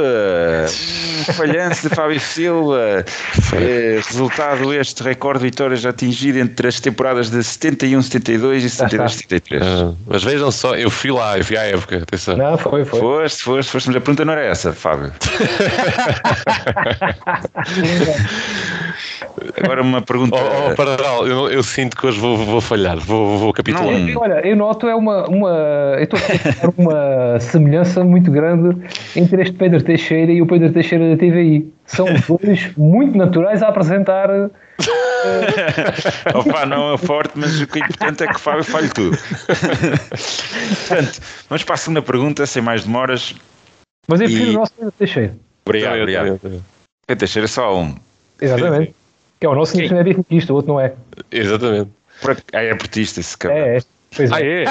[1.34, 3.04] Falhanço de Fábio Silva.
[3.54, 9.12] É, resultado este recorde de vitórias atingido entre as temporadas de 71, 72 e 72,
[9.14, 9.62] 73.
[9.70, 11.98] Ah, mas vejam só, eu fui lá, eu fui à época.
[11.98, 12.36] Atenção.
[12.36, 13.00] Não, foi, foi.
[13.00, 15.12] Foste, foste, foste, mas a pergunta não era essa, Fábio.
[19.62, 20.36] Agora uma pergunta.
[20.36, 23.98] Oh, oh Paradal, eu, eu, sinto que hoje vou, vou falhar, vou, vou capitular.
[23.98, 25.50] Não, olha, eu noto é uma, uma,
[25.98, 28.76] eu estou a uma semelhança muito grande
[29.16, 31.70] entre este Pedro Teixeira e o Pedro Teixeira da TVI.
[31.86, 34.28] São dois muito naturais a apresentar.
[36.34, 39.18] Opa, não é forte, mas o que é importante é que o Fábio falhe tudo.
[40.88, 43.34] Portanto, vamos para a segunda pergunta, sem mais demoras.
[44.08, 44.56] Mas eu prefiro e...
[44.56, 45.34] o nosso Pedro Teixeira.
[45.64, 46.40] Obrigado, obrigado.
[47.06, 47.96] Pedro Teixeira é só um.
[48.40, 48.94] Exatamente.
[49.40, 49.90] Que é o nosso Quem?
[49.98, 50.92] é benfiquista, o outro não é.
[51.32, 51.90] Exatamente.
[52.52, 53.54] Ah, é portista esse cara.
[53.54, 53.80] É, é.
[54.14, 54.64] Pois ah, é?
[54.64, 54.66] é.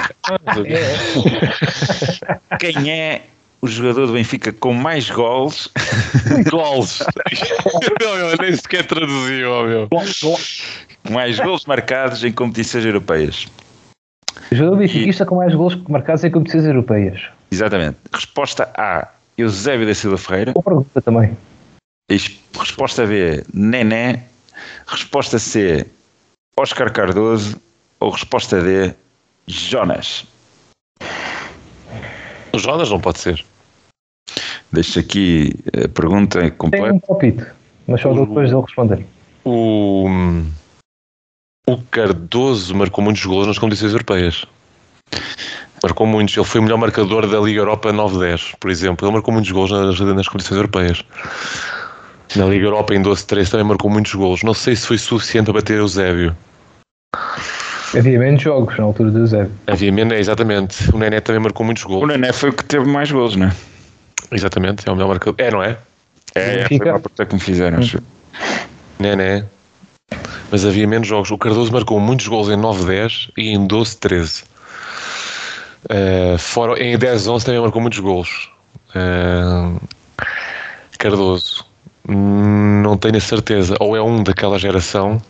[2.60, 3.24] Quem é
[3.62, 5.72] o jogador do Benfica com mais gols?
[6.52, 7.00] gols.
[8.00, 9.88] eu nem sequer traduzi, ó, meu.
[11.10, 13.48] mais gols marcados em competições europeias.
[14.52, 15.26] O jogador benfiquista e...
[15.26, 17.24] com mais gols marcados em competições europeias.
[17.52, 17.98] Exatamente.
[18.14, 19.08] Resposta A,
[19.38, 20.54] Eusébio da Silva Ferreira.
[20.54, 21.36] Boa pergunta também.
[22.10, 24.29] Resposta B, Nené.
[24.88, 25.86] Resposta C,
[26.58, 27.60] Oscar Cardoso.
[28.00, 28.94] Ou resposta D,
[29.46, 30.26] Jonas.
[32.54, 33.44] O Jonas não pode ser.
[34.72, 35.54] Deixa aqui
[35.84, 36.88] a pergunta completa.
[36.88, 37.46] Tem um palpite,
[37.88, 39.06] mas só depois dele responder.
[39.44, 40.08] O,
[41.68, 44.46] o Cardoso marcou muitos gols nas competições europeias.
[45.84, 46.38] Marcou muitos.
[46.38, 49.06] Ele foi o melhor marcador da Liga Europa 9-10, por exemplo.
[49.06, 51.04] Ele marcou muitos gols nas, nas competições europeias.
[52.36, 54.44] Na Liga Europa em 12-13 também marcou muitos gols.
[54.44, 56.36] Não sei se foi suficiente para bater o Eusébio.
[57.98, 59.52] Havia menos jogos na altura do Eusébio.
[59.66, 60.94] Havia menos, exatamente.
[60.94, 62.04] O Nené também marcou muitos gols.
[62.04, 63.56] O Nené foi o que teve mais gols, não é?
[64.32, 65.36] Exatamente, é o melhor marcador.
[65.40, 65.78] É, não é?
[66.36, 67.80] É, foi uma pergunta que me fizeram.
[67.80, 68.02] Hum.
[69.00, 69.46] Nené.
[70.52, 71.32] Mas havia menos jogos.
[71.32, 74.44] O Cardoso marcou muitos gols em 9-10 e em 12-13.
[75.86, 78.52] Uh, fora, em 10-11 também marcou muitos gols.
[78.90, 79.80] Uh,
[80.98, 81.69] Cardoso.
[82.10, 83.76] Não tenho a certeza.
[83.80, 85.22] Ou é um daquela geração,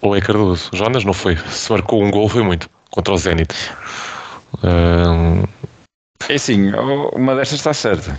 [0.00, 0.70] ou é Cardoso.
[0.72, 1.36] Jonas não foi.
[1.36, 2.68] Se marcou um gol, foi muito.
[2.90, 3.54] Contra o Zenit.
[4.62, 5.44] Um...
[6.28, 6.72] É assim,
[7.14, 8.18] uma destas está certa.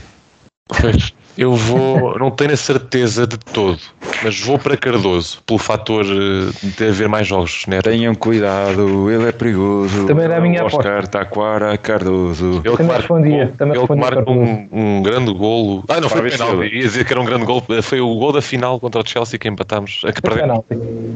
[0.68, 1.14] Pois.
[1.38, 3.80] Eu vou, não tenho a certeza de todo,
[4.24, 7.66] mas vou para Cardoso, pelo fator eh, de haver mais jogos.
[7.68, 7.82] Né?
[7.82, 10.08] Tenham cuidado, ele é perigoso.
[10.08, 11.12] Também era a minha Oscar aposta.
[11.12, 12.62] Taquara Cardoso.
[12.64, 13.54] Ele também respondia.
[13.58, 15.84] Também ele que marca um, um, grande golo.
[15.88, 16.76] Ah, não foi penalti.
[16.76, 17.64] Ia dizer que era um grande golo.
[17.82, 20.02] Foi o gol da final contra o Chelsea que empatámos.
[20.02, 20.68] Que foi penalti.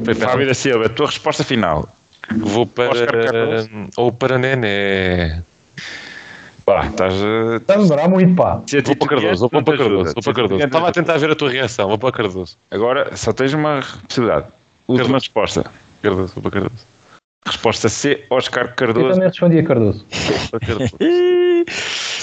[0.04, 1.88] Foi Fábio da Silva, a tua resposta final.
[2.38, 3.68] Vou para.
[3.98, 5.44] Ou para Nené.
[6.66, 7.58] Pá, estás a.
[7.58, 8.62] Está a demorar muito, pá.
[8.66, 10.64] Se Vou para Cardoso, vou para Cardoso, vou para Cardoso.
[10.64, 12.58] Estava a tentar ver a tua reação, vou para Cardoso.
[12.72, 14.48] Agora só tens uma possibilidade.
[14.88, 15.66] Última resposta.
[16.02, 16.86] Cardoso, vou para Cardoso.
[17.46, 19.12] Resposta C, Oscar Eu Cardoso.
[19.12, 20.06] também respondi a Cardoso.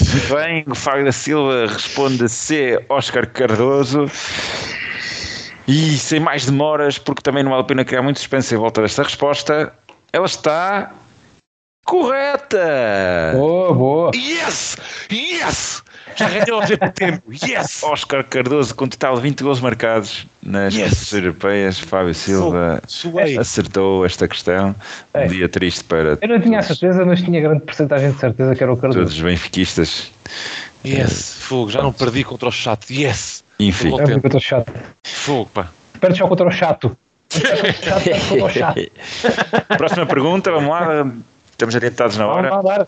[0.01, 4.07] Muito bem, o Fábio da Silva responde C, Oscar Cardoso.
[5.69, 8.83] E sem mais demoras, porque também não vale a pena criar muito suspense em volta
[8.83, 9.73] desta resposta,
[10.13, 10.91] ela está
[11.91, 13.33] correta!
[13.35, 14.11] Boa, boa.
[14.15, 14.77] Yes!
[15.11, 15.83] Yes!
[16.15, 17.23] Já ganhou ao mesmo tempo.
[17.45, 17.83] Yes!
[17.83, 20.85] Oscar Cardoso com um total de 20 gols marcados nas Yes.
[20.85, 21.79] competições europeias.
[21.81, 22.81] Fábio Silva
[23.41, 24.75] acertou esta questão.
[25.15, 25.27] Um É.
[25.27, 28.55] dia triste para Eu não tinha a todos, certeza, mas tinha grande porcentagem de certeza
[28.55, 29.17] que era o todos Cardoso.
[29.17, 30.13] os benfiquistas.
[30.87, 31.35] Yes!
[31.41, 32.89] Fogo, já não perdi contra o chato.
[32.91, 33.43] Yes!
[33.59, 33.89] Enfim.
[33.99, 34.73] É eu estou chato.
[35.03, 35.69] Fogo, pá.
[36.01, 36.97] Perde só contra o chato.
[37.31, 38.81] Chato, perde contra o chato.
[39.77, 41.07] Próxima pergunta, vamos lá.
[41.61, 42.49] Estamos adiantados na hora.
[42.63, 42.87] Vamos.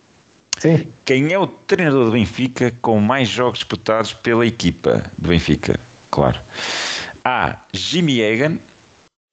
[0.57, 0.91] Sim.
[1.05, 5.79] Quem é o treinador do Benfica com mais jogos disputados pela equipa do Benfica?
[6.11, 6.41] Claro.
[7.23, 7.59] A.
[7.75, 8.59] Jimmy Egan.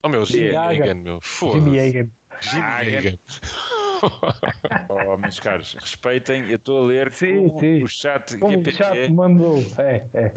[0.04, 0.96] Oh meu, Jimmy Hagan.
[0.96, 1.22] meu.
[1.22, 1.64] Foda-se.
[1.64, 2.10] Jimmy Hagan.
[2.42, 3.20] Jimmy Hagan.
[4.90, 6.50] Oh, meus caros, respeitem.
[6.50, 7.84] Eu estou a ler Sim, sim.
[7.84, 8.78] o chat Como o GPT.
[8.78, 9.58] chato mandou.
[9.78, 10.34] É, é.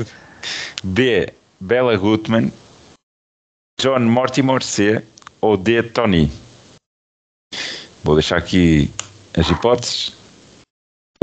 [0.83, 1.29] B.
[1.61, 2.53] Bela Gutmann.
[3.81, 4.63] John Mortimer.
[4.63, 5.01] C.
[5.41, 5.81] Ou D.
[5.83, 6.29] Tony.
[8.05, 8.91] Vou deixar aqui
[9.37, 10.17] as hipóteses.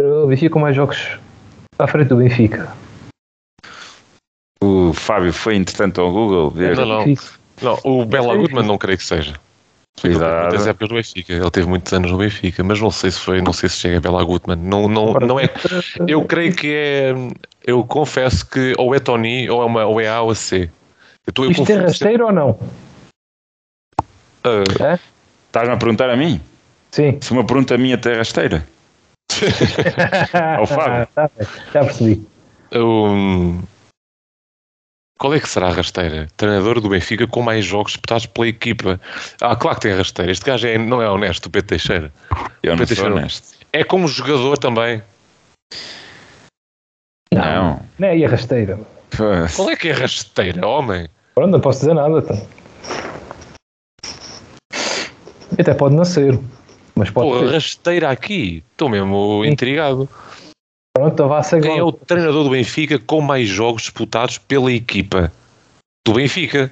[0.01, 1.19] O Benfica com mais jogos
[1.77, 2.71] à frente do Benfica.
[4.61, 6.75] O Fábio foi, entretanto, ao Google ver.
[6.75, 7.05] Não, não.
[7.61, 9.33] Não, o Bela Gutmann não creio que seja.
[10.03, 11.33] Muitas épocas do Benfica.
[11.33, 13.97] Ele teve muitos anos no Benfica, mas não sei se foi, não sei se chega
[13.97, 14.57] a Bela Gutmann.
[14.57, 15.49] Não, não, não é.
[16.07, 17.13] Eu creio que é.
[17.65, 20.69] Eu confesso que ou é Tony ou é, uma, ou é A ou é C.
[21.27, 22.59] Eu estou eu Isto é rasteiro ou não?
[24.43, 24.97] Ah,
[25.47, 26.39] Estás-me a perguntar a mim?
[26.91, 27.17] Sim.
[27.21, 28.65] Se uma pergunta minha tem rasteira.
[30.57, 31.07] Ao Fábio.
[31.13, 32.27] Tá bem, Já percebi.
[32.73, 33.61] Um,
[35.19, 36.27] qual é que será a rasteira?
[36.37, 38.99] Treinador do Benfica com mais jogos disputados pela equipa.
[39.41, 40.31] Ah, claro que tem rasteira.
[40.31, 42.11] Este gajo é, não é honesto, o Pedro Teixeira.
[42.63, 43.15] Eu não Pedro Teixeira.
[43.15, 43.57] honesto.
[43.73, 45.03] É como jogador também.
[47.33, 47.81] Não.
[47.99, 48.79] Não é aí a rasteira.
[49.55, 51.07] Qual é que é a rasteira, homem?
[51.35, 52.19] Pronto, não posso dizer nada.
[52.19, 52.47] Então.
[55.59, 56.39] Até pode nascer.
[56.99, 57.53] Mas pode Porra, ser.
[57.53, 58.61] rasteira aqui.
[58.71, 59.49] Estou mesmo Sim.
[59.51, 60.09] intrigado.
[60.93, 64.69] Pronto, então vá ser Quem é o treinador do Benfica com mais jogos disputados pela
[64.69, 65.31] equipa?
[66.05, 66.69] Do Benfica,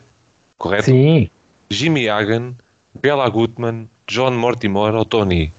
[0.59, 0.85] correto?
[0.85, 1.29] Sim.
[1.69, 2.55] Jimmy Hagan,
[2.93, 5.53] Bela Gutmann, John Mortimer ou Tony.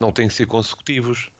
[0.00, 1.32] Não têm que ser consecutivos.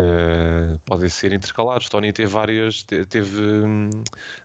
[0.00, 1.88] Eh, podem ser intercalados.
[1.88, 3.90] Tony teve várias, te- teve hum,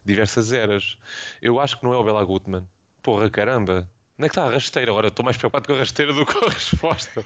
[0.06, 0.99] diversas eras.
[1.41, 2.68] Eu acho que não é o Bela Gutmann.
[3.02, 3.90] Porra, caramba.
[4.22, 4.91] Onde é que está a rasteira?
[4.91, 7.23] Agora estou mais preocupado com a rasteira do que com a resposta.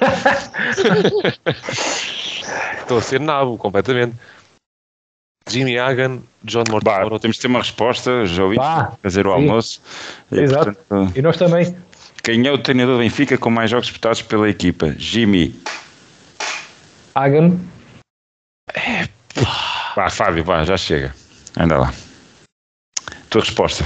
[2.80, 4.16] estou a ser nabo completamente.
[5.46, 8.56] Jimmy Hagan, John Mortimer Bah, temos de ter uma resposta, já ouvi
[9.02, 9.36] fazer o Sim.
[9.36, 9.82] almoço.
[10.32, 10.72] E, Exato.
[10.72, 11.76] portanto, E nós também.
[12.24, 14.94] quem é o treinador do Benfica com mais jogos disputados pela equipa?
[14.96, 15.54] Jimmy.
[17.14, 17.58] Hagan.
[19.94, 21.14] Vá, Fábio, vá, já chega.
[21.58, 21.92] Anda lá.
[23.28, 23.84] Tua resposta.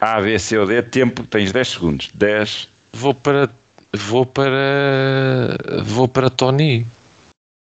[0.00, 2.10] A, B, C ou D, tempo, tens 10 segundos.
[2.14, 2.68] 10.
[2.92, 3.50] Vou para.
[3.94, 5.56] Vou para.
[5.84, 6.86] Vou para Tony.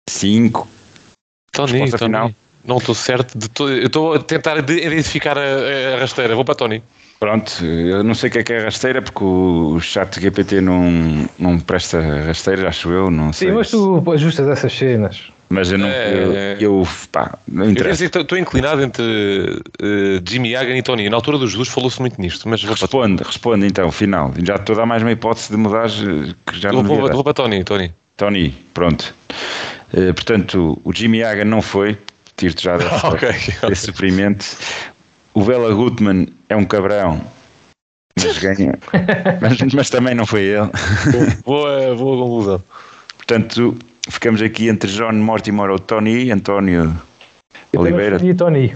[0.10, 0.68] 5.
[1.52, 1.98] Tony, Tony.
[1.98, 2.32] final.
[2.66, 3.72] Não estou certo de todo.
[3.72, 6.36] Eu estou a tentar de- identificar a, a rasteira.
[6.36, 6.84] Vou para Tony.
[7.20, 11.28] Pronto, eu não sei o que é que é rasteira, porque o, chat GPT não,
[11.40, 13.50] não presta rasteira, acho eu, não sei.
[13.50, 15.32] Sim, mas tu ajustas essas cenas.
[15.50, 15.88] Mas eu não.
[15.88, 16.58] É, eu, é.
[16.60, 18.08] eu, pá, não Eu interessa.
[18.08, 21.10] que estou inclinado entre eh, Jimmy Hagan e Tony.
[21.10, 22.64] Na altura dos dois falou-se muito nisto, mas.
[22.64, 24.34] Responde, responde então, final.
[24.44, 27.10] Já estou a dar mais uma hipótese de mudar eh, que já Vou, não vou,
[27.10, 27.94] vou para Tony, Tony.
[28.18, 29.16] Tony, pronto.
[29.94, 31.98] Eh, portanto, o Jimmy Hagan não foi,
[32.36, 33.30] tiro-te já dessa, Ok,
[33.70, 34.46] desse suprimento.
[35.34, 37.22] O Bela Gutmann é um cabrão,
[38.16, 38.78] mas ganha.
[39.42, 40.70] mas, mas também não foi ele.
[41.46, 42.64] Boa, boa conclusão.
[43.18, 43.76] Portanto,
[44.10, 46.96] ficamos aqui entre John Mortimer ou Tony, António
[47.74, 48.16] Eu Oliveira.
[48.16, 48.76] escolhi Tony.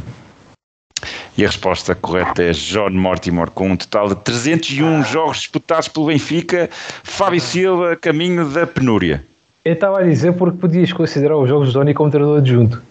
[1.38, 6.08] E a resposta correta é John Mortimer, com um total de 301 jogos disputados pelo
[6.08, 6.70] Benfica.
[7.04, 9.24] Fábio Silva, caminho da penúria.
[9.64, 12.84] Eu estava a dizer porque podias considerar os jogos de Tony como treinador adjunto.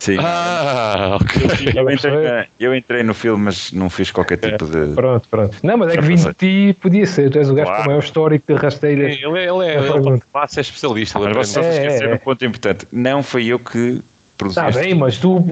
[0.00, 0.16] Sim.
[0.18, 1.72] Ah, ok.
[1.76, 4.94] Eu entrei, na- eu entrei no filme, mas não fiz qualquer tipo de.
[4.94, 5.56] Pronto, pronto.
[5.62, 6.16] Não, mas é que passei.
[6.32, 7.30] de ti podia ser.
[7.30, 7.82] Tu és o gajo Claro.
[7.82, 9.12] com o maior histórico de rasteiras.
[9.12, 11.18] Ele é, ele é, ele é, é especialista.
[11.18, 12.14] Mas vocês É, esqueceram é, é.
[12.14, 12.88] um ponto importante.
[12.90, 14.00] Não foi eu que
[14.38, 14.58] produzi.
[14.58, 15.44] Está bem, mas tu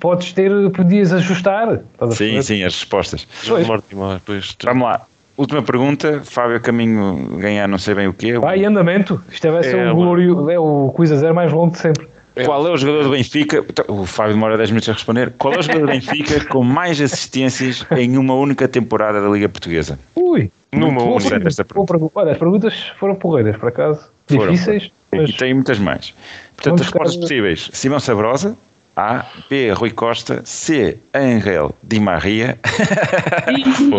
[0.00, 1.80] podes ter, podias ajustar.
[2.12, 3.28] Sim, sim, as respostas.
[3.66, 5.02] Mortimer, pois, Vamos lá.
[5.36, 6.22] Última pergunta.
[6.24, 8.38] Fábio, caminho ganhar não sei bem o quê.
[8.38, 9.22] Vai andamento.
[9.30, 12.06] Isto vai ser É, o, glório, é o quiz a zero mais longo de sempre.
[12.44, 13.58] Qual é o jogador do Benfica?
[13.68, 15.32] Então, O Fábio demora 10 minutos a responder.
[15.38, 19.48] Qual é o jogador do Benfica com mais assistências em uma única temporada da Liga
[19.48, 19.98] Portuguesa?
[20.14, 20.50] Ui!
[20.72, 21.28] Numa única.
[21.28, 22.10] pergunta, esta pergunta.
[22.14, 24.08] Olha, as perguntas foram porreiras, por acaso.
[24.28, 24.52] Foram.
[24.52, 26.14] Difíceis, mas E tem muitas mais.
[26.56, 28.56] Portanto, Vamos as respostas buscar- possíveis: Simão Sabrosa,
[28.96, 29.26] A.
[29.50, 29.70] B.
[29.72, 30.98] Rui Costa, C.
[31.14, 32.58] Angel Di Maria,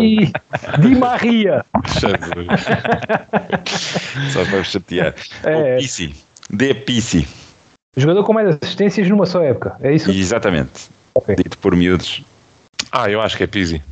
[0.00, 0.32] Ih,
[0.82, 1.64] Di Maria!
[1.86, 2.64] Jesus.
[4.32, 5.54] só para vos chatear, É.
[5.74, 6.14] ou Pissi,
[6.50, 6.74] D.
[6.74, 7.26] Pissi,
[7.96, 10.10] Jogador com mais assistências numa só época, é isso?
[10.10, 11.36] exatamente, Ok.
[11.36, 12.22] dito por miúdos.
[12.90, 13.82] Ah, eu acho que é Pizzi.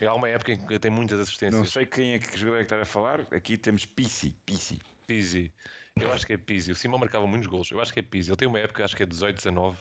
[0.00, 1.58] Há uma época em que tem muitas assistências.
[1.58, 4.80] Não sei quem é que jogador é que está a falar, aqui temos Pissi, Pissi.
[5.06, 5.52] Pizzi.
[5.96, 6.72] Eu acho que é Pizzi.
[6.72, 7.70] O Simão marcava muitos golos.
[7.70, 8.30] Eu acho que é Pizzi.
[8.30, 9.78] Ele tem uma época, acho que é 18, 19,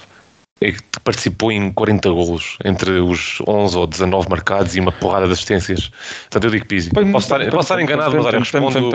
[0.62, 5.26] em que participou em 40 golos, entre os 11 ou 19 marcados e uma porrada
[5.26, 5.90] de assistências.
[6.24, 6.90] Portanto, eu digo Pizzi.
[6.92, 8.92] Posso estar, posso estar enganado, mas olha, eu respondo...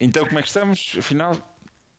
[0.00, 0.94] Então, como é que estamos?
[0.98, 1.36] Afinal,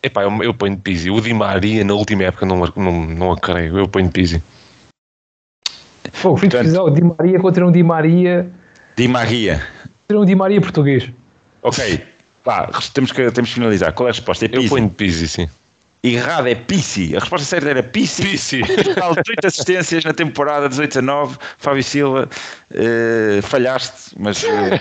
[0.01, 1.09] Epá, eu, eu ponho Pizzi.
[1.11, 3.77] O Di Maria, na última época, não, não, não a creio.
[3.77, 4.41] Eu ponho Pizzi.
[6.21, 8.49] Pô, fui Portanto- pesquisar o Di Maria contra um Di Maria,
[8.95, 9.61] Di Maria.
[10.07, 11.09] contra um Di Maria português.
[11.61, 12.01] Ok,
[12.43, 13.91] pá, temos que, temos que finalizar.
[13.93, 14.45] Qual é a resposta?
[14.45, 14.69] É Eu Pizzi.
[14.69, 15.49] ponho Pizzi, sim.
[16.01, 17.13] Errado, é Pissi.
[17.17, 18.23] A resposta certa era Pissi.
[18.23, 18.61] Pizzi.
[18.61, 21.37] Total, 18 assistências na temporada 18-19.
[21.57, 22.29] Fábio Silva,
[22.73, 24.79] eh, falhaste, mas eh,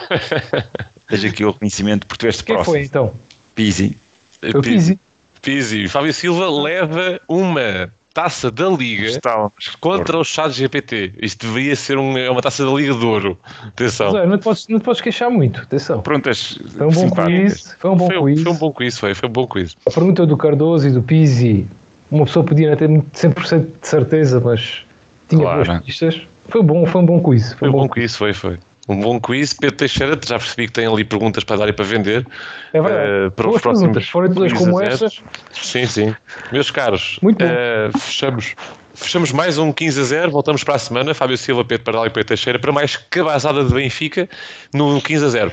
[1.09, 2.74] tens aqui o reconhecimento porque tu és Quem próximo.
[2.76, 3.14] foi então?
[3.55, 3.97] Pizzi.
[4.40, 4.98] Foi o Pizzi.
[5.43, 5.89] Pizzi.
[5.89, 9.48] Fábio Silva leva uma taça da Liga Está
[9.80, 11.12] contra o chat GPT.
[11.22, 13.39] Isto deveria ser um- é uma taça da Liga de Ouro.
[13.68, 14.06] Atenção.
[14.06, 16.01] Mas, olha, não, te podes, não te podes queixar muito, atenção.
[16.02, 18.43] Prontas, Foi um bom quiz, foi um bom Foi, quiz.
[18.43, 19.76] foi um bom quiz, foi, foi um bom quiz.
[19.86, 21.64] A pergunta do Cardoso e do Pizzi,
[22.10, 24.85] uma pessoa podia não ter 100% de certeza, mas
[25.28, 25.64] tinha Claro.
[25.64, 26.20] boas pistas.
[26.48, 27.52] Foi bom, foi um bom quiz.
[27.52, 28.59] Foi um bom quiz, foi, foi.
[28.89, 29.52] Um bom quiz.
[29.52, 32.27] Pedro Teixeira, já percebi que tem ali perguntas para dar e para vender.
[32.73, 33.09] É verdade.
[33.27, 34.09] Eh, para Boas os próximos perguntas.
[34.09, 35.23] Foram todas quiz como estas.
[35.52, 36.15] Sim, sim.
[36.51, 37.51] Meus caros, Muito bom.
[37.52, 38.55] eh, fechamos,
[38.94, 40.31] fechamos mais um 15 a 0.
[40.31, 41.12] Voltamos para a semana.
[41.12, 44.28] Fábio Silva, Pedro Pardal e Pedro Teixeira para mais cabazada de Benfica
[44.73, 45.52] no 15 a 0.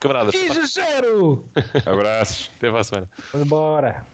[0.00, 1.44] Camaradas, 15 a 0!
[1.84, 2.50] Abraços.
[2.56, 3.08] até para a semana.
[3.32, 4.06] Vamos embora.